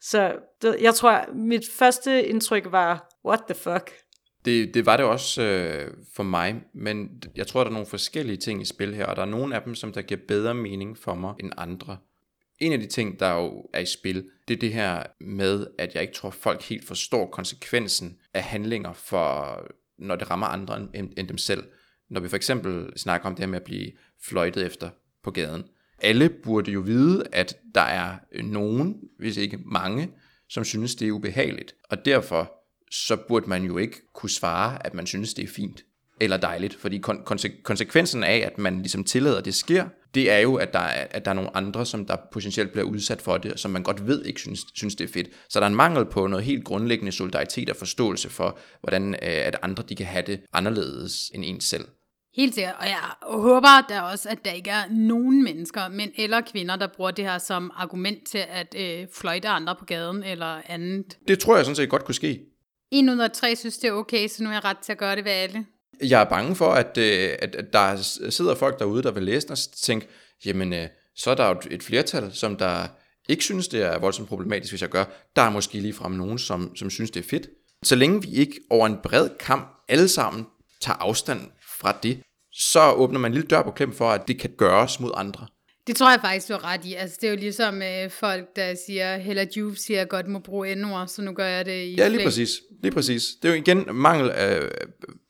Så 0.00 0.36
det, 0.62 0.76
jeg 0.80 0.94
tror, 0.94 1.34
mit 1.34 1.64
første 1.78 2.26
indtryk 2.26 2.72
var, 2.72 3.08
what 3.24 3.40
the 3.48 3.54
fuck? 3.54 3.92
Det, 4.44 4.74
det 4.74 4.86
var 4.86 4.96
det 4.96 5.06
også 5.06 5.42
øh, 5.42 5.94
for 6.14 6.22
mig, 6.22 6.62
men 6.74 7.22
jeg 7.36 7.46
tror, 7.46 7.60
der 7.60 7.70
er 7.70 7.74
nogle 7.74 7.86
forskellige 7.86 8.36
ting 8.36 8.62
i 8.62 8.64
spil 8.64 8.94
her, 8.94 9.06
og 9.06 9.16
der 9.16 9.22
er 9.22 9.26
nogle 9.26 9.54
af 9.54 9.62
dem, 9.62 9.74
som 9.74 9.92
der 9.92 10.02
giver 10.02 10.20
bedre 10.28 10.54
mening 10.54 10.98
for 10.98 11.14
mig 11.14 11.34
end 11.40 11.52
andre. 11.56 11.96
En 12.58 12.72
af 12.72 12.78
de 12.78 12.86
ting, 12.86 13.20
der 13.20 13.32
jo 13.34 13.64
er 13.74 13.80
i 13.80 13.86
spil, 13.86 14.24
det 14.48 14.54
er 14.54 14.58
det 14.58 14.72
her 14.72 15.02
med, 15.20 15.66
at 15.78 15.94
jeg 15.94 16.02
ikke 16.02 16.14
tror, 16.14 16.30
folk 16.30 16.62
helt 16.62 16.84
forstår 16.84 17.26
konsekvensen 17.26 18.18
af 18.34 18.42
handlinger, 18.42 18.92
for, 18.92 19.58
når 19.98 20.16
det 20.16 20.30
rammer 20.30 20.46
andre 20.46 20.88
end, 20.94 21.12
end 21.16 21.28
dem 21.28 21.38
selv. 21.38 21.64
Når 22.10 22.20
vi 22.20 22.28
for 22.28 22.36
eksempel 22.36 22.98
snakker 22.98 23.28
om 23.28 23.34
det 23.34 23.42
her 23.42 23.50
med 23.50 23.60
at 23.60 23.64
blive 23.64 23.92
fløjtet 24.22 24.66
efter 24.66 24.90
på 25.22 25.30
gaden. 25.30 25.64
Alle 26.02 26.28
burde 26.28 26.70
jo 26.70 26.80
vide, 26.80 27.24
at 27.32 27.56
der 27.74 27.80
er 27.80 28.18
nogen, 28.42 29.00
hvis 29.18 29.36
ikke 29.36 29.58
mange, 29.64 30.10
som 30.48 30.64
synes, 30.64 30.94
det 30.94 31.08
er 31.08 31.12
ubehageligt. 31.12 31.74
Og 31.90 32.04
derfor 32.04 32.59
så 32.90 33.16
burde 33.28 33.48
man 33.48 33.64
jo 33.64 33.78
ikke 33.78 34.12
kunne 34.14 34.30
svare, 34.30 34.86
at 34.86 34.94
man 34.94 35.06
synes, 35.06 35.34
det 35.34 35.44
er 35.44 35.48
fint 35.48 35.84
eller 36.20 36.36
dejligt. 36.36 36.74
Fordi 36.74 37.00
kon- 37.06 37.24
konse- 37.24 37.62
konsekvensen 37.62 38.24
af, 38.24 38.36
at 38.36 38.58
man 38.58 38.78
ligesom 38.78 39.04
tillader, 39.04 39.38
at 39.38 39.44
det 39.44 39.54
sker, 39.54 39.84
det 40.14 40.30
er 40.30 40.38
jo, 40.38 40.54
at 40.54 40.72
der 40.72 40.78
er, 40.78 41.06
at 41.10 41.24
der 41.24 41.30
er 41.30 41.34
nogle 41.34 41.56
andre, 41.56 41.86
som 41.86 42.06
der 42.06 42.16
potentielt 42.32 42.72
bliver 42.72 42.84
udsat 42.84 43.22
for 43.22 43.38
det, 43.38 43.60
som 43.60 43.70
man 43.70 43.82
godt 43.82 44.06
ved 44.06 44.24
ikke 44.24 44.40
synes, 44.40 44.60
synes 44.74 44.94
det 44.94 45.08
er 45.08 45.12
fedt. 45.12 45.28
Så 45.48 45.60
der 45.60 45.66
er 45.66 45.70
en 45.70 45.76
mangel 45.76 46.06
på 46.06 46.26
noget 46.26 46.44
helt 46.44 46.64
grundlæggende 46.64 47.12
solidaritet 47.12 47.70
og 47.70 47.76
forståelse 47.76 48.30
for, 48.30 48.58
hvordan 48.80 49.14
øh, 49.14 49.18
at 49.22 49.56
andre 49.62 49.82
de 49.88 49.94
kan 49.94 50.06
have 50.06 50.24
det 50.26 50.40
anderledes 50.52 51.30
end 51.34 51.44
en 51.46 51.60
selv. 51.60 51.84
Helt 52.36 52.54
sikkert, 52.54 52.74
og 52.78 52.86
jeg 52.86 52.98
håber 53.22 53.86
da 53.88 54.00
også, 54.00 54.28
at 54.28 54.44
der 54.44 54.50
ikke 54.50 54.70
er 54.70 54.82
nogen 54.90 55.44
mennesker, 55.44 55.88
mænd 55.88 56.12
eller 56.16 56.40
kvinder, 56.40 56.76
der 56.76 56.86
bruger 56.96 57.10
det 57.10 57.24
her 57.24 57.38
som 57.38 57.70
argument 57.74 58.26
til 58.26 58.44
at 58.48 58.74
øh, 58.78 59.06
fløjte 59.14 59.48
andre 59.48 59.76
på 59.78 59.84
gaden 59.84 60.22
eller 60.22 60.60
andet. 60.66 61.18
Det 61.28 61.38
tror 61.38 61.56
jeg 61.56 61.64
sådan 61.64 61.76
set 61.76 61.88
godt 61.88 62.04
kunne 62.04 62.14
ske. 62.14 62.40
En 62.90 63.08
ud 63.08 63.18
af 63.18 63.30
tre 63.30 63.56
synes, 63.56 63.78
det 63.78 63.88
er 63.88 63.92
okay, 63.92 64.28
så 64.28 64.42
nu 64.42 64.48
er 64.48 64.54
jeg 64.54 64.64
ret 64.64 64.78
til 64.78 64.92
at 64.92 64.98
gøre 64.98 65.16
det 65.16 65.24
ved 65.24 65.32
alle. 65.32 65.66
Jeg 66.02 66.20
er 66.20 66.24
bange 66.24 66.56
for, 66.56 66.72
at, 66.72 66.98
øh, 66.98 67.36
at, 67.38 67.54
at 67.54 67.72
der 67.72 67.96
sidder 68.30 68.54
folk 68.54 68.78
derude, 68.78 69.02
der 69.02 69.10
vil 69.10 69.22
læse 69.22 69.46
den 69.46 69.52
og 69.52 69.58
tænke, 69.76 70.08
jamen, 70.44 70.72
øh, 70.72 70.88
så 71.16 71.30
er 71.30 71.34
der 71.34 71.48
jo 71.48 71.60
et 71.70 71.82
flertal, 71.82 72.32
som 72.32 72.56
der 72.56 72.86
ikke 73.28 73.44
synes, 73.44 73.68
det 73.68 73.82
er 73.82 73.98
voldsomt 73.98 74.28
problematisk, 74.28 74.72
hvis 74.72 74.82
jeg 74.82 74.90
gør. 74.90 75.04
Der 75.36 75.42
er 75.42 75.50
måske 75.50 75.80
ligefrem 75.80 76.12
nogen, 76.12 76.38
som, 76.38 76.76
som 76.76 76.90
synes, 76.90 77.10
det 77.10 77.24
er 77.24 77.28
fedt. 77.28 77.48
Så 77.82 77.94
længe 77.94 78.22
vi 78.22 78.28
ikke 78.28 78.60
over 78.70 78.86
en 78.86 78.96
bred 79.02 79.28
kamp 79.40 79.68
alle 79.88 80.08
sammen 80.08 80.46
tager 80.80 80.96
afstand 80.96 81.40
fra 81.80 81.98
det, 82.02 82.20
så 82.52 82.92
åbner 82.92 83.18
man 83.18 83.30
en 83.30 83.34
lille 83.34 83.48
dør 83.48 83.62
på 83.62 83.70
klem 83.70 83.92
for, 83.92 84.10
at 84.10 84.28
det 84.28 84.38
kan 84.38 84.50
gøres 84.58 85.00
mod 85.00 85.10
andre. 85.14 85.46
Det 85.90 85.96
tror 85.96 86.10
jeg 86.10 86.20
faktisk, 86.20 86.48
du 86.48 86.52
har 86.52 86.64
ret 86.64 86.84
i. 86.84 86.94
Altså, 86.94 87.18
det 87.20 87.26
er 87.26 87.30
jo 87.30 87.38
ligesom 87.38 87.82
øh, 87.82 88.10
folk, 88.10 88.56
der 88.56 88.74
siger, 88.86 89.16
Hella 89.16 89.46
Juve 89.56 89.76
siger, 89.76 89.96
at 89.96 90.00
jeg 90.00 90.08
godt 90.08 90.28
må 90.28 90.38
bruge 90.38 90.74
n 90.74 91.08
så 91.08 91.22
nu 91.22 91.32
gør 91.32 91.46
jeg 91.46 91.66
det 91.66 91.84
i 91.84 91.94
Ja, 91.94 92.08
lige 92.08 92.24
præcis. 92.24 92.50
Lige 92.82 92.92
præcis. 92.92 93.22
Det 93.42 93.48
er 93.48 93.52
jo 93.54 93.60
igen 93.60 93.86
mangel 93.92 94.30
af, 94.30 94.60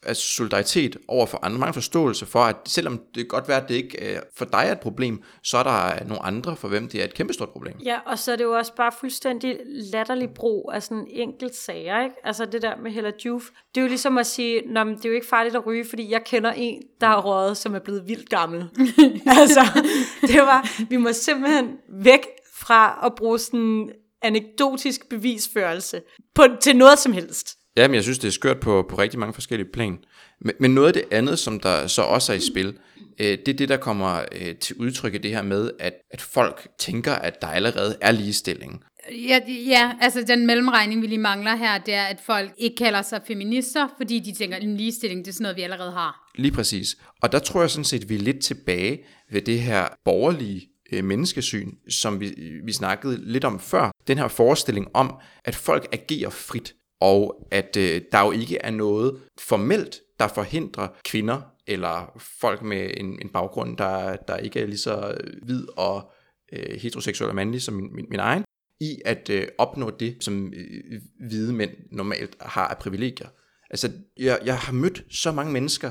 af 0.02 0.16
solidaritet 0.16 0.96
over 1.08 1.26
for 1.26 1.38
andre. 1.42 1.58
Mangel 1.58 1.74
forståelse 1.74 2.26
for, 2.26 2.38
at 2.38 2.56
selvom 2.66 3.00
det 3.14 3.28
godt 3.28 3.48
være, 3.48 3.62
at 3.62 3.68
det 3.68 3.74
ikke 3.74 4.14
øh, 4.14 4.20
for 4.36 4.44
dig 4.44 4.64
er 4.66 4.72
et 4.72 4.80
problem, 4.80 5.22
så 5.42 5.58
er 5.58 5.62
der 5.62 6.04
nogle 6.04 6.22
andre, 6.22 6.56
for 6.56 6.68
hvem 6.68 6.88
det 6.88 7.00
er 7.00 7.04
et 7.04 7.14
kæmpestort 7.14 7.48
problem. 7.48 7.74
Ja, 7.84 7.98
og 8.06 8.18
så 8.18 8.32
er 8.32 8.36
det 8.36 8.44
jo 8.44 8.52
også 8.52 8.74
bare 8.74 8.92
fuldstændig 9.00 9.58
latterlig 9.66 10.30
brug 10.34 10.70
af 10.74 10.82
sådan 10.82 11.06
enkelt 11.10 11.56
sager, 11.56 12.02
ikke? 12.04 12.16
Altså 12.24 12.44
det 12.44 12.62
der 12.62 12.76
med 12.76 12.90
Hella 12.90 13.12
Juf, 13.24 13.48
det 13.74 13.80
er 13.80 13.82
jo 13.82 13.88
ligesom 13.88 14.18
at 14.18 14.26
sige, 14.26 14.62
Nå, 14.66 14.84
men 14.84 14.96
det 14.96 15.04
er 15.04 15.08
jo 15.08 15.14
ikke 15.14 15.26
farligt 15.26 15.56
at 15.56 15.66
ryge, 15.66 15.84
fordi 15.88 16.10
jeg 16.10 16.24
kender 16.24 16.52
en, 16.52 16.82
der 17.00 17.06
har 17.06 17.20
røget, 17.20 17.56
som 17.56 17.74
er 17.74 17.78
blevet 17.78 18.08
vildt 18.08 18.28
gammel. 18.28 18.60
altså, 19.40 19.82
det 20.20 20.40
var, 20.40 20.84
vi 20.88 20.96
må 20.96 21.12
simpelthen 21.12 21.76
væk 21.88 22.26
fra 22.54 23.00
at 23.06 23.14
bruge 23.14 23.38
sådan 23.38 23.92
anekdotisk 24.22 25.08
bevisførelse 25.08 26.02
på, 26.34 26.42
til 26.60 26.76
noget 26.76 26.98
som 26.98 27.12
helst. 27.12 27.59
Ja, 27.76 27.88
men 27.88 27.94
jeg 27.94 28.02
synes, 28.02 28.18
det 28.18 28.28
er 28.28 28.32
skørt 28.32 28.60
på, 28.60 28.86
på 28.90 28.96
rigtig 28.96 29.18
mange 29.18 29.34
forskellige 29.34 29.68
plan. 29.72 29.98
Men, 30.40 30.54
men 30.60 30.74
noget 30.74 30.86
af 30.86 30.92
det 30.92 31.04
andet, 31.10 31.38
som 31.38 31.60
der 31.60 31.86
så 31.86 32.02
også 32.02 32.32
er 32.32 32.36
i 32.36 32.40
spil, 32.40 32.78
øh, 33.20 33.38
det 33.46 33.48
er 33.48 33.56
det, 33.56 33.68
der 33.68 33.76
kommer 33.76 34.22
øh, 34.32 34.54
til 34.54 34.76
udtryk 34.76 35.14
i 35.14 35.18
det 35.18 35.30
her 35.30 35.42
med, 35.42 35.70
at, 35.78 35.94
at 36.10 36.20
folk 36.20 36.68
tænker, 36.78 37.12
at 37.12 37.42
der 37.42 37.48
allerede 37.48 37.96
er 38.00 38.12
ligestilling. 38.12 38.84
Ja, 39.10 39.40
ja, 39.48 39.92
altså 40.00 40.24
den 40.28 40.46
mellemregning, 40.46 41.02
vi 41.02 41.06
lige 41.06 41.18
mangler 41.18 41.56
her, 41.56 41.78
det 41.78 41.94
er, 41.94 42.04
at 42.04 42.20
folk 42.26 42.52
ikke 42.58 42.76
kalder 42.76 43.02
sig 43.02 43.20
feminister, 43.26 43.88
fordi 43.96 44.18
de 44.18 44.34
tænker, 44.34 44.56
at 44.56 44.64
ligestilling, 44.64 45.24
det 45.24 45.30
er 45.30 45.32
sådan 45.32 45.42
noget, 45.42 45.56
vi 45.56 45.62
allerede 45.62 45.92
har. 45.92 46.30
Lige 46.34 46.52
præcis. 46.52 46.96
Og 47.22 47.32
der 47.32 47.38
tror 47.38 47.60
jeg 47.60 47.70
sådan 47.70 47.84
set, 47.84 48.08
vi 48.08 48.14
er 48.14 48.18
lidt 48.18 48.40
tilbage 48.40 48.98
ved 49.30 49.42
det 49.42 49.60
her 49.60 49.88
borgerlige 50.04 50.68
øh, 50.92 51.04
menneskesyn, 51.04 51.70
som 51.88 52.20
vi, 52.20 52.34
vi 52.64 52.72
snakkede 52.72 53.32
lidt 53.32 53.44
om 53.44 53.60
før. 53.60 53.90
Den 54.06 54.18
her 54.18 54.28
forestilling 54.28 54.86
om, 54.94 55.14
at 55.44 55.54
folk 55.54 55.88
agerer 55.92 56.30
frit, 56.30 56.74
og 57.00 57.48
at 57.50 57.76
øh, 57.76 58.02
der 58.12 58.20
jo 58.20 58.30
ikke 58.30 58.58
er 58.58 58.70
noget 58.70 59.20
formelt, 59.38 60.00
der 60.18 60.28
forhindrer 60.28 60.88
kvinder 61.04 61.40
eller 61.66 62.20
folk 62.40 62.62
med 62.62 62.90
en, 62.96 63.18
en 63.22 63.28
baggrund, 63.28 63.76
der, 63.76 64.16
der 64.16 64.36
ikke 64.36 64.60
er 64.60 64.66
lige 64.66 64.78
så 64.78 65.16
øh, 65.20 65.42
hvid 65.42 65.66
og 65.76 66.12
øh, 66.52 66.80
heteroseksuel 66.80 67.30
og 67.30 67.36
mandlig 67.36 67.62
som 67.62 67.74
min, 67.74 67.94
min, 67.94 68.06
min 68.10 68.20
egen, 68.20 68.44
i 68.80 68.96
at 69.04 69.30
øh, 69.30 69.48
opnå 69.58 69.90
det, 69.90 70.16
som 70.20 70.52
øh, 70.56 71.00
hvide 71.28 71.52
mænd 71.52 71.70
normalt 71.92 72.36
har 72.40 72.68
af 72.68 72.78
privilegier. 72.78 73.28
Altså, 73.70 73.92
jeg, 74.16 74.38
jeg 74.44 74.58
har 74.58 74.72
mødt 74.72 75.04
så 75.10 75.32
mange 75.32 75.52
mennesker, 75.52 75.90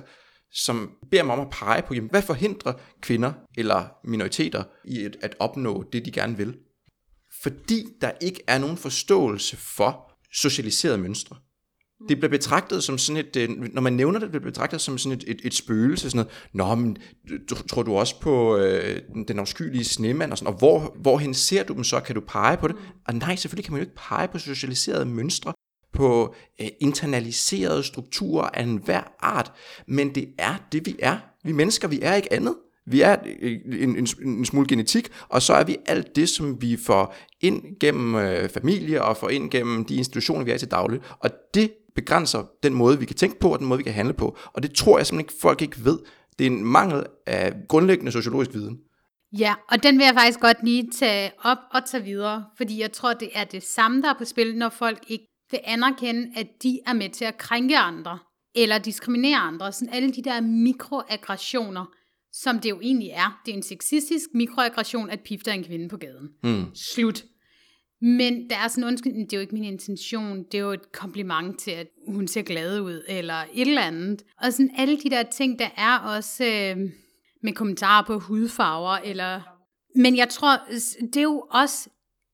som 0.52 0.92
beder 1.12 1.24
mig 1.24 1.36
om 1.36 1.42
at 1.42 1.50
pege 1.52 1.82
på, 1.82 1.94
jamen, 1.94 2.10
hvad 2.10 2.22
forhindrer 2.22 2.74
kvinder 3.02 3.34
eller 3.58 3.86
minoriteter 4.04 4.64
i 4.86 5.04
at, 5.06 5.18
at 5.22 5.36
opnå 5.40 5.84
det, 5.94 6.06
de 6.06 6.12
gerne 6.12 6.38
vil? 6.38 6.58
Fordi 7.42 7.86
der 8.02 8.12
ikke 8.22 8.44
er 8.48 8.60
nogen 8.60 8.78
forståelse 8.78 9.58
for 9.58 10.09
socialiserede 10.34 10.98
mønstre. 10.98 11.36
Det 12.10 12.18
bliver 12.18 12.30
betragtet 12.30 12.84
som 12.84 12.98
sådan 12.98 13.26
et, 13.26 13.36
øh, 13.36 13.50
når 13.50 13.82
man 13.82 13.94
nævner 13.94 14.20
det, 14.20 14.30
bliver 14.30 14.44
det 14.44 14.54
betragtet 14.54 14.82
som 14.82 14.98
sådan 14.98 15.18
et, 15.18 15.24
et, 15.28 15.42
et 15.44 15.54
spøgelse, 15.54 16.10
sådan 16.10 16.26
noget, 16.26 16.32
nå, 16.54 16.76
men 16.76 16.98
tror 17.70 17.84
du 17.84 17.96
også 17.96 18.20
på 18.20 18.58
øh, 18.58 19.02
den 19.28 19.40
afskyelige 19.40 19.84
snemand, 19.84 20.32
og 20.32 20.38
sådan, 20.38 20.54
og 20.54 20.60
hvor, 20.60 20.96
hvorhen 21.02 21.34
ser 21.34 21.64
du 21.64 21.74
dem 21.74 21.84
så, 21.84 22.00
kan 22.00 22.16
du 22.16 22.22
pege 22.28 22.58
på 22.58 22.68
det? 22.68 22.76
Og 23.08 23.16
nej, 23.16 23.36
selvfølgelig 23.36 23.66
kan 23.66 23.74
man 23.74 23.82
jo 23.82 23.86
ikke 23.86 24.02
pege 24.10 24.28
på 24.28 24.40
socialiserede 24.40 25.06
mønstre, 25.06 25.54
på 25.94 26.36
øh, 26.62 26.68
internaliserede 26.82 27.84
strukturer 27.84 28.50
af 28.50 28.64
enhver 28.64 29.04
art, 29.20 29.52
men 29.88 30.16
det 30.16 30.34
er 30.38 30.56
det, 30.72 30.86
vi 30.86 30.96
er. 31.00 31.18
Vi 31.44 31.52
mennesker, 31.52 31.88
vi 31.88 32.00
er 32.02 32.16
ikke 32.16 32.34
andet. 32.34 32.56
Vi 32.90 33.02
er 33.02 33.18
en, 33.42 33.98
en, 33.98 34.08
en 34.22 34.46
smule 34.46 34.68
genetik, 34.68 35.10
og 35.30 35.42
så 35.42 35.54
er 35.54 35.64
vi 35.64 35.78
alt 35.86 36.16
det, 36.16 36.30
som 36.30 36.62
vi 36.62 36.78
får 36.86 37.16
ind 37.42 37.80
gennem 37.80 38.16
øh, 38.16 38.50
familie 38.50 39.04
og 39.04 39.18
får 39.18 39.30
ind 39.30 39.52
gennem 39.52 39.86
de 39.86 39.96
institutioner, 39.96 40.44
vi 40.44 40.52
er 40.52 40.58
til 40.58 40.72
daglig. 40.72 41.00
Og 41.20 41.30
det 41.54 41.72
begrænser 41.96 42.44
den 42.64 42.74
måde, 42.74 43.00
vi 43.00 43.06
kan 43.06 43.16
tænke 43.16 43.40
på, 43.40 43.54
og 43.54 43.60
den 43.60 43.68
måde, 43.68 43.78
vi 43.78 43.84
kan 43.84 43.94
handle 43.94 44.14
på. 44.14 44.38
Og 44.54 44.64
det 44.64 44.74
tror 44.74 44.98
jeg 44.98 45.08
simpelthen 45.08 45.34
ikke, 45.34 45.42
folk 45.42 45.62
ikke 45.62 45.86
ved. 45.86 46.00
Det 46.40 46.48
er 46.48 46.52
en 46.52 46.66
mangel 46.66 47.04
af 47.26 47.54
grundlæggende 47.68 48.12
sociologisk 48.12 48.54
viden. 48.54 48.78
Ja, 49.38 49.54
og 49.72 49.84
den 49.84 49.98
vil 49.98 50.06
jeg 50.06 50.14
faktisk 50.14 50.40
godt 50.40 50.58
lige 50.64 50.90
tage 51.00 51.32
op 51.44 51.58
og 51.74 51.82
tage 51.86 52.04
videre, 52.04 52.46
fordi 52.58 52.82
jeg 52.82 52.92
tror, 52.92 53.14
det 53.14 53.30
er 53.34 53.44
det 53.44 53.64
samme, 53.64 54.02
der 54.02 54.10
er 54.10 54.18
på 54.18 54.26
spil, 54.26 54.58
når 54.58 54.70
folk 54.70 55.00
ikke 55.08 55.26
vil 55.52 55.60
anerkende, 55.64 56.28
at 56.36 56.48
de 56.64 56.80
er 56.88 56.94
med 56.94 57.10
til 57.10 57.26
at 57.26 57.38
krænke 57.38 57.78
andre, 57.78 58.20
eller 58.56 58.78
diskriminere 58.78 59.38
andre. 59.38 59.72
Sådan 59.72 59.94
alle 59.94 60.12
de 60.12 60.24
der 60.24 60.42
mikroaggressioner, 60.42 61.86
som 62.34 62.60
det 62.60 62.70
jo 62.70 62.80
egentlig 62.82 63.10
er. 63.10 63.42
Det 63.46 63.52
er 63.52 63.56
en 63.56 63.64
sexistisk 63.64 64.30
mikroaggression 64.34 65.10
at 65.10 65.20
pifte 65.20 65.52
en 65.52 65.64
kvinde 65.64 65.90
på 65.90 65.98
gaden. 65.98 66.30
Mm. 66.44 66.66
Slut. 66.76 67.24
Men 68.02 68.50
der 68.50 68.56
er 68.56 68.68
sådan 68.68 68.84
undskyld, 68.84 69.14
det 69.14 69.34
er 69.34 69.38
jo 69.38 69.42
ikke 69.42 69.54
min 69.54 69.64
intention, 69.64 70.44
det 70.52 70.58
er 70.58 70.60
jo 70.60 70.72
et 70.72 70.92
kompliment 70.92 71.60
til, 71.60 71.72
at 71.72 71.88
hun 72.08 72.28
ser 72.28 72.42
glad 72.42 72.80
ud, 72.82 73.04
eller 73.08 73.36
et 73.54 73.68
eller 73.68 73.82
andet. 73.82 74.24
Og 74.42 74.54
sådan 74.54 74.72
alle 74.78 74.98
de 74.98 75.10
der 75.10 75.24
ting, 75.24 75.60
der 75.60 75.70
er 75.78 75.98
også 75.98 76.46
øh, 76.46 76.78
med 77.44 77.54
kommentarer 77.54 78.06
på 78.06 78.20
hudfarver, 78.20 78.98
eller... 78.98 79.42
Men 79.96 80.18
jeg 80.18 80.30
tror, 80.30 80.60
det 81.02 81.18
er 81.18 81.22
jo 81.22 81.48
også 81.52 81.90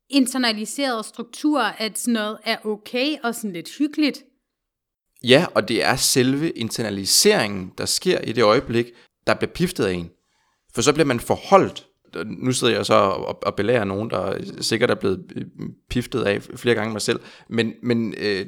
internaliserede 0.09 1.03
strukturer, 1.03 1.71
at 1.71 1.99
sådan 1.99 2.13
noget 2.13 2.37
er 2.43 2.65
okay 2.65 3.15
og 3.23 3.35
sådan 3.35 3.53
lidt 3.53 3.69
hyggeligt. 3.77 4.23
Ja, 5.23 5.45
og 5.55 5.67
det 5.67 5.83
er 5.83 5.95
selve 5.95 6.49
internaliseringen, 6.49 7.71
der 7.77 7.85
sker 7.85 8.21
i 8.21 8.31
det 8.31 8.43
øjeblik, 8.43 8.85
der 9.28 9.34
bliver 9.34 9.51
piftet 9.51 9.86
af 9.86 9.93
en. 9.93 10.09
For 10.76 10.82
så 10.82 10.93
bliver 10.93 11.05
man 11.05 11.19
forholdt. 11.19 11.88
Nu 12.26 12.51
sidder 12.51 12.73
jeg 12.73 12.86
så 12.86 12.93
og, 12.93 13.43
og 13.43 13.55
belærer 13.55 13.84
nogen, 13.84 14.09
der 14.09 14.38
sikkert 14.61 14.91
er 14.91 14.95
blevet 14.95 15.47
piftet 15.89 16.23
af 16.23 16.41
flere 16.55 16.76
gange 16.76 16.91
mig 16.91 17.01
selv. 17.01 17.19
Men, 17.49 17.73
men 17.84 18.13
øh, 18.17 18.45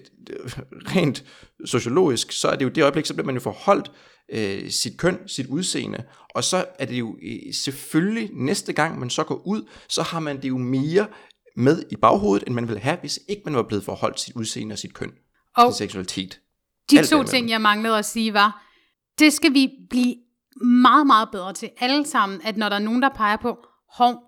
rent 0.96 1.24
sociologisk, 1.66 2.32
så 2.32 2.48
er 2.48 2.56
det 2.56 2.66
jo 2.66 2.70
det 2.70 2.82
øjeblik, 2.82 3.06
så 3.06 3.14
bliver 3.14 3.26
man 3.26 3.36
jo 3.36 3.42
forholdt 3.42 3.92
øh, 4.34 4.70
sit 4.70 4.98
køn, 4.98 5.18
sit 5.28 5.48
udseende. 5.48 6.04
Og 6.30 6.44
så 6.44 6.66
er 6.80 6.86
det 6.86 7.00
jo 7.00 7.18
øh, 7.24 7.54
selvfølgelig 7.54 8.30
næste 8.34 8.74
gang, 8.74 9.00
man 9.00 9.10
så 9.10 9.24
går 9.24 9.48
ud, 9.48 9.70
så 9.90 10.02
har 10.04 10.20
man 10.20 10.42
det 10.42 10.50
jo 10.50 10.58
mere 10.58 11.08
med 11.56 11.84
i 11.92 11.96
baghovedet, 11.96 12.48
end 12.48 12.56
man 12.56 12.68
ville 12.68 12.82
have, 12.82 12.98
hvis 13.00 13.20
ikke 13.30 13.42
man 13.46 13.56
var 13.56 13.64
blevet 13.64 13.84
forholdt 13.84 14.20
sit 14.20 14.36
udseende 14.36 14.74
og 14.74 14.80
sit 14.80 14.94
køn. 14.94 15.12
Og 15.58 15.74
sin 15.74 15.78
seksualitet. 15.78 16.40
de 16.92 16.98
Alt 16.98 17.10
to 17.10 17.24
ting, 17.24 17.50
jeg 17.50 17.62
manglede 17.62 17.98
at 17.98 18.06
sige, 18.06 18.34
var, 18.34 18.64
det 19.20 19.34
skal 19.34 19.54
vi 19.54 19.70
blive 19.90 20.16
meget, 20.62 21.08
meget 21.08 21.30
bedre 21.32 21.54
til 21.54 21.70
alle 21.78 22.06
sammen, 22.06 22.42
at 22.44 22.58
når 22.58 22.70
der 22.70 22.76
er 22.76 22.80
nogen, 22.80 23.02
der 23.02 23.10
peger 23.10 23.38
på, 23.38 23.58
hov, 23.94 24.24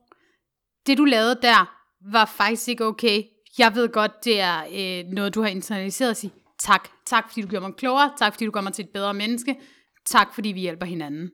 det 0.88 0.98
du 0.98 1.06
lavede 1.06 1.40
der, 1.42 1.76
var 2.12 2.26
faktisk 2.26 2.68
ikke 2.68 2.86
okay. 2.86 3.24
Jeg 3.58 3.76
ved 3.76 3.90
godt, 3.90 4.26
det 4.26 4.40
er 4.40 4.64
øh, 4.74 5.12
noget, 5.12 5.36
du 5.36 5.42
har 5.42 5.50
internaliseret 5.50 6.10
at 6.10 6.18
sige, 6.18 6.34
tak. 6.60 6.90
Tak, 7.06 7.30
fordi 7.30 7.42
du 7.42 7.48
gjorde 7.48 7.66
mig 7.66 7.76
klogere. 7.76 8.12
Tak, 8.18 8.34
fordi 8.34 8.46
du 8.46 8.52
gør 8.52 8.62
mig 8.62 8.74
til 8.74 8.86
et 8.86 8.90
bedre 8.90 9.14
menneske. 9.14 9.56
Tak, 10.06 10.34
fordi 10.34 10.50
vi 10.50 10.60
hjælper 10.60 10.86
hinanden. 10.86 11.32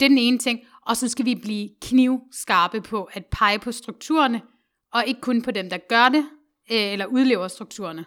Det 0.00 0.06
er 0.06 0.08
den 0.08 0.18
ene 0.18 0.38
ting. 0.38 0.60
Og 0.86 0.96
så 0.96 1.08
skal 1.08 1.24
vi 1.24 1.34
blive 1.34 1.68
knivskarpe 1.82 2.80
på 2.80 3.08
at 3.12 3.26
pege 3.26 3.58
på 3.58 3.72
strukturerne, 3.72 4.42
og 4.92 5.04
ikke 5.06 5.20
kun 5.20 5.42
på 5.42 5.50
dem, 5.50 5.70
der 5.70 5.78
gør 5.88 6.08
det, 6.08 6.26
øh, 6.72 6.92
eller 6.92 7.06
udlever 7.06 7.48
strukturerne. 7.48 8.04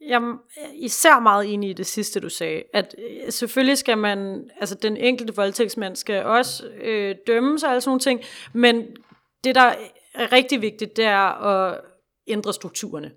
Jeg 0.00 0.16
er 0.16 0.36
især 0.74 1.20
meget 1.20 1.52
enig 1.52 1.70
i 1.70 1.72
det 1.72 1.86
sidste, 1.86 2.20
du 2.20 2.28
sagde, 2.28 2.62
at 2.74 2.94
øh, 2.98 3.32
selvfølgelig 3.32 3.78
skal 3.78 3.98
man, 3.98 4.50
altså 4.60 4.74
den 4.74 4.96
enkelte 4.96 5.36
voldtægtsmand 5.36 5.96
skal 5.96 6.24
også 6.24 6.66
øh, 6.68 7.16
dømmes 7.26 7.62
og 7.62 7.70
alle 7.70 7.80
sådan 7.80 7.90
nogle 7.90 8.00
ting, 8.00 8.20
men 8.52 8.86
det, 9.44 9.54
der 9.54 9.74
er 10.14 10.32
rigtig 10.32 10.62
vigtigt, 10.62 10.96
det 10.96 11.04
er 11.04 11.42
at 11.42 11.80
ændre 12.26 12.52
strukturerne. 12.52 13.12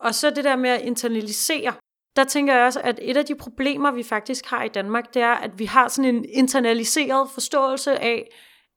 Og 0.00 0.14
så 0.14 0.30
det 0.30 0.44
der 0.44 0.56
med 0.56 0.70
at 0.70 0.82
internalisere, 0.82 1.74
der 2.16 2.24
tænker 2.24 2.54
jeg 2.54 2.64
også, 2.64 2.80
at 2.80 2.98
et 3.02 3.16
af 3.16 3.24
de 3.24 3.34
problemer, 3.34 3.90
vi 3.90 4.02
faktisk 4.02 4.46
har 4.46 4.64
i 4.64 4.68
Danmark, 4.68 5.14
det 5.14 5.22
er, 5.22 5.34
at 5.34 5.58
vi 5.58 5.64
har 5.64 5.88
sådan 5.88 6.14
en 6.14 6.24
internaliseret 6.28 7.30
forståelse 7.30 7.98
af, 7.98 8.28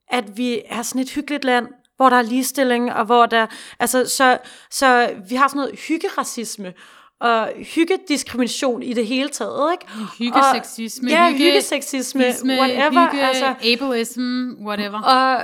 at 0.09 0.37
vi 0.37 0.61
er 0.65 0.81
sådan 0.81 1.01
et 1.01 1.11
hyggeligt 1.11 1.45
land, 1.45 1.67
hvor 1.95 2.09
der 2.09 2.17
er 2.17 2.21
ligestilling, 2.21 2.93
og 2.93 3.05
hvor 3.05 3.25
der, 3.25 3.47
altså, 3.79 4.09
så, 4.09 4.37
så 4.71 5.15
vi 5.29 5.35
har 5.35 5.47
sådan 5.47 5.59
noget 5.59 5.79
hyggeracisme, 5.79 6.73
og 7.21 7.49
hyggediskrimination 7.75 8.83
i 8.83 8.93
det 8.93 9.07
hele 9.07 9.29
taget, 9.29 9.71
ikke? 9.71 9.85
Hyggeseksisme, 10.19 11.09
ja, 11.09 11.29
hygge- 11.31 11.43
hyggeseksisme, 11.43 12.27
Isme, 12.29 12.53
whatever. 12.53 13.11
hygge, 13.11 13.23
altså, 13.25 13.53
ableism, 13.73 14.51
whatever. 14.65 15.01
og 15.01 15.41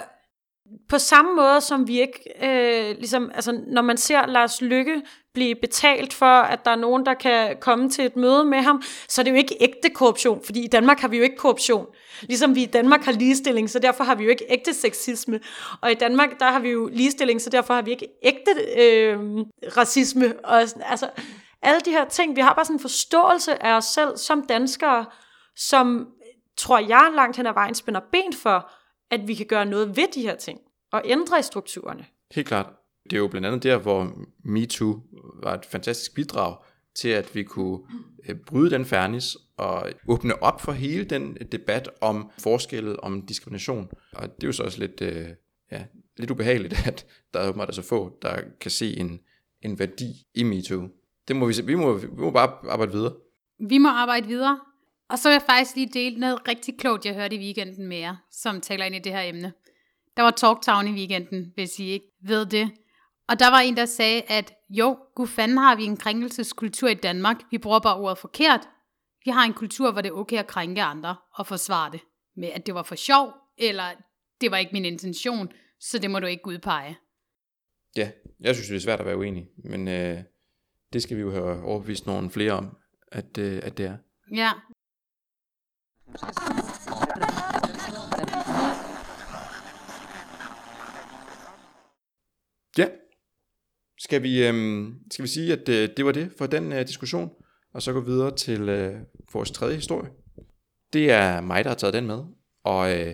på 0.90 0.98
samme 0.98 1.36
måde 1.36 1.62
som 1.62 1.88
vi 1.88 2.02
ikke, 2.02 2.20
øh, 2.44 2.96
ligesom, 2.98 3.32
altså, 3.36 3.60
når 3.68 3.82
man 3.82 3.98
ser 3.98 4.26
Lars 4.28 4.62
Lykke 4.62 5.02
blive 5.34 5.56
betalt 5.56 6.14
for, 6.14 6.26
at 6.26 6.66
der 6.66 6.72
er 6.72 6.76
nogen, 6.76 7.06
der 7.06 7.14
kan 7.14 7.56
komme 7.62 7.90
til 7.90 8.06
et 8.06 8.16
møde 8.16 8.46
med 8.46 8.58
ham, 8.58 8.82
så 9.08 9.22
er 9.22 9.24
det 9.24 9.32
jo 9.32 9.36
ikke 9.36 9.58
ægte 9.60 9.90
korruption, 9.90 10.42
fordi 10.46 10.64
i 10.64 10.68
Danmark 10.68 11.00
har 11.00 11.08
vi 11.08 11.18
jo 11.18 11.24
ikke 11.24 11.36
korruption. 11.38 11.86
Ligesom 12.22 12.56
vi 12.56 12.64
i 12.64 12.66
Danmark 12.66 13.04
har 13.06 13.12
ligestilling, 13.12 13.70
så 13.70 13.80
derfor 13.80 14.04
har 14.04 14.16
vi 14.16 14.24
jo 14.24 14.30
ikke 14.30 14.46
ægte 14.50 14.74
sexisme. 14.74 15.40
Og 15.82 15.92
i 15.92 15.94
Danmark, 15.94 16.40
der 16.40 16.46
har 16.46 16.60
vi 16.60 16.70
jo 16.70 16.90
ligestilling, 16.94 17.42
så 17.42 17.50
derfor 17.50 17.74
har 17.74 17.82
vi 17.82 17.92
ikke 17.92 18.08
ægte 18.24 18.52
øh, 18.82 19.20
racisme. 19.78 20.34
Og, 20.44 20.60
altså, 20.86 21.08
alle 21.66 21.82
de 21.86 21.92
her 21.92 22.10
ting, 22.10 22.36
vi 22.36 22.42
har 22.42 22.54
bare 22.54 22.66
sådan 22.66 22.76
en 22.76 22.80
forståelse 22.80 23.64
af 23.64 23.78
os 23.78 23.86
selv 23.86 24.18
som 24.18 24.46
danskere, 24.50 25.06
som 25.56 26.08
tror 26.58 26.80
jeg 26.80 27.12
langt 27.16 27.38
hen 27.38 27.46
ad 27.46 27.54
vejen 27.54 27.76
spænder 27.76 28.02
ben 28.12 28.34
for, 28.34 28.72
at 29.12 29.28
vi 29.28 29.34
kan 29.36 29.46
gøre 29.46 29.66
noget 29.66 29.98
ved 29.98 30.08
de 30.16 30.22
her 30.22 30.36
ting, 30.36 30.60
og 30.92 31.02
ændre 31.06 31.40
i 31.40 31.44
strukturerne. 31.44 32.06
Helt 32.32 32.48
klart. 32.48 32.74
Det 33.04 33.14
er 33.14 33.18
jo 33.18 33.28
blandt 33.28 33.48
andet 33.48 33.64
der, 33.64 33.78
hvor 33.78 34.12
MeToo 34.44 35.04
var 35.44 35.54
et 35.54 35.66
fantastisk 35.66 36.16
bidrag 36.16 36.58
til, 36.96 37.10
at 37.10 37.36
vi 37.36 37.44
kunne 37.44 37.80
øh, 38.30 38.36
bryde 38.36 38.70
den 38.70 38.86
fernis 38.86 39.38
og 39.58 39.92
åbne 40.08 40.44
op 40.44 40.62
for 40.62 40.72
hele 40.72 41.04
den 41.04 41.38
debat 41.52 41.90
om 42.02 42.32
forskelle, 42.40 43.04
om 43.04 43.26
diskrimination. 43.26 43.90
Og 44.14 44.36
det 44.36 44.44
er 44.44 44.48
jo 44.48 44.52
så 44.52 44.64
også 44.64 44.80
lidt, 44.80 45.02
øh, 45.02 45.28
ja, 45.72 45.86
lidt 46.18 46.32
ubehageligt, 46.32 46.74
at 46.88 47.06
der 47.34 47.40
er 47.40 47.50
åbenbart 47.50 47.76
så 47.76 47.82
få, 47.82 48.18
der 48.22 48.42
kan 48.62 48.72
se 48.72 48.98
en, 48.98 49.20
en 49.62 49.80
værdi 49.80 50.12
i 50.34 50.44
MeToo. 50.44 50.88
Det 51.28 51.36
må 51.36 51.46
vi, 51.46 51.54
vi, 51.64 51.76
må, 51.76 51.94
vi 51.94 52.08
må 52.18 52.32
bare 52.32 52.70
arbejde 52.70 52.92
videre. 52.92 53.14
Vi 53.70 53.78
må 53.78 53.90
arbejde 53.90 54.28
videre. 54.28 54.60
Og 55.10 55.20
så 55.20 55.30
vil 55.30 55.34
jeg 55.34 55.42
faktisk 55.42 55.76
lige 55.76 55.90
dele 55.94 56.20
noget 56.20 56.48
rigtig 56.48 56.78
klogt, 56.78 57.06
jeg 57.06 57.14
hørte 57.14 57.36
i 57.36 57.40
weekenden 57.40 57.88
med 57.88 57.98
jer, 57.98 58.16
som 58.32 58.62
taler 58.62 58.86
ind 58.86 58.96
i 58.96 59.00
det 59.00 59.12
her 59.12 59.22
emne. 59.22 59.54
Der 60.18 60.24
var 60.24 60.32
Talktown 60.32 60.88
i 60.88 60.92
weekenden, 60.92 61.52
hvis 61.56 61.80
I 61.80 61.84
ikke 61.84 62.08
ved 62.24 62.46
det. 62.46 62.72
Og 63.28 63.40
der 63.40 63.50
var 63.50 63.60
en, 63.60 63.78
der 63.78 63.86
sagde, 63.86 64.22
at 64.22 64.54
jo, 64.70 64.98
gud 65.16 65.28
fanden 65.28 65.58
har 65.58 65.76
vi 65.76 65.84
en 65.84 65.98
krænkelseskultur 65.98 66.90
i 66.90 66.94
Danmark. 66.94 67.38
Vi 67.52 67.58
bruger 67.58 67.80
bare 67.80 67.98
ordet 67.98 68.18
forkert. 68.18 68.70
Vi 69.26 69.32
har 69.32 69.44
en 69.44 69.54
kultur, 69.54 69.92
hvor 69.92 70.02
det 70.02 70.10
er 70.10 70.14
okay 70.14 70.38
at 70.38 70.48
krænke 70.48 70.82
andre 70.82 71.16
og 71.34 71.48
forsvare 71.48 71.92
det. 71.92 72.02
Med 72.38 72.50
at 72.50 72.66
det 72.66 72.76
var 72.76 72.84
for 72.84 72.96
sjov, 72.96 73.34
eller 73.58 73.84
det 74.42 74.52
var 74.52 74.58
ikke 74.58 74.74
min 74.74 74.86
intention, 74.86 75.52
så 75.80 76.00
det 76.00 76.12
må 76.12 76.20
du 76.20 76.28
ikke 76.28 76.48
udpege. 76.48 76.98
Ja, 77.98 78.12
jeg 78.40 78.56
synes, 78.56 78.68
det 78.68 78.76
er 78.76 78.80
svært 78.80 79.00
at 79.00 79.06
være 79.06 79.18
uenig, 79.18 79.48
men 79.64 79.88
øh, 79.88 80.20
det 80.96 81.04
skal 81.04 81.18
vi 81.18 81.22
jo 81.22 81.32
have 81.32 81.64
overbevist 81.64 82.06
nogle 82.06 82.30
flere 82.30 82.52
om, 82.52 82.78
at, 83.12 83.38
øh, 83.38 83.60
at 83.64 83.78
det 83.78 83.86
er. 83.86 83.98
Ja, 84.36 84.52
Ja. 92.78 92.88
Skal 93.98 94.24
vi, 94.24 94.48
øhm, 94.48 95.00
skal 95.12 95.24
vi 95.24 95.28
sige, 95.28 95.54
at 95.54 95.70
øh, 95.70 95.90
det 95.98 96.06
var 96.06 96.12
det 96.12 96.32
for 96.38 96.48
den 96.48 96.72
øh, 96.72 96.88
diskussion, 96.88 97.32
og 97.74 97.82
så 97.82 97.94
gå 97.94 98.00
videre 98.00 98.36
til 98.36 98.70
øh, 98.70 99.02
vores 99.34 99.52
tredje 99.52 99.76
historie. 99.76 100.10
Det 100.94 101.12
er 101.12 101.42
mig, 101.42 101.64
der 101.64 101.70
har 101.70 101.76
taget 101.76 101.94
den 101.94 102.08
med, 102.08 102.24
og 102.64 103.00
øh, 103.00 103.14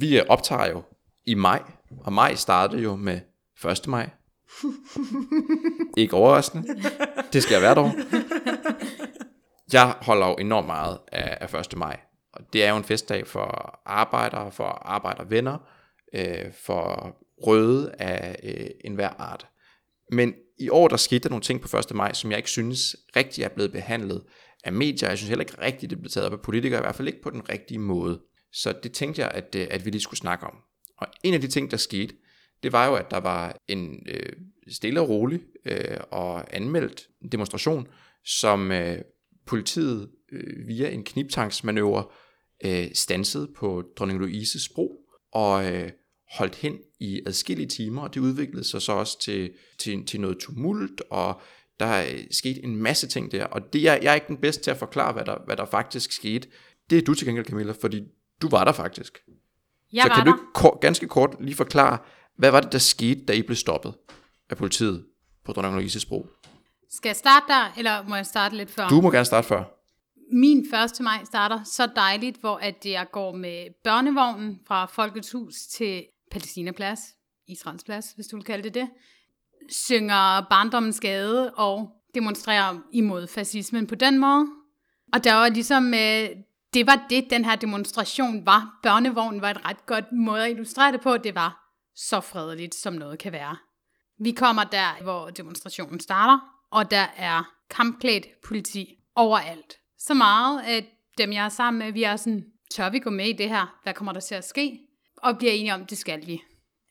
vi 0.00 0.18
øh, 0.18 0.24
optager 0.28 0.66
jo 0.66 0.82
i 1.26 1.34
maj, 1.34 1.62
og 2.00 2.12
maj 2.12 2.34
startede 2.34 2.82
jo 2.82 2.96
med 2.96 3.20
1. 3.70 3.88
maj. 3.88 4.10
Ikke 5.96 6.14
overraskende. 6.14 6.68
Det 7.32 7.42
skal 7.42 7.52
jeg 7.52 7.60
hvert 7.60 7.78
år. 7.78 7.92
Jeg 9.72 9.94
holder 10.00 10.26
jo 10.26 10.34
enormt 10.34 10.66
meget 10.66 10.98
af, 11.12 11.38
af 11.40 11.60
1. 11.60 11.78
maj. 11.78 12.00
Og 12.32 12.40
det 12.52 12.64
er 12.64 12.70
jo 12.70 12.76
en 12.76 12.84
festdag 12.84 13.26
for 13.26 13.80
arbejdere, 13.86 14.52
for 14.52 14.64
arbejdervenner, 14.64 15.58
øh, 16.14 16.52
for 16.64 17.16
røde 17.46 17.94
af 17.98 18.36
øh, 18.42 18.66
enhver 18.84 19.08
art. 19.08 19.46
Men 20.10 20.34
i 20.58 20.68
år 20.68 20.88
der 20.88 20.96
skete 20.96 21.18
der 21.18 21.28
nogle 21.28 21.42
ting 21.42 21.60
på 21.60 21.76
1. 21.76 21.94
maj, 21.94 22.12
som 22.12 22.30
jeg 22.30 22.38
ikke 22.38 22.50
synes 22.50 22.96
rigtig 23.16 23.44
er 23.44 23.48
blevet 23.48 23.72
behandlet 23.72 24.22
af 24.64 24.72
medier. 24.72 25.08
Jeg 25.08 25.18
synes 25.18 25.28
heller 25.28 25.44
ikke 25.44 25.60
rigtigt, 25.62 25.90
det 25.90 25.98
blev 25.98 26.10
taget 26.10 26.26
op 26.26 26.32
af 26.32 26.40
politikere, 26.40 26.80
i 26.80 26.82
hvert 26.82 26.94
fald 26.94 27.08
ikke 27.08 27.22
på 27.22 27.30
den 27.30 27.48
rigtige 27.48 27.78
måde. 27.78 28.20
Så 28.52 28.74
det 28.82 28.92
tænkte 28.92 29.22
jeg, 29.22 29.30
at, 29.30 29.54
øh, 29.54 29.66
at 29.70 29.84
vi 29.84 29.90
lige 29.90 30.00
skulle 30.00 30.20
snakke 30.20 30.46
om. 30.46 30.56
Og 30.98 31.06
en 31.22 31.34
af 31.34 31.40
de 31.40 31.48
ting, 31.48 31.70
der 31.70 31.76
skete, 31.76 32.14
det 32.64 32.72
var 32.72 32.86
jo, 32.86 32.94
at 32.94 33.10
der 33.10 33.20
var 33.20 33.56
en 33.68 34.06
øh, 34.08 34.32
stille 34.68 35.00
og 35.00 35.08
rolig 35.08 35.40
øh, 35.66 35.98
og 36.10 36.56
anmeldt 36.56 37.08
demonstration, 37.32 37.88
som 38.24 38.72
øh, 38.72 38.98
politiet 39.46 40.10
øh, 40.32 40.68
via 40.68 40.90
en 40.90 41.04
kniptanksmanøvre 41.04 42.04
øh, 42.64 42.86
stansede 42.94 43.48
på 43.56 43.82
Dronning 43.98 44.18
Louises 44.18 44.68
bro 44.74 45.00
og 45.32 45.72
øh, 45.72 45.90
holdt 46.32 46.54
hen 46.54 46.78
i 47.00 47.20
adskillige 47.26 47.68
timer, 47.68 48.02
og 48.02 48.14
det 48.14 48.20
udviklede 48.20 48.64
sig 48.64 48.82
så 48.82 48.92
også 48.92 49.20
til, 49.20 49.52
til, 49.78 50.06
til 50.06 50.20
noget 50.20 50.38
tumult, 50.38 51.02
og 51.10 51.40
der 51.80 51.86
er 51.86 52.16
sket 52.30 52.64
en 52.64 52.76
masse 52.76 53.06
ting 53.06 53.32
der, 53.32 53.44
og 53.44 53.72
det 53.72 53.88
er, 53.88 53.94
jeg 53.94 54.10
er 54.10 54.14
ikke 54.14 54.28
den 54.28 54.36
bedste 54.36 54.62
til 54.62 54.70
at 54.70 54.76
forklare, 54.76 55.12
hvad 55.12 55.24
der, 55.24 55.36
hvad 55.46 55.56
der 55.56 55.64
faktisk 55.64 56.12
skete. 56.12 56.48
Det 56.90 56.98
er 56.98 57.02
du 57.02 57.14
til 57.14 57.26
gengæld, 57.26 57.46
Camilla, 57.46 57.72
fordi 57.80 58.02
du 58.42 58.48
var 58.48 58.64
der 58.64 58.72
faktisk. 58.72 59.18
jeg 59.92 60.02
så 60.02 60.14
kan 60.14 60.26
der. 60.26 60.60
du 60.62 60.78
ganske 60.80 61.08
kort 61.08 61.36
lige 61.40 61.54
forklare, 61.54 61.98
hvad 62.36 62.50
var 62.50 62.60
det, 62.60 62.72
der 62.72 62.78
skete, 62.78 63.24
da 63.24 63.32
I 63.32 63.42
blev 63.42 63.56
stoppet 63.56 63.94
af 64.50 64.56
politiet 64.56 65.06
på 65.44 65.52
Dronning 65.52 65.74
Louises 65.74 66.04
bro? 66.04 66.26
Skal 66.90 67.08
jeg 67.08 67.16
starte 67.16 67.46
der, 67.48 67.72
eller 67.76 68.08
må 68.08 68.16
jeg 68.16 68.26
starte 68.26 68.56
lidt 68.56 68.70
før? 68.70 68.88
Du 68.88 69.00
må 69.00 69.10
gerne 69.10 69.24
starte 69.24 69.48
før. 69.48 69.64
Min 70.32 70.58
1. 70.58 71.00
maj 71.00 71.24
starter 71.24 71.64
så 71.64 71.88
dejligt, 71.96 72.36
hvor 72.40 72.56
at 72.56 72.86
jeg 72.86 73.06
går 73.12 73.32
med 73.36 73.66
børnevognen 73.84 74.60
fra 74.66 74.86
Folkets 74.86 75.32
Hus 75.32 75.54
til 75.54 76.04
Palæstinaplads, 76.30 77.00
Israels 77.48 77.84
plads, 77.84 78.12
hvis 78.12 78.26
du 78.26 78.36
vil 78.36 78.44
kalde 78.44 78.64
det 78.64 78.74
det, 78.74 78.88
synger 79.70 80.46
barndommens 80.50 81.00
gade 81.00 81.54
og 81.54 81.90
demonstrerer 82.14 82.78
imod 82.92 83.26
fascismen 83.26 83.86
på 83.86 83.94
den 83.94 84.18
måde. 84.18 84.46
Og 85.12 85.24
der 85.24 85.34
var 85.34 85.48
ligesom, 85.48 85.94
øh, 85.94 86.28
det 86.74 86.86
var 86.86 87.06
det, 87.10 87.30
den 87.30 87.44
her 87.44 87.56
demonstration 87.56 88.46
var. 88.46 88.78
Børnevognen 88.82 89.40
var 89.40 89.50
et 89.50 89.64
ret 89.64 89.86
godt 89.86 90.12
måde 90.12 90.44
at 90.44 90.50
illustrere 90.50 90.92
det 90.92 91.00
på. 91.00 91.16
Det 91.16 91.34
var 91.34 91.63
så 91.96 92.20
fredeligt, 92.20 92.74
som 92.74 92.92
noget 92.92 93.18
kan 93.18 93.32
være. 93.32 93.56
Vi 94.18 94.32
kommer 94.32 94.64
der, 94.64 95.02
hvor 95.02 95.30
demonstrationen 95.30 96.00
starter, 96.00 96.38
og 96.70 96.90
der 96.90 97.06
er 97.16 97.50
kampklædt 97.70 98.26
politi 98.44 98.94
overalt. 99.14 99.76
Så 99.98 100.14
meget, 100.14 100.62
at 100.62 100.84
dem, 101.18 101.32
jeg 101.32 101.44
er 101.44 101.48
sammen 101.48 101.78
med, 101.78 101.92
vi 101.92 102.02
er 102.02 102.16
sådan, 102.16 102.44
tør 102.70 102.90
vi 102.90 102.98
gå 102.98 103.10
med 103.10 103.26
i 103.26 103.32
det 103.32 103.48
her? 103.48 103.80
Hvad 103.82 103.94
kommer 103.94 104.12
der 104.12 104.20
til 104.20 104.34
at 104.34 104.48
ske? 104.48 104.80
Og 105.16 105.38
bliver 105.38 105.52
enige 105.52 105.74
om, 105.74 105.86
det 105.86 105.98
skal 105.98 106.26
vi. 106.26 106.42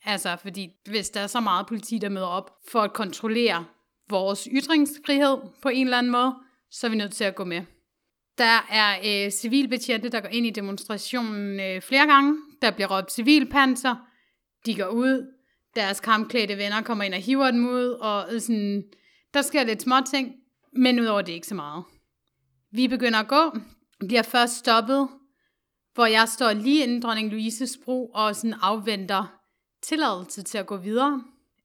Altså, 0.04 0.36
fordi 0.42 0.70
hvis 0.86 1.10
der 1.10 1.20
er 1.20 1.26
så 1.26 1.40
meget 1.40 1.66
politi, 1.66 1.98
der 1.98 2.08
møder 2.08 2.26
op 2.26 2.50
for 2.70 2.80
at 2.80 2.92
kontrollere 2.92 3.64
vores 4.10 4.48
ytringsfrihed 4.52 5.38
på 5.62 5.68
en 5.68 5.86
eller 5.86 5.98
anden 5.98 6.12
måde, 6.12 6.34
så 6.70 6.86
er 6.86 6.90
vi 6.90 6.96
nødt 6.96 7.12
til 7.12 7.24
at 7.24 7.34
gå 7.34 7.44
med. 7.44 7.62
Der 8.38 8.66
er 8.70 8.98
øh, 9.04 9.30
civilbetjente, 9.30 10.08
der 10.08 10.20
går 10.20 10.28
ind 10.28 10.46
i 10.46 10.50
demonstrationen 10.50 11.60
øh, 11.60 11.82
flere 11.82 12.06
gange. 12.06 12.36
Der 12.62 12.70
bliver 12.70 12.98
råbt 12.98 13.12
civilpanser. 13.12 13.96
De 14.66 14.74
går 14.74 14.88
ud. 14.88 15.32
Deres 15.76 16.00
kampklædte 16.00 16.58
venner 16.58 16.82
kommer 16.82 17.04
ind 17.04 17.14
og 17.14 17.20
hiver 17.20 17.50
dem 17.50 17.68
ud. 17.68 17.88
Og 17.88 18.26
sådan, 18.40 18.84
der 19.34 19.42
sker 19.42 19.64
lidt 19.64 19.82
små 19.82 19.96
ting, 20.10 20.34
men 20.72 21.00
udover 21.00 21.22
det 21.22 21.32
ikke 21.32 21.46
så 21.46 21.54
meget. 21.54 21.84
Vi 22.70 22.88
begynder 22.88 23.18
at 23.18 23.28
gå. 23.28 23.52
Bliver 24.06 24.22
først 24.22 24.56
stoppet, 24.56 25.08
hvor 25.94 26.06
jeg 26.06 26.28
står 26.28 26.52
lige 26.52 26.82
inden 26.82 27.02
dronning 27.02 27.30
Louises 27.30 27.78
bro 27.84 28.06
og 28.06 28.36
sådan 28.36 28.54
afventer 28.62 29.40
tilladelse 29.82 30.42
til 30.42 30.58
at 30.58 30.66
gå 30.66 30.76
videre. 30.76 31.24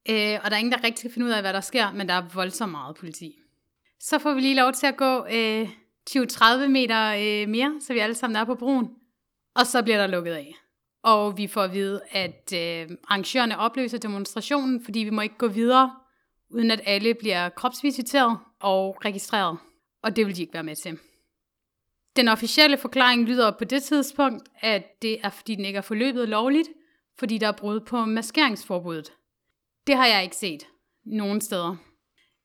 Øh, 0.10 0.40
og 0.44 0.50
der 0.50 0.56
er 0.56 0.58
ingen, 0.58 0.72
der 0.72 0.84
rigtig 0.84 1.02
kan 1.02 1.12
finde 1.12 1.28
ud 1.28 1.32
af, 1.32 1.42
hvad 1.42 1.54
der 1.54 1.62
sker, 1.62 1.92
men 1.92 2.08
der 2.08 2.14
er 2.14 2.30
voldsomt 2.34 2.72
meget 2.72 2.96
politi. 2.96 3.40
Så 4.00 4.20
får 4.20 4.34
vi 4.34 4.42
lige 4.42 4.56
lov 4.56 4.74
til 4.74 4.88
at 4.88 4.98
gå 4.98 5.26
øh, 5.26 5.70
20-30 6.10 6.68
meter 6.68 7.14
øh, 7.18 7.50
mere, 7.50 7.82
så 7.82 7.94
vi 7.94 8.00
alle 8.00 8.16
sammen 8.16 8.36
er 8.36 8.46
på 8.46 8.56
broen. 8.56 8.90
Og 9.56 9.68
så 9.68 9.84
bliver 9.84 9.98
der 9.98 10.08
lukket 10.08 10.32
af. 10.32 10.56
Og 11.04 11.38
vi 11.38 11.48
får 11.48 11.62
at 11.62 11.74
vide, 11.74 12.02
at 12.12 12.54
øh, 12.54 12.98
arrangørerne 13.08 13.58
opløser 13.58 13.98
demonstrationen, 13.98 14.84
fordi 14.86 15.00
vi 15.00 15.10
må 15.10 15.22
ikke 15.22 15.38
gå 15.38 15.48
videre, 15.48 15.96
uden 16.50 16.72
at 16.72 16.82
alle 16.86 17.14
bliver 17.14 17.50
kropsvisiteret 17.50 18.38
og 18.60 19.06
registreret. 19.06 19.58
Og 20.04 20.16
det 20.16 20.26
vil 20.26 20.36
de 20.36 20.42
ikke 20.42 20.54
være 20.54 20.64
med 20.64 20.76
til. 20.76 21.00
Den 22.16 22.28
officielle 22.28 22.78
forklaring 22.78 23.24
lyder 23.24 23.52
på 23.52 23.64
det 23.64 23.84
tidspunkt, 23.84 24.50
at 24.62 25.02
det 25.02 25.18
er 25.24 25.30
fordi 25.30 25.56
den 25.56 25.66
ikke 25.66 25.78
er 25.78 25.82
forløbet 25.82 26.30
lovligt, 26.30 26.70
fordi 27.20 27.38
der 27.38 27.48
er 27.48 27.52
brud 27.52 27.80
på 27.80 28.06
maskeringsforbuddet. 28.06 29.14
Det 29.88 29.96
har 29.96 30.06
jeg 30.06 30.24
ikke 30.24 30.36
set 30.36 30.64
nogen 31.06 31.42
steder. 31.42 31.76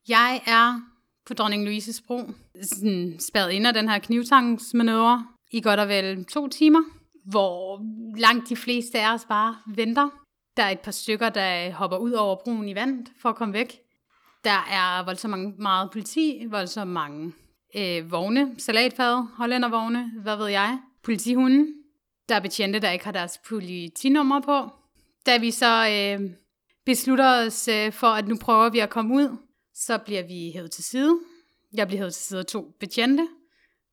Jeg 0.07 0.41
er 0.45 0.81
på 1.25 1.33
Dronning 1.33 1.65
Louises 1.65 2.01
bro, 2.01 2.19
sådan 2.61 3.19
spadet 3.19 3.51
ind 3.51 3.67
af 3.67 3.73
den 3.73 3.89
her 3.89 3.99
knivtangsmanøvre 3.99 5.27
i 5.51 5.61
godt 5.61 5.79
og 5.79 5.87
vel 5.87 6.25
to 6.25 6.47
timer, 6.47 6.81
hvor 7.25 7.85
langt 8.17 8.49
de 8.49 8.55
fleste 8.55 8.99
af 8.99 9.13
os 9.13 9.25
bare 9.25 9.55
venter. 9.67 10.09
Der 10.57 10.63
er 10.63 10.69
et 10.69 10.79
par 10.79 10.91
stykker, 10.91 11.29
der 11.29 11.71
hopper 11.71 11.97
ud 11.97 12.11
over 12.11 12.35
broen 12.43 12.67
i 12.67 12.75
vandet 12.75 13.11
for 13.21 13.29
at 13.29 13.35
komme 13.35 13.53
væk. 13.53 13.79
Der 14.43 14.65
er 14.71 15.05
voldsomt 15.05 15.31
mange, 15.31 15.53
meget 15.57 15.91
politi, 15.91 16.45
voldsomt 16.49 16.91
mange 16.91 17.33
øh, 17.75 18.11
vogne, 18.11 18.55
salatfad, 18.57 19.23
hollændervogne, 19.37 20.11
hvad 20.21 20.37
ved 20.37 20.47
jeg, 20.47 20.79
politihunde. 21.03 21.73
Der 22.29 22.35
er 22.35 22.39
betjente, 22.39 22.79
der 22.79 22.91
ikke 22.91 23.05
har 23.05 23.11
deres 23.11 23.39
politinummer 23.47 24.39
på. 24.41 24.69
Da 25.25 25.37
vi 25.37 25.51
så 25.51 25.87
øh, 25.89 26.29
beslutter 26.85 27.45
os 27.45 27.67
øh, 27.67 27.93
for, 27.93 28.07
at 28.07 28.27
nu 28.27 28.37
prøver 28.41 28.69
vi 28.69 28.79
at 28.79 28.89
komme 28.89 29.15
ud, 29.15 29.37
så 29.73 29.97
bliver 29.97 30.27
vi 30.27 30.51
hævet 30.53 30.71
til 30.71 30.83
side. 30.83 31.19
Jeg 31.73 31.87
bliver 31.87 31.99
hævet 31.99 32.13
til 32.13 32.23
side 32.23 32.39
af 32.39 32.45
to 32.45 32.75
betjente, 32.79 33.27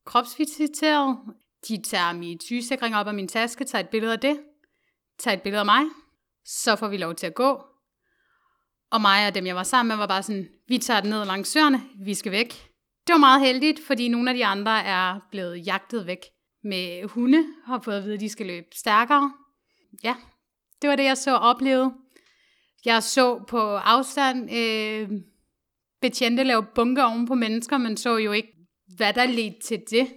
kropsvisiteret. 0.05 1.19
De 1.69 1.83
tager 1.83 2.13
min 2.13 2.41
sygesikring 2.41 2.97
op 2.97 3.07
af 3.07 3.15
min 3.15 3.29
taske, 3.29 3.65
tager 3.65 3.85
et 3.85 3.89
billede 3.89 4.13
af 4.13 4.21
det, 4.21 4.41
tager 5.19 5.37
et 5.37 5.43
billede 5.43 5.61
af 5.61 5.67
mig. 5.67 5.85
Så 6.45 6.77
får 6.77 6.89
vi 6.89 6.97
lov 6.97 7.15
til 7.15 7.27
at 7.27 7.35
gå. 7.35 7.65
Og 8.91 9.01
mig 9.01 9.27
og 9.27 9.35
dem, 9.35 9.47
jeg 9.47 9.57
var 9.57 9.63
sammen 9.63 9.89
med, 9.89 9.97
var 9.97 10.07
bare 10.07 10.23
sådan, 10.23 10.49
vi 10.69 10.79
tager 10.79 11.01
den 11.01 11.11
ned 11.11 11.25
langs 11.25 11.49
søerne, 11.51 11.83
vi 12.05 12.15
skal 12.15 12.33
væk. 12.33 12.49
Det 13.07 13.13
var 13.13 13.19
meget 13.19 13.41
heldigt, 13.41 13.81
fordi 13.87 14.09
nogle 14.09 14.31
af 14.31 14.37
de 14.37 14.47
andre 14.47 14.85
er 14.85 15.21
blevet 15.31 15.67
jagtet 15.67 16.07
væk 16.07 16.19
med 16.65 17.09
hunde, 17.09 17.45
har 17.65 17.81
fået 17.81 17.97
at 17.97 18.05
vide, 18.05 18.15
at 18.15 18.21
de 18.21 18.29
skal 18.29 18.47
løbe 18.47 18.67
stærkere. 18.75 19.33
Ja, 20.05 20.15
det 20.83 20.91
var 20.91 20.97
det, 20.97 21.05
jeg 21.05 21.17
så 21.17 21.35
og 21.35 21.41
oplevede. 21.41 21.93
Jeg 22.85 23.03
så 23.03 23.45
på 23.49 23.61
afstand 23.77 24.55
øh, 24.55 25.11
betjente 26.01 26.45
lave 26.45 26.67
bunker 26.75 27.05
oven 27.05 27.27
på 27.27 27.35
mennesker, 27.35 27.79
men 27.79 27.97
så 27.97 28.17
jo 28.17 28.33
ikke, 28.33 28.53
hvad 28.97 29.13
der 29.13 29.27
ledte 29.27 29.61
til 29.67 29.83
det. 29.91 30.09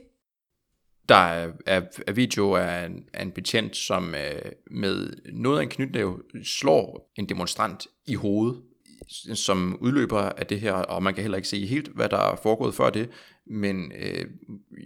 Der 1.09 1.15
er, 1.15 1.51
er, 1.65 1.81
er 2.07 2.11
video 2.11 2.55
af 2.55 2.85
en, 2.85 3.03
af 3.13 3.21
en 3.21 3.31
betjent, 3.31 3.75
som 3.75 4.15
øh, 4.15 4.51
med 4.71 5.13
noget 5.33 5.59
af 5.59 5.63
en 5.63 5.69
knytnæve 5.69 6.21
slår 6.43 7.11
en 7.15 7.29
demonstrant 7.29 7.87
i 8.07 8.15
hovedet, 8.15 8.61
som 9.33 9.77
udløber 9.81 10.19
af 10.19 10.47
det 10.47 10.59
her, 10.59 10.73
og 10.73 11.03
man 11.03 11.13
kan 11.13 11.21
heller 11.21 11.37
ikke 11.37 11.47
se 11.47 11.65
helt, 11.65 11.87
hvad 11.95 12.09
der 12.09 12.17
er 12.17 12.35
foregået 12.43 12.75
før 12.75 12.89
det, 12.89 13.09
men 13.47 13.91
øh, 13.99 14.25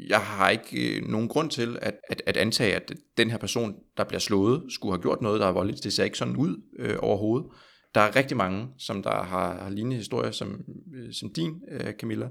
jeg 0.08 0.20
har 0.20 0.50
ikke 0.50 0.98
øh, 0.98 1.08
nogen 1.08 1.28
grund 1.28 1.50
til 1.50 1.78
at, 1.82 1.96
at, 2.10 2.22
at 2.26 2.38
antage, 2.38 2.76
at 2.76 2.92
den 3.18 3.30
her 3.30 3.38
person, 3.38 3.76
der 3.98 4.04
bliver 4.04 4.20
slået, 4.20 4.64
skulle 4.70 4.94
have 4.94 5.02
gjort 5.02 5.22
noget, 5.22 5.40
der 5.40 5.48
er 5.48 5.52
voldeligt. 5.52 5.84
Det 5.84 5.94
ser 5.94 6.04
ikke 6.04 6.18
sådan 6.18 6.36
ud 6.36 6.62
øh, 6.80 6.96
overhovedet. 7.00 7.48
Der 7.96 8.02
er 8.02 8.16
rigtig 8.16 8.38
mange, 8.38 8.68
som 8.78 9.04
der 9.04 9.24
har, 9.24 9.64
har 9.64 9.70
lignende 9.70 9.98
historier, 9.98 10.32
som, 10.32 10.62
øh, 10.96 11.14
som 11.14 11.34
din, 11.34 11.62
øh, 11.72 11.94
Camilla, 11.94 12.30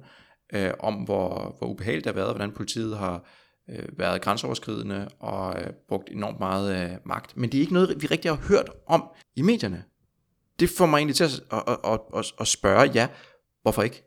øh, 0.55 0.71
om 0.79 0.95
hvor, 0.95 1.57
hvor 1.59 1.67
ubehageligt 1.67 2.05
det 2.05 2.15
har 2.15 2.21
været, 2.21 2.33
hvordan 2.37 2.53
politiet 2.53 2.99
har 2.99 3.29
øh, 3.71 3.99
været 3.99 4.23
grænseoverskridende 4.23 5.09
og 5.21 5.61
øh, 5.61 5.71
brugt 5.89 6.11
enormt 6.11 6.39
meget 6.39 6.91
øh, 6.91 6.97
magt. 7.05 7.37
Men 7.37 7.53
det 7.53 7.59
er 7.59 7.63
ikke 7.63 7.73
noget, 7.73 8.03
vi 8.03 8.07
rigtig 8.07 8.31
har 8.31 8.49
hørt 8.49 8.71
om 8.87 9.05
i 9.37 9.43
medierne. 9.43 9.85
Det 10.61 10.71
får 10.71 10.87
mig 10.87 10.97
egentlig 10.99 11.17
til 11.17 11.25
at, 11.25 11.43
at, 11.53 11.79
at, 11.85 12.01
at, 12.17 12.33
at 12.41 12.47
spørge, 12.47 12.91
ja, 12.95 13.09
hvorfor 13.63 13.83
ikke? 13.83 14.05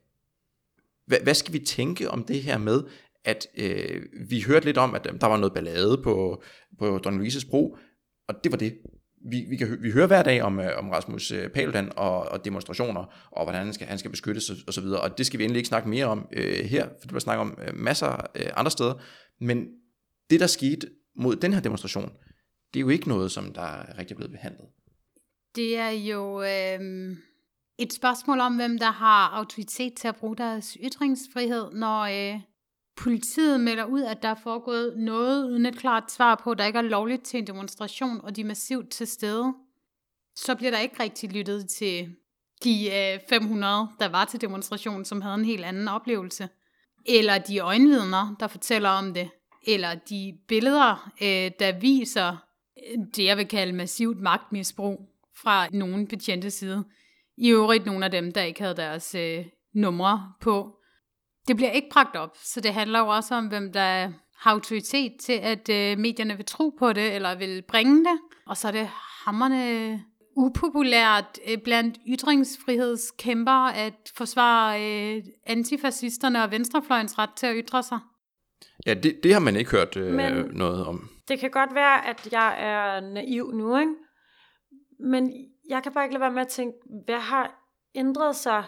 Hvad, 1.08 1.18
hvad 1.24 1.34
skal 1.34 1.54
vi 1.54 1.60
tænke 1.60 2.12
om 2.12 2.24
det 2.24 2.44
her 2.44 2.58
med, 2.58 2.84
at 3.26 3.48
øh, 3.58 4.02
vi 4.30 4.42
hørte 4.42 4.66
lidt 4.66 4.78
om, 4.78 4.96
at 4.96 5.08
øh, 5.14 5.22
der 5.22 5.28
var 5.28 5.38
noget 5.38 5.54
ballade 5.54 6.02
på, 6.04 6.44
på 6.80 6.98
Don 6.98 7.18
Luises 7.18 7.46
bro, 7.46 7.78
og 8.28 8.36
det 8.44 8.52
var 8.52 8.58
det. 8.58 8.78
Vi, 9.32 9.46
vi, 9.50 9.58
kan, 9.58 9.78
vi 9.82 9.92
hører 9.92 10.08
hver 10.08 10.24
dag 10.24 10.42
om, 10.42 10.60
øh, 10.60 10.78
om 10.78 10.90
Rasmus 10.90 11.32
øh, 11.32 11.50
Paludan 11.50 11.92
og, 11.96 12.20
og 12.20 12.46
demonstrationer, 12.46 13.30
og 13.32 13.44
hvordan 13.46 13.66
han 13.66 13.74
skal, 13.74 13.88
han 13.88 13.98
skal 13.98 14.12
beskyttes 14.12 14.50
og, 14.50 14.56
og 14.68 14.74
så 14.74 14.82
videre, 14.82 15.02
og 15.02 15.18
det 15.18 15.26
skal 15.26 15.40
vi 15.40 15.44
endelig 15.44 15.60
ikke 15.60 15.68
snakke 15.68 15.90
mere 15.90 16.06
om 16.06 16.28
øh, 16.34 16.66
her, 16.66 16.88
for 16.88 17.08
det 17.08 17.14
var 17.14 17.20
snakke 17.20 17.42
om 17.42 17.58
øh, 17.68 17.76
masser 17.76 18.28
øh, 18.36 18.50
andre 18.56 18.72
steder, 18.72 18.94
men 19.42 19.68
det 20.30 20.40
der 20.40 20.48
skete 20.48 20.90
mod 21.16 21.36
den 21.36 21.54
her 21.54 21.60
demonstration, 21.60 22.12
det 22.74 22.80
er 22.80 22.82
jo 22.82 22.90
ikke 22.90 23.08
noget, 23.08 23.32
som 23.32 23.54
der 23.54 23.62
er 23.62 23.98
rigtig 23.98 24.18
blevet 24.18 24.32
behandlet. 24.32 24.68
Det 25.56 25.78
er 25.78 25.90
jo 25.90 26.42
øh, 26.42 27.18
et 27.78 27.94
spørgsmål 27.94 28.40
om, 28.40 28.56
hvem 28.56 28.80
der 28.80 28.92
har 28.92 29.30
autoritet 29.30 29.94
til 29.94 30.08
at 30.08 30.16
bruge 30.16 30.36
deres 30.36 30.78
ytringsfrihed, 30.84 31.72
når 31.72 32.02
øh, 32.02 32.42
politiet 32.98 33.60
melder 33.60 33.86
ud, 33.86 34.02
at 34.02 34.24
der 34.24 34.30
er 34.30 34.40
foregået 34.44 34.98
noget 34.98 35.46
uden 35.46 35.66
et 35.66 35.78
klart 35.78 36.12
svar 36.12 36.42
på, 36.44 36.52
at 36.52 36.58
der 36.58 36.66
ikke 36.66 36.80
er 36.80 36.84
lovligt 36.84 37.24
til 37.24 37.38
en 37.38 37.48
demonstration, 37.48 38.22
og 38.22 38.36
de 38.36 38.42
er 38.42 38.46
massivt 38.46 38.90
til 38.90 39.08
stede. 39.08 39.54
Så 40.36 40.56
bliver 40.56 40.72
der 40.72 40.80
ikke 40.80 41.04
rigtig 41.04 41.32
lyttet 41.32 41.70
til 41.70 42.16
de 42.64 42.86
øh, 42.86 43.20
500, 43.30 43.88
der 44.00 44.08
var 44.08 44.26
til 44.26 44.42
demonstrationen, 44.42 45.06
som 45.06 45.22
havde 45.22 45.36
en 45.36 45.46
helt 45.46 45.66
anden 45.66 45.88
oplevelse. 45.88 46.50
Eller 47.06 47.38
de 47.38 47.60
øjenvidner, 47.60 48.36
der 48.40 48.48
fortæller 48.48 48.90
om 48.90 49.14
det. 49.14 49.30
Eller 49.68 49.96
de 49.96 50.38
billeder, 50.48 51.12
øh, 51.22 51.52
der 51.60 51.80
viser 51.80 52.38
øh, 52.78 52.98
det, 53.16 53.26
jeg 53.26 53.38
vil 53.38 53.48
kalde 53.48 53.74
massivt 53.74 54.18
magtmisbrug 54.18 55.10
fra 55.42 55.68
nogen 55.70 56.08
betjente 56.08 56.52
side. 56.52 56.84
I 57.38 57.50
øvrigt 57.50 57.86
nogle 57.86 58.06
af 58.06 58.12
dem, 58.12 58.32
der 58.32 58.42
ikke 58.42 58.62
havde 58.62 58.76
deres 58.76 59.16
øh, 59.16 59.46
numre 59.74 60.34
på. 60.42 60.78
Det 61.48 61.56
bliver 61.56 61.72
ikke 61.72 61.90
bragt 61.92 62.16
op, 62.16 62.38
så 62.44 62.62
det 62.62 62.74
handler 62.74 63.00
jo 63.00 63.08
også 63.08 63.36
om, 63.36 63.48
hvem 63.48 63.74
der 63.74 64.12
har 64.38 64.52
autoritet 64.52 65.14
til, 65.22 65.34
at 65.34 65.70
øh, 65.70 65.98
medierne 65.98 66.36
vil 66.36 66.46
tro 66.46 66.70
på 66.80 66.94
det, 66.94 67.16
eller 67.16 67.36
vil 67.36 67.62
bringe 67.68 68.00
det. 68.00 68.20
Og 68.48 68.58
så 68.58 68.68
er 68.68 68.72
det 68.72 68.90
hammerne 69.26 70.04
upopulært 70.36 71.40
øh, 71.52 71.58
blandt 71.64 71.98
ytringsfrihedskæmper 72.08 73.68
at 73.68 74.12
forsvare 74.18 74.82
øh, 75.16 75.24
antifascisterne 75.46 76.44
og 76.44 76.52
venstrefløjens 76.52 77.20
ret 77.20 77.30
til 77.36 77.48
at 77.48 77.56
ytre 77.58 77.84
sig. 77.84 78.00
Ja, 78.86 78.94
det, 78.94 79.20
det 79.24 79.34
har 79.34 79.40
man 79.40 79.56
ikke 79.56 79.72
hørt 79.72 79.98
øh, 79.98 80.14
Men- 80.14 80.46
noget 80.54 80.86
om. 80.86 81.10
Det 81.28 81.40
kan 81.40 81.52
godt 81.52 81.76
være, 81.76 82.08
at 82.08 82.28
jeg 82.32 82.56
er 82.60 83.00
naiv 83.14 83.52
nu, 83.52 83.78
ikke? 83.78 83.92
Men 85.00 85.34
jeg 85.70 85.84
kan 85.84 85.92
bare 85.94 86.06
ikke 86.06 86.14
lade 86.14 86.22
være 86.22 86.32
med 86.32 86.42
at 86.42 86.48
tænke, 86.48 86.78
hvad 87.06 87.20
har 87.20 87.72
ændret 87.96 88.36
sig? 88.36 88.64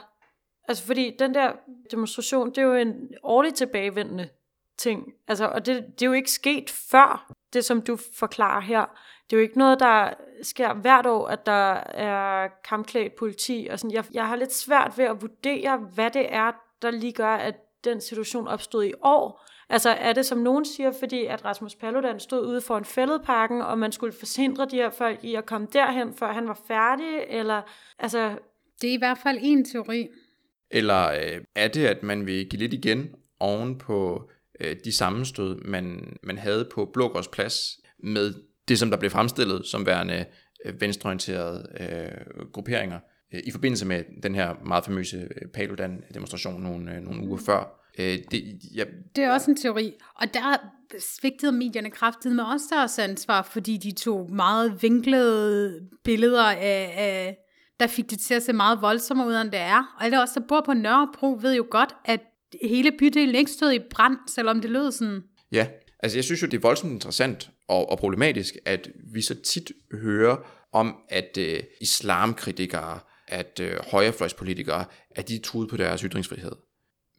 Altså 0.68 0.86
fordi 0.86 1.16
den 1.20 1.34
der 1.34 1.52
demonstration, 1.92 2.50
det 2.50 2.58
er 2.58 2.62
jo 2.62 2.74
en 2.74 2.94
årligt 3.24 3.56
tilbagevendende 3.56 4.30
ting. 4.78 5.14
Altså, 5.28 5.48
og 5.48 5.66
det, 5.66 5.86
det 6.00 6.06
er 6.06 6.10
jo 6.10 6.14
ikke 6.14 6.32
sket 6.32 6.70
før, 6.92 7.34
det 7.54 7.66
som 7.66 7.82
du 7.82 7.98
forklarer 8.20 8.62
her. 8.62 8.86
Det 9.30 9.36
er 9.36 9.38
jo 9.38 9.42
ikke 9.42 9.58
noget, 9.58 9.80
der 9.80 10.14
sker 10.42 10.74
hvert 10.74 11.06
år, 11.06 11.28
at 11.28 11.46
der 11.46 11.74
er 11.94 12.48
kampklædt 12.70 13.16
politi. 13.16 13.68
Og 13.72 13.80
sådan. 13.80 13.94
Jeg, 13.94 14.06
jeg 14.14 14.28
har 14.28 14.36
lidt 14.36 14.54
svært 14.54 14.94
ved 14.98 15.06
at 15.06 15.22
vurdere, 15.22 15.78
hvad 15.78 16.12
det 16.12 16.34
er, 16.34 16.52
der 16.82 16.92
lige 16.92 17.14
gør, 17.14 17.36
at 17.36 17.56
den 17.84 18.02
situation 18.02 18.48
opstod 18.48 18.86
i 18.86 18.94
år. 19.04 19.46
Altså 19.70 19.90
er 19.90 20.14
det, 20.14 20.26
som 20.26 20.38
nogen 20.38 20.66
siger, 20.66 20.92
fordi 21.00 21.26
at 21.26 21.46
Rasmus 21.46 21.76
Paludan 21.76 22.20
stod 22.20 22.48
ude 22.48 22.62
for 22.62 22.78
en 22.78 22.86
fældeparken, 22.86 23.62
og 23.62 23.78
man 23.78 23.92
skulle 23.92 24.14
forhindre 24.14 24.66
de 24.66 24.76
her 24.76 24.90
folk 24.90 25.24
i 25.24 25.36
at 25.36 25.46
komme 25.46 25.68
derhen, 25.74 26.14
før 26.14 26.34
han 26.34 26.48
var 26.48 26.60
færdig? 26.68 27.26
Eller, 27.28 27.62
altså, 28.00 28.38
Det 28.82 28.90
er 28.90 28.94
i 28.94 28.98
hvert 28.98 29.18
fald 29.18 29.38
en 29.42 29.66
teori. 29.66 30.08
Eller 30.72 31.12
øh, 31.12 31.42
er 31.56 31.68
det, 31.68 31.86
at 31.86 32.04
man 32.04 32.26
vil 32.26 32.50
give 32.50 32.60
lidt 32.60 32.74
igen 32.74 33.16
oven 33.40 33.78
på 33.78 34.30
øh, 34.64 34.76
de 34.86 34.92
sammenstød, 34.92 35.56
man, 35.56 36.18
man 36.24 36.38
havde 36.38 36.70
på 36.74 36.90
Blågårds 36.94 37.28
Plads 37.28 37.80
med 38.04 38.34
det, 38.68 38.80
som 38.80 38.90
der 38.90 38.98
blev 38.98 39.12
fremstillet 39.12 39.66
som 39.66 39.86
værende 39.86 40.26
øh, 40.66 40.82
venstreorienterede 40.82 41.68
øh, 41.80 42.46
grupperinger 42.52 43.00
øh, 43.34 43.42
i 43.44 43.52
forbindelse 43.52 43.86
med 43.86 44.04
den 44.24 44.36
her 44.36 44.54
meget 44.66 44.86
famøse 44.86 45.18
øh, 45.18 45.48
Paludan-demonstration 45.54 46.62
nogle, 46.62 46.96
øh, 46.96 47.02
nogle 47.02 47.28
uger 47.28 47.38
før. 47.38 47.80
Øh, 48.00 48.18
det, 48.32 48.60
ja, 48.76 48.84
Det 49.16 49.24
er 49.24 49.32
også 49.32 49.52
en 49.52 49.58
teori. 49.58 49.94
Og 50.16 50.34
der 50.34 50.58
svigtede 51.00 51.52
medierne 51.52 51.90
kraftigt 51.90 52.36
med 52.36 52.44
også 52.44 52.66
deres 52.72 53.00
ansvar, 53.00 53.42
fordi 53.42 53.78
de 53.78 53.92
tog 53.92 54.32
meget 54.32 54.84
vinklede 54.84 55.80
billeder 56.04 56.44
af, 56.44 56.94
af 56.98 57.38
der 57.80 57.88
fik 57.88 58.10
det 58.10 58.20
til 58.20 58.34
at 58.34 58.44
se 58.44 58.54
meget 58.54 58.82
voldsommere 58.82 59.28
ud, 59.28 59.34
end 59.34 59.52
det 59.52 59.60
er. 59.60 59.96
Og 59.98 60.06
alle 60.06 60.22
os, 60.22 60.30
der 60.30 60.42
bor 60.48 60.62
på 60.66 60.74
Nørrebro, 60.74 61.38
ved 61.42 61.56
jo 61.56 61.66
godt, 61.72 61.96
at 62.06 62.20
hele 62.62 62.92
bydelen 63.00 63.36
ikke 63.36 63.52
stod 63.52 63.72
i 63.72 63.80
brand, 63.92 64.18
selvom 64.36 64.62
det 64.62 64.70
lød 64.70 64.92
sådan. 64.92 65.22
Ja, 65.52 65.68
altså 66.00 66.18
jeg 66.18 66.24
synes 66.24 66.42
jo, 66.42 66.48
det 66.48 66.58
er 66.58 66.62
voldsomt 66.62 66.94
interessant 66.94 67.50
og, 67.68 67.90
og 67.90 67.98
problematisk, 67.98 68.54
at 68.66 68.90
vi 69.14 69.22
så 69.22 69.36
tit 69.42 69.72
hører 69.92 70.38
om, 70.74 70.96
at 71.10 71.38
øh, 71.40 71.60
islamkritikere, 71.82 73.00
at 73.28 73.60
øh, 73.62 73.76
højrefløjspolitikere, 73.92 74.86
at 75.12 75.28
de 75.28 75.36
er 75.36 75.42
truet 75.44 75.70
på 75.70 75.78
deres 75.78 76.02
ytringsfrihed. 76.02 76.52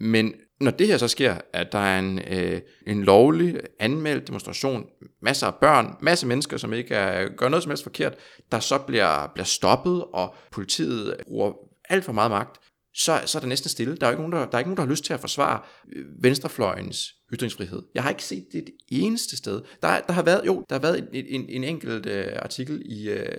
Men 0.01 0.35
når 0.61 0.71
det 0.71 0.87
her 0.87 0.99
så 0.99 1.09
sker, 1.09 1.37
at 1.53 1.73
der 1.73 1.79
er 1.79 1.99
en, 1.99 2.19
øh, 2.19 2.61
en 2.87 3.05
lovlig 3.05 3.61
anmeldt 3.81 4.27
demonstration, 4.27 4.87
masser 5.23 5.47
af 5.47 5.55
børn, 5.55 5.97
masser 6.01 6.27
af 6.27 6.29
mennesker, 6.29 6.57
som 6.57 6.73
ikke 6.73 6.95
er, 6.95 7.29
gør 7.37 7.49
noget 7.49 7.63
som 7.63 7.71
helst 7.71 7.83
forkert, 7.83 8.15
der 8.53 8.61
så 8.61 8.79
bliver, 8.79 9.31
bliver 9.35 9.45
stoppet, 9.45 10.05
og 10.13 10.35
politiet 10.51 11.17
bruger 11.27 11.53
alt 11.89 12.05
for 12.05 12.13
meget 12.13 12.31
magt, 12.31 12.61
så, 12.95 13.23
så 13.27 13.39
er 13.39 13.41
der 13.41 13.49
næsten 13.49 13.71
stille. 13.71 13.97
Der 13.97 14.07
er, 14.07 14.11
ikke 14.11 14.23
nogen, 14.23 14.33
der, 14.33 14.39
der 14.39 14.55
er 14.55 14.59
ikke 14.59 14.69
nogen, 14.69 14.77
der 14.77 14.83
har 14.83 14.91
lyst 14.91 15.05
til 15.05 15.13
at 15.13 15.21
forsvare 15.21 15.61
øh, 15.93 16.05
venstrefløjens 16.23 17.15
ytringsfrihed. 17.33 17.83
Jeg 17.95 18.03
har 18.03 18.11
ikke 18.11 18.25
set 18.25 18.47
det 18.53 18.59
et 18.59 18.75
eneste 18.89 19.37
sted. 19.37 19.63
Der, 19.83 20.01
der 20.01 20.13
har 20.13 20.23
været, 20.23 20.47
jo, 20.47 20.65
der 20.69 20.75
har 20.75 20.81
været 20.81 21.09
en, 21.13 21.25
en, 21.27 21.49
en 21.49 21.65
enkelt 21.65 22.07
øh, 22.07 22.27
artikel 22.37 22.83
i, 22.85 23.09
øh, 23.09 23.39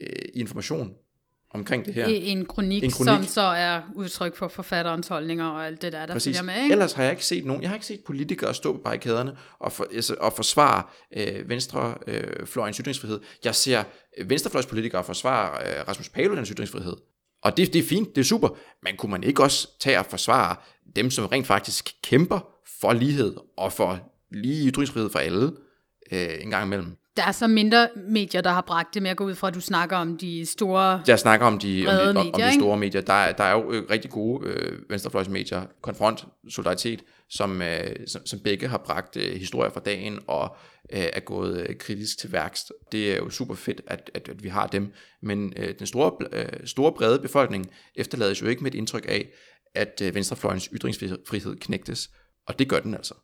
øh, 0.00 0.08
i 0.34 0.40
Information 0.40 0.94
omkring 1.54 1.86
det 1.86 1.94
her. 1.94 2.08
Ja. 2.08 2.14
En, 2.14 2.46
kronik, 2.46 2.84
En 2.84 2.90
kronik. 2.90 3.08
som 3.08 3.24
så 3.24 3.40
er 3.40 3.82
udtryk 3.94 4.36
for 4.36 4.48
forfatterens 4.48 5.08
holdninger 5.08 5.46
og 5.46 5.66
alt 5.66 5.82
det 5.82 5.92
der, 5.92 6.06
der 6.06 6.12
Præcis. 6.12 6.38
følger 6.38 6.54
med. 6.54 6.62
Ikke? 6.62 6.72
Ellers 6.72 6.92
har 6.92 7.02
jeg 7.02 7.12
ikke 7.12 7.24
set 7.24 7.44
nogen. 7.44 7.62
Jeg 7.62 7.70
har 7.70 7.76
ikke 7.76 7.86
set 7.86 8.00
politikere 8.06 8.54
stå 8.54 8.72
på 8.72 8.78
barrikaderne 8.78 9.36
og, 9.58 9.72
for, 9.72 9.86
altså, 9.94 10.16
og 10.20 10.32
forsvare 10.32 10.82
øh, 11.16 11.48
venstrefløjens 11.48 12.80
øh, 12.80 12.82
ytringsfrihed. 12.82 13.20
Jeg 13.44 13.54
ser 13.54 13.84
øh, 14.18 14.30
venstrefløjspolitikere 14.30 15.04
forsvare 15.04 15.66
øh, 15.66 15.88
Rasmus 15.88 16.08
Paludans 16.08 16.48
ytringsfrihed. 16.48 16.96
Og 17.42 17.56
det, 17.56 17.72
det 17.72 17.78
er 17.78 17.86
fint, 17.86 18.14
det 18.14 18.20
er 18.20 18.24
super. 18.24 18.48
Men 18.82 18.96
kunne 18.96 19.10
man 19.10 19.24
ikke 19.24 19.42
også 19.42 19.68
tage 19.80 19.98
og 19.98 20.06
forsvare 20.06 20.56
dem, 20.96 21.10
som 21.10 21.26
rent 21.26 21.46
faktisk 21.46 21.94
kæmper 22.02 22.40
for 22.80 22.92
lighed 22.92 23.36
og 23.56 23.72
for 23.72 23.98
lige 24.30 24.70
ytringsfrihed 24.70 25.10
for 25.10 25.18
alle 25.18 25.52
øh, 26.12 26.28
en 26.40 26.50
gang 26.50 26.66
imellem? 26.66 26.96
Der 27.16 27.22
er 27.22 27.32
så 27.32 27.46
mindre 27.46 27.88
medier, 28.08 28.40
der 28.40 28.50
har 28.50 28.60
bragt 28.60 28.94
det, 28.94 29.02
men 29.02 29.08
jeg 29.08 29.16
går 29.16 29.24
ud 29.24 29.34
fra, 29.34 29.48
at 29.48 29.54
du 29.54 29.60
snakker 29.60 29.96
om 29.96 30.18
de 30.18 30.46
store... 30.46 31.02
Jeg 31.06 31.18
snakker 31.18 31.46
om 31.46 31.58
de, 31.58 31.86
om 31.88 31.94
de, 31.94 32.10
om, 32.10 32.16
om 32.16 32.26
medier, 32.26 32.46
de 32.46 32.52
ikke? 32.52 32.60
store 32.60 32.76
medier. 32.76 33.00
Der, 33.00 33.12
er- 33.12 33.32
der 33.32 33.44
er 33.44 33.52
jo 33.52 33.72
øh, 33.72 33.90
rigtig 33.90 34.10
gode 34.10 34.48
øh, 34.48 34.78
venstrefløjsmedier, 34.90 35.62
Konfront, 35.82 36.26
Solidaritet, 36.48 37.02
som, 37.30 37.62
øh, 37.62 37.96
som, 38.06 38.26
som 38.26 38.38
begge 38.40 38.68
har 38.68 38.78
bragt 38.78 39.16
øh, 39.16 39.36
historier 39.36 39.70
fra 39.70 39.80
dagen 39.80 40.18
og 40.26 40.56
øh, 40.92 41.04
er 41.12 41.20
gået 41.20 41.66
øh, 41.68 41.76
kritisk 41.76 42.18
til 42.18 42.32
værkst. 42.32 42.72
Det 42.92 43.12
er 43.12 43.16
jo 43.16 43.30
super 43.30 43.54
fedt, 43.54 43.80
at, 43.86 44.10
at, 44.14 44.28
at 44.28 44.42
vi 44.42 44.48
har 44.48 44.66
dem. 44.66 44.92
Men 45.22 45.52
øh, 45.56 45.74
den 45.78 45.86
store, 45.86 46.12
øh, 46.32 46.48
store 46.64 46.92
brede 46.92 47.18
befolkning 47.18 47.70
efterlades 47.96 48.42
jo 48.42 48.46
ikke 48.46 48.62
med 48.62 48.70
et 48.74 48.76
indtryk 48.78 49.04
af, 49.08 49.28
at 49.74 50.02
øh, 50.04 50.14
venstrefløjens 50.14 50.68
ytringsfrihed 50.72 51.56
knægtes. 51.60 52.10
Og 52.46 52.58
det 52.58 52.68
gør 52.68 52.80
den 52.80 52.94
altså. 52.94 53.14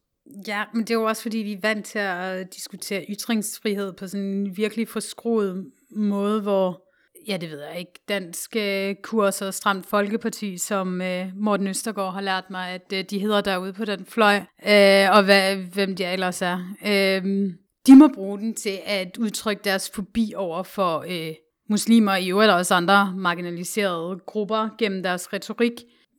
Ja, 0.46 0.64
men 0.74 0.82
det 0.82 0.90
er 0.90 0.94
jo 0.94 1.04
også 1.04 1.22
fordi, 1.22 1.38
vi 1.38 1.52
er 1.52 1.60
vant 1.62 1.86
til 1.86 1.98
at 1.98 2.40
øh, 2.40 2.46
diskutere 2.56 3.06
ytringsfrihed 3.08 3.92
på 3.92 4.06
sådan 4.06 4.26
en 4.26 4.56
virkelig 4.56 4.88
forskruet 4.88 5.66
måde, 5.96 6.40
hvor, 6.42 6.82
ja 7.28 7.36
det 7.36 7.50
ved 7.50 7.60
jeg 7.70 7.78
ikke, 7.78 8.00
dansk 8.08 8.56
øh, 8.56 8.94
kurs 9.02 9.42
og 9.42 9.54
stramt 9.54 9.86
folkeparti, 9.86 10.58
som 10.58 11.02
øh, 11.02 11.26
Morten 11.36 11.66
Østergaard 11.66 12.12
har 12.12 12.20
lært 12.20 12.44
mig, 12.50 12.70
at 12.70 12.92
øh, 12.94 13.04
de 13.10 13.18
hedder 13.18 13.40
derude 13.40 13.72
på 13.72 13.84
den 13.84 14.06
fløj, 14.06 14.36
øh, 14.66 15.16
og 15.16 15.24
hvad, 15.24 15.56
hvem 15.56 15.96
de 15.96 16.04
ellers 16.04 16.42
er. 16.42 16.58
Øh, 16.86 17.50
de 17.86 17.96
må 17.96 18.08
bruge 18.14 18.38
den 18.38 18.54
til 18.54 18.78
at 18.86 19.16
udtrykke 19.16 19.62
deres 19.64 19.90
fobi 19.94 20.32
over 20.36 20.62
for 20.62 21.04
øh, 21.08 21.34
muslimer 21.70 22.16
i 22.16 22.30
øvrigt 22.30 22.52
også 22.52 22.74
andre 22.74 23.14
marginaliserede 23.16 24.20
grupper 24.26 24.68
gennem 24.78 25.02
deres 25.02 25.32
retorik. 25.32 25.72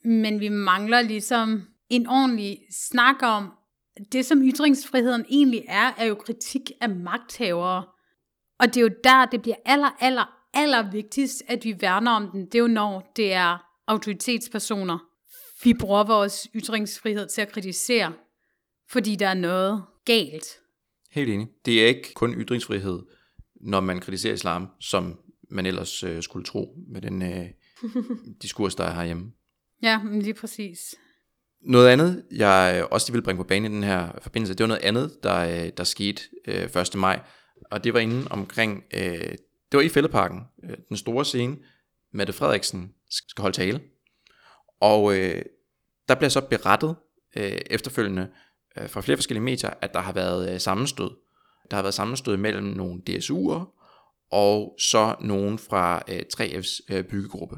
Men 0.06 0.40
vi 0.40 0.50
mangler 0.50 1.02
ligesom 1.02 1.62
en 1.90 2.08
ordentlig 2.08 2.60
snak 2.72 3.16
om, 3.22 3.52
det 4.12 4.26
som 4.26 4.42
ytringsfriheden 4.42 5.26
egentlig 5.30 5.64
er, 5.68 5.92
er 5.98 6.06
jo 6.06 6.16
kritik 6.16 6.72
af 6.82 6.90
magthavere. 6.90 7.86
Og 8.60 8.68
det 8.68 8.78
er 8.78 8.82
jo 8.82 8.90
der, 9.04 9.26
det 9.26 9.42
bliver 9.42 9.56
aller, 9.66 9.90
aller, 10.00 10.38
aller 10.54 10.92
vigtigst, 10.92 11.44
at 11.48 11.66
vi 11.66 11.76
værner 11.82 12.12
om 12.12 12.30
den. 12.32 12.46
Det 12.46 12.56
er 12.56 12.60
jo 12.60 12.68
når 12.68 13.12
det 13.16 13.34
er 13.34 13.58
autoritetspersoner. 13.88 15.00
Vi 15.64 15.74
bruger 15.74 16.04
vores 16.04 16.48
ytringsfrihed 16.56 17.28
til 17.28 17.42
at 17.42 17.52
kritisere, 17.52 18.14
fordi 18.90 19.16
der 19.16 19.28
er 19.28 19.34
noget 19.34 19.84
galt. 20.06 20.46
Helt 21.12 21.30
enig. 21.30 21.48
Det 21.66 21.84
er 21.84 21.88
ikke 21.88 22.14
kun 22.14 22.34
ytringsfrihed, 22.34 23.00
når 23.62 23.80
man 23.80 24.00
kritiserer 24.00 24.34
islam, 24.34 24.68
som 24.80 25.20
man 25.50 25.66
ellers 25.66 26.04
øh, 26.04 26.24
skulle 26.24 26.46
tro 26.46 26.78
med 26.88 27.02
den 27.02 27.22
øh, 27.22 27.46
diskurs, 28.42 28.76
der 28.76 28.84
er 28.84 28.94
herhjemme. 28.94 29.32
Ja, 29.82 30.00
lige 30.12 30.34
præcis. 30.34 30.96
Noget 31.62 31.90
andet, 31.90 32.24
jeg 32.32 32.88
også 32.92 33.12
vil 33.12 33.22
bringe 33.22 33.44
på 33.44 33.48
banen 33.48 33.72
i 33.72 33.76
den 33.76 33.84
her 33.84 34.10
forbindelse, 34.22 34.54
det 34.54 34.64
var 34.64 34.68
noget 34.68 34.84
andet, 34.84 35.18
der, 35.24 35.66
øh, 35.66 35.72
der 35.78 35.84
skete 35.84 36.22
øh, 36.48 36.82
1. 36.82 36.96
maj, 36.96 37.20
og 37.72 37.84
det 37.84 37.94
var 37.94 38.00
inde 38.00 38.28
omkring, 38.30 38.84
øh, 38.94 39.32
det 39.72 39.74
var 39.74 39.82
i 39.82 39.90
Fældeparken, 39.90 40.42
øh, 40.64 40.78
den 40.90 40.98
store 40.98 41.26
scene, 41.26 41.58
Mette 42.14 42.34
Frederiksen 42.34 42.94
skal 43.10 43.42
holde 43.42 43.56
tale, 43.56 43.82
og 44.82 45.18
øh, 45.18 45.42
der 46.08 46.16
bliver 46.16 46.30
så 46.30 46.42
berettet 46.42 46.96
øh, 47.38 47.62
efterfølgende 47.66 48.30
øh, 48.78 48.90
fra 48.90 49.02
flere 49.02 49.18
forskellige 49.18 49.44
medier, 49.44 49.70
at 49.82 49.94
der 49.94 50.00
har 50.00 50.14
været 50.14 50.54
øh, 50.54 50.60
sammenstød. 50.60 51.10
Der 51.72 51.76
har 51.78 51.84
været 51.84 51.94
sammenstød 51.94 52.38
mellem 52.38 52.64
nogle 52.64 53.02
DSU'er 53.10 53.78
og 54.32 54.76
så 54.80 55.16
nogen 55.22 55.60
fra 55.60 56.04
øh, 56.08 56.22
3F's 56.34 56.80
øh, 56.90 57.04
byggegruppe. 57.04 57.58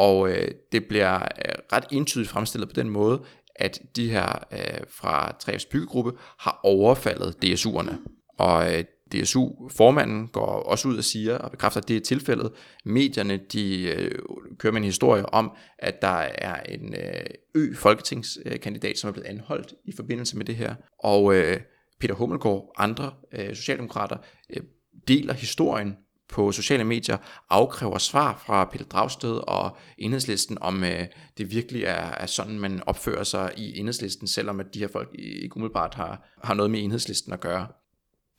Og 0.00 0.30
øh, 0.30 0.48
det 0.72 0.84
bliver 0.84 1.14
øh, 1.14 1.54
ret 1.72 1.84
entydigt 1.90 2.30
fremstillet 2.30 2.68
på 2.68 2.74
den 2.74 2.90
måde, 2.90 3.22
at 3.56 3.80
de 3.96 4.10
her 4.10 4.44
øh, 4.52 4.80
fra 4.88 5.36
3F's 5.42 5.68
byggegruppe 5.70 6.12
har 6.38 6.60
overfaldet 6.62 7.36
DSU'erne. 7.44 7.94
Og 8.38 8.74
øh, 8.74 8.84
DSU-formanden 9.12 10.28
går 10.28 10.46
også 10.46 10.88
ud 10.88 10.98
og 10.98 11.04
siger 11.04 11.38
og 11.38 11.50
bekræfter, 11.50 11.80
at 11.80 11.88
det 11.88 11.96
er 11.96 12.00
tilfældet. 12.00 12.52
Medierne 12.84 13.36
de 13.52 13.82
øh, 13.82 14.18
kører 14.58 14.72
med 14.72 14.80
en 14.80 14.84
historie 14.84 15.26
om, 15.26 15.50
at 15.78 16.02
der 16.02 16.26
er 16.34 16.62
en 16.62 16.94
øh, 16.94 17.24
ø-folketingskandidat, 17.54 18.98
som 18.98 19.08
er 19.08 19.12
blevet 19.12 19.28
anholdt 19.28 19.74
i 19.84 19.92
forbindelse 19.96 20.36
med 20.36 20.44
det 20.44 20.56
her. 20.56 20.74
Og 20.98 21.34
øh, 21.34 21.60
Peter 22.00 22.14
Hummelgaard 22.14 22.54
og 22.54 22.82
andre 22.82 23.12
øh, 23.32 23.54
socialdemokrater 23.54 24.16
øh, 24.50 24.62
deler 25.08 25.34
historien 25.34 25.96
på 26.32 26.52
sociale 26.52 26.84
medier, 26.84 27.16
afkræver 27.50 27.98
svar 27.98 28.42
fra 28.46 28.64
Peter 28.64 28.84
Dragsted 28.84 29.40
og 29.48 29.76
enhedslisten, 29.98 30.58
om 30.60 30.84
øh, 30.84 31.06
det 31.38 31.50
virkelig 31.50 31.82
er, 31.82 32.10
er 32.10 32.26
sådan, 32.26 32.58
man 32.58 32.82
opfører 32.86 33.24
sig 33.24 33.52
i 33.56 33.78
enhedslisten, 33.78 34.28
selvom 34.28 34.60
at 34.60 34.66
de 34.74 34.78
her 34.78 34.88
folk 34.92 35.08
ikke 35.18 35.56
umiddelbart 35.56 35.94
har, 35.94 36.28
har 36.44 36.54
noget 36.54 36.70
med 36.70 36.84
enhedslisten 36.84 37.32
at 37.32 37.40
gøre. 37.40 37.66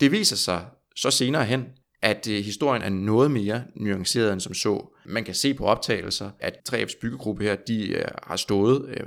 Det 0.00 0.12
viser 0.12 0.36
sig 0.36 0.66
så 0.96 1.10
senere 1.10 1.44
hen, 1.44 1.66
at 2.02 2.28
øh, 2.28 2.44
historien 2.44 2.82
er 2.82 2.88
noget 2.88 3.30
mere 3.30 3.64
nuanceret 3.76 4.32
end 4.32 4.40
som 4.40 4.54
så. 4.54 4.94
Man 5.06 5.24
kan 5.24 5.34
se 5.34 5.54
på 5.54 5.64
optagelser, 5.64 6.30
at 6.40 6.54
3F's 6.72 6.98
byggegruppe 7.00 7.44
her, 7.44 7.56
de 7.56 7.88
øh, 7.88 8.04
har 8.22 8.36
stået 8.36 8.88
øh, 8.88 9.06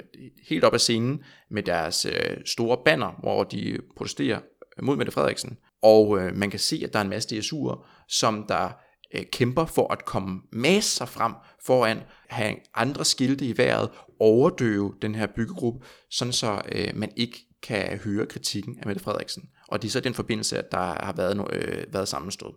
helt 0.49 0.63
op 0.63 0.73
ad 0.73 0.79
scenen 0.79 1.23
med 1.51 1.63
deres 1.63 2.05
øh, 2.05 2.37
store 2.45 2.77
banner, 2.85 3.19
hvor 3.19 3.43
de 3.43 3.77
protesterer 3.97 4.39
mod 4.81 4.97
Mette 4.97 5.11
Frederiksen. 5.11 5.57
Og 5.81 6.19
øh, 6.19 6.35
man 6.35 6.49
kan 6.49 6.59
se, 6.59 6.81
at 6.83 6.93
der 6.93 6.99
er 6.99 7.03
en 7.03 7.09
masse 7.09 7.35
DSU'er, 7.35 7.85
som 8.09 8.45
der 8.47 8.69
øh, 9.15 9.23
kæmper 9.31 9.65
for 9.65 9.93
at 9.93 10.05
komme 10.05 10.41
masser 10.51 11.05
frem 11.05 11.33
foran, 11.65 11.99
have 12.29 12.55
andre 12.73 13.05
skilte 13.05 13.45
i 13.45 13.57
vejret, 13.57 13.89
overdøve 14.19 14.95
den 15.01 15.15
her 15.15 15.27
byggegruppe, 15.27 15.85
sådan 16.09 16.33
så 16.33 16.61
øh, 16.71 16.95
man 16.95 17.11
ikke 17.15 17.39
kan 17.61 17.97
høre 17.97 18.25
kritikken 18.25 18.79
af 18.79 18.87
Mette 18.87 19.03
Frederiksen. 19.03 19.49
Og 19.67 19.81
det 19.81 19.87
er 19.87 19.91
så 19.91 19.99
den 19.99 20.13
forbindelse, 20.13 20.57
at 20.57 20.71
der 20.71 21.05
har 21.05 21.13
været, 21.17 21.37
no, 21.37 21.45
øh, 21.53 21.93
været 21.93 22.07
sammenstød. 22.07 22.53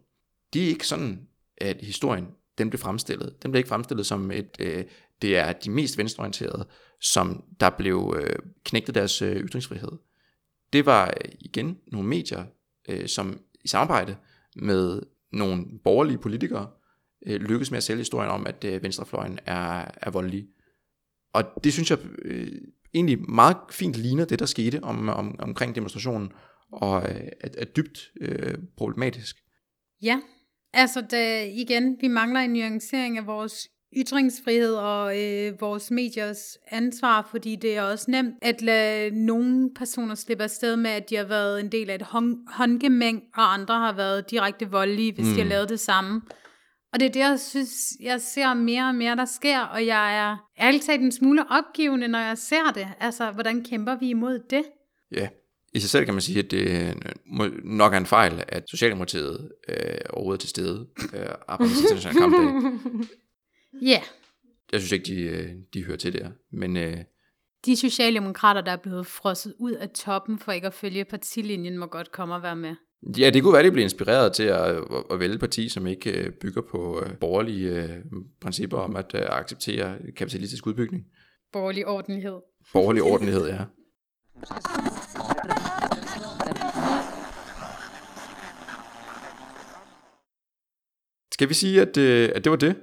Det 0.53 0.64
er 0.64 0.68
ikke 0.68 0.86
sådan, 0.86 1.28
at 1.57 1.76
historien 1.80 2.26
den 2.59 2.70
blev 2.70 2.78
fremstillet. 2.78 3.42
Den 3.42 3.51
blev 3.51 3.59
ikke 3.59 3.68
fremstillet 3.68 4.07
som 4.07 4.30
et, 4.30 4.57
øh, 4.59 4.84
det 5.22 5.38
er 5.38 5.53
de 5.53 5.70
mest 5.70 5.99
venstreorienterede, 5.99 6.66
som 7.01 7.44
der 7.61 7.70
blev 7.70 8.16
øh, 8.20 8.36
knægtet 8.64 8.94
deres 8.94 9.22
øh, 9.22 9.36
ytringsfrihed. 9.36 9.92
Det 10.72 10.86
var 10.86 11.07
øh, 11.07 11.32
igen 11.40 11.78
nogle 11.92 12.09
medier, 12.09 12.44
øh, 12.88 13.09
som 13.09 13.40
i 13.64 13.68
samarbejde 13.68 14.16
med 14.57 15.03
nogle 15.32 15.64
borgerlige 15.84 16.18
politikere 16.18 16.70
øh, 17.26 17.40
lykkes 17.40 17.70
med 17.70 17.76
at 17.76 17.82
sælge 17.82 17.98
historien 17.98 18.30
om, 18.30 18.46
at 18.46 18.64
øh, 18.64 18.82
venstrefløjen 18.82 19.38
er, 19.46 19.84
er 20.02 20.10
voldelig. 20.10 20.46
Og 21.32 21.44
det 21.64 21.72
synes 21.72 21.90
jeg 21.90 21.98
øh, 22.22 22.52
egentlig 22.94 23.30
meget 23.30 23.56
fint 23.70 23.94
ligner 23.94 24.24
det, 24.24 24.38
der 24.38 24.46
skete 24.46 24.82
om, 24.82 25.08
om, 25.08 25.36
omkring 25.38 25.74
demonstrationen, 25.74 26.32
og 26.72 27.02
øh, 27.02 27.28
er, 27.40 27.48
er 27.58 27.64
dybt 27.64 28.12
øh, 28.20 28.54
problematisk. 28.76 29.36
Ja, 30.02 30.20
altså 30.72 31.00
det, 31.00 31.52
igen, 31.52 31.96
vi 32.00 32.08
mangler 32.08 32.40
en 32.40 32.50
nuancering 32.50 33.18
af 33.18 33.26
vores 33.26 33.68
ytringsfrihed 33.97 34.74
og 34.74 35.22
øh, 35.22 35.61
vores 35.61 35.91
mediers 35.91 36.59
ansvar, 36.68 37.28
fordi 37.30 37.57
det 37.57 37.76
er 37.76 37.82
også 37.82 38.11
nemt 38.11 38.34
at 38.43 38.62
lade 38.62 39.11
nogle 39.26 39.70
personer 39.76 40.14
slippe 40.14 40.45
afsted 40.45 40.76
med, 40.76 40.91
at 40.91 41.11
de 41.11 41.16
har 41.16 41.24
været 41.24 41.61
en 41.61 41.72
del 41.72 41.91
af 41.91 41.95
et 41.95 42.07
håndgemæng, 42.49 43.22
og 43.34 43.55
andre 43.55 43.74
har 43.74 43.93
været 43.93 44.30
direkte 44.30 44.70
voldelige, 44.70 45.12
hvis 45.12 45.26
mm. 45.26 45.32
de 45.32 45.39
har 45.39 45.45
mm. 45.45 45.51
lavet 45.51 45.68
det 45.68 45.80
samme. 45.80 46.20
Og 46.93 47.01
det 47.01 47.07
er 47.07 47.12
det, 47.12 47.20
jeg 47.20 47.41
synes, 47.41 47.70
jeg 48.01 48.20
ser 48.20 48.55
mere 48.55 48.89
og 48.89 48.95
mere, 48.95 49.16
der 49.16 49.24
sker, 49.24 49.61
og 49.61 49.86
jeg 49.86 50.18
er 50.18 50.36
ærligt 50.61 50.84
talt 50.84 51.03
en 51.03 51.12
smule 51.12 51.45
opgivende, 51.51 52.09
når 52.09 52.18
jeg 52.18 52.39
ser 52.39 52.72
det. 52.74 52.89
Altså, 53.01 53.30
hvordan 53.30 53.64
kæmper 53.64 53.97
vi 53.99 54.09
imod 54.09 54.39
det? 54.51 54.62
Ja, 55.12 55.28
i 55.74 55.80
sig 55.80 55.91
selv 55.91 56.05
kan 56.05 56.14
man 56.14 56.20
sige, 56.20 56.39
at 56.39 56.51
det 56.51 56.95
nok 57.64 57.93
er 57.95 57.99
en 57.99 58.07
fejl, 58.07 58.45
at 58.49 58.64
Socialdemokratiet 58.70 59.51
øh, 59.68 59.76
overhovedet 60.11 60.39
er 60.39 60.41
til 60.41 60.49
stede 60.49 60.86
øh, 61.14 61.26
arbejder 61.49 61.74
internationale 61.82 62.20
kampdag. 62.20 63.09
Ja. 63.72 63.86
Yeah. 63.86 64.02
Jeg 64.72 64.80
synes 64.80 64.92
ikke, 64.92 65.04
de, 65.04 65.20
øh, 65.20 65.52
de 65.74 65.84
hører 65.84 65.96
til 65.96 66.12
der. 66.12 66.30
Men, 66.52 66.76
øh, 66.76 66.96
de 67.64 67.76
socialdemokrater, 67.76 68.60
der 68.60 68.72
er 68.72 68.76
blevet 68.76 69.06
frosset 69.06 69.54
ud 69.58 69.72
af 69.72 69.90
toppen 69.90 70.38
for 70.38 70.52
ikke 70.52 70.66
at 70.66 70.74
følge 70.74 71.04
partilinjen, 71.04 71.78
må 71.78 71.86
godt 71.86 72.12
komme 72.12 72.34
og 72.34 72.42
være 72.42 72.56
med. 72.56 72.74
Ja, 73.18 73.30
det 73.30 73.42
kunne 73.42 73.52
være, 73.52 73.60
at 73.60 73.64
de 73.64 73.70
bliver 73.70 73.84
inspireret 73.84 74.32
til 74.32 74.42
at, 74.42 74.84
at, 75.10 75.20
vælge 75.20 75.34
et 75.34 75.40
parti, 75.40 75.68
som 75.68 75.86
ikke 75.86 76.10
øh, 76.10 76.30
bygger 76.32 76.62
på 76.62 77.02
øh, 77.02 77.18
borgerlige 77.18 78.02
principper 78.40 78.78
om 78.78 78.96
at 78.96 79.14
acceptere 79.14 79.98
kapitalistisk 80.16 80.66
udbygning. 80.66 81.04
Borgerlig 81.52 81.86
ordentlighed. 81.86 82.40
Borgerlig 82.72 83.02
ordentlighed, 83.02 83.46
ja. 83.46 83.64
Skal 91.32 91.48
vi 91.48 91.54
sige, 91.54 91.80
at, 91.80 91.98
at 91.98 92.44
det 92.44 92.50
var 92.50 92.56
det? 92.56 92.76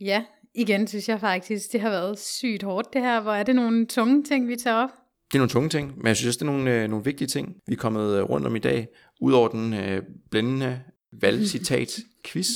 Ja, 0.00 0.22
igen 0.54 0.86
synes 0.86 1.08
jeg 1.08 1.20
faktisk, 1.20 1.72
det 1.72 1.80
har 1.80 1.90
været 1.90 2.18
sygt 2.18 2.62
hårdt 2.62 2.92
det 2.92 3.02
her. 3.02 3.20
Hvor 3.20 3.32
er 3.32 3.42
det 3.42 3.56
nogle 3.56 3.86
tunge 3.86 4.22
ting, 4.22 4.48
vi 4.48 4.56
tager 4.56 4.76
op? 4.76 4.90
Det 5.32 5.34
er 5.34 5.38
nogle 5.38 5.50
tunge 5.50 5.68
ting, 5.68 5.92
men 5.96 6.06
jeg 6.06 6.16
synes 6.16 6.28
også, 6.28 6.38
det 6.44 6.48
er 6.48 6.52
nogle, 6.52 6.70
øh, 6.74 6.88
nogle 6.88 7.04
vigtige 7.04 7.28
ting, 7.28 7.54
vi 7.66 7.72
er 7.72 7.76
kommet 7.76 8.16
øh, 8.16 8.22
rundt 8.22 8.46
om 8.46 8.56
i 8.56 8.58
dag. 8.58 8.88
Udover 9.20 9.48
den 9.48 9.74
øh, 9.74 10.02
blændende 10.30 10.80
valgcitat-quiz, 11.12 12.48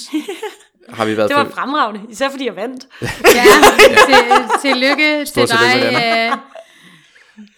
har 0.88 1.04
vi 1.04 1.16
været 1.16 1.28
Det 1.28 1.36
var 1.36 1.44
for... 1.44 1.50
fremragende, 1.50 2.00
især 2.10 2.30
fordi 2.30 2.46
jeg 2.46 2.56
vandt. 2.56 2.86
ja, 3.02 3.06
til, 4.08 4.24
tillykke 4.62 5.26
Stort 5.26 5.48
til 5.48 5.58
dig. 5.58 6.30
Øh, 6.30 6.36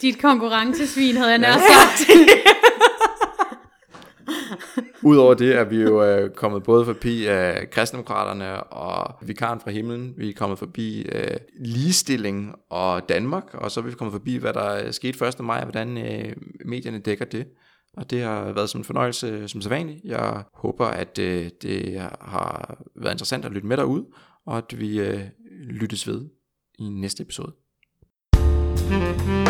dit 0.03 0.19
konkurrencesvin, 0.23 1.17
havde 1.17 1.31
jeg 1.31 1.39
nær 1.39 1.53
sagt. 1.53 2.11
Udover 5.07 5.35
det 5.35 5.57
er 5.57 5.65
vi 5.65 5.77
jo 5.77 6.05
øh, 6.05 6.31
kommet 6.31 6.63
både 6.63 6.85
forbi 6.85 7.29
øh, 7.29 7.55
kristendemokraterne 7.71 8.63
og 8.63 9.15
vikaren 9.23 9.61
fra 9.61 9.71
himlen. 9.71 10.15
Vi 10.17 10.29
er 10.29 10.33
kommet 10.33 10.59
forbi 10.59 11.03
øh, 11.03 11.37
ligestilling 11.61 12.55
og 12.71 13.09
Danmark, 13.09 13.55
og 13.55 13.71
så 13.71 13.81
er 13.81 13.85
vi 13.85 13.93
kommet 13.93 14.13
forbi, 14.13 14.37
hvad 14.37 14.53
der 14.53 14.87
øh, 14.87 14.93
skete 14.93 15.27
1. 15.27 15.41
maj, 15.41 15.57
og 15.57 15.65
hvordan 15.65 15.99
øh, 15.99 16.33
medierne 16.65 16.99
dækker 16.99 17.25
det. 17.25 17.47
Og 17.97 18.11
det 18.11 18.23
har 18.23 18.53
været 18.53 18.71
som 18.71 18.81
en 18.81 18.85
fornøjelse 18.85 19.27
øh, 19.27 19.49
som 19.49 19.61
sædvanligt. 19.61 20.01
Jeg 20.05 20.43
håber, 20.55 20.87
at 20.87 21.19
øh, 21.19 21.49
det 21.63 22.01
har 22.21 22.79
været 22.97 23.15
interessant 23.15 23.45
at 23.45 23.53
lytte 23.53 23.69
med 23.69 23.77
derude, 23.77 24.07
og 24.47 24.59
at 24.59 24.81
vi 24.81 25.01
øh, 25.01 25.21
lyttes 25.71 26.09
ved 26.09 26.29
i 26.79 26.89
næste 26.89 27.23
episode. 27.23 27.53
Mm-hmm. 28.91 29.46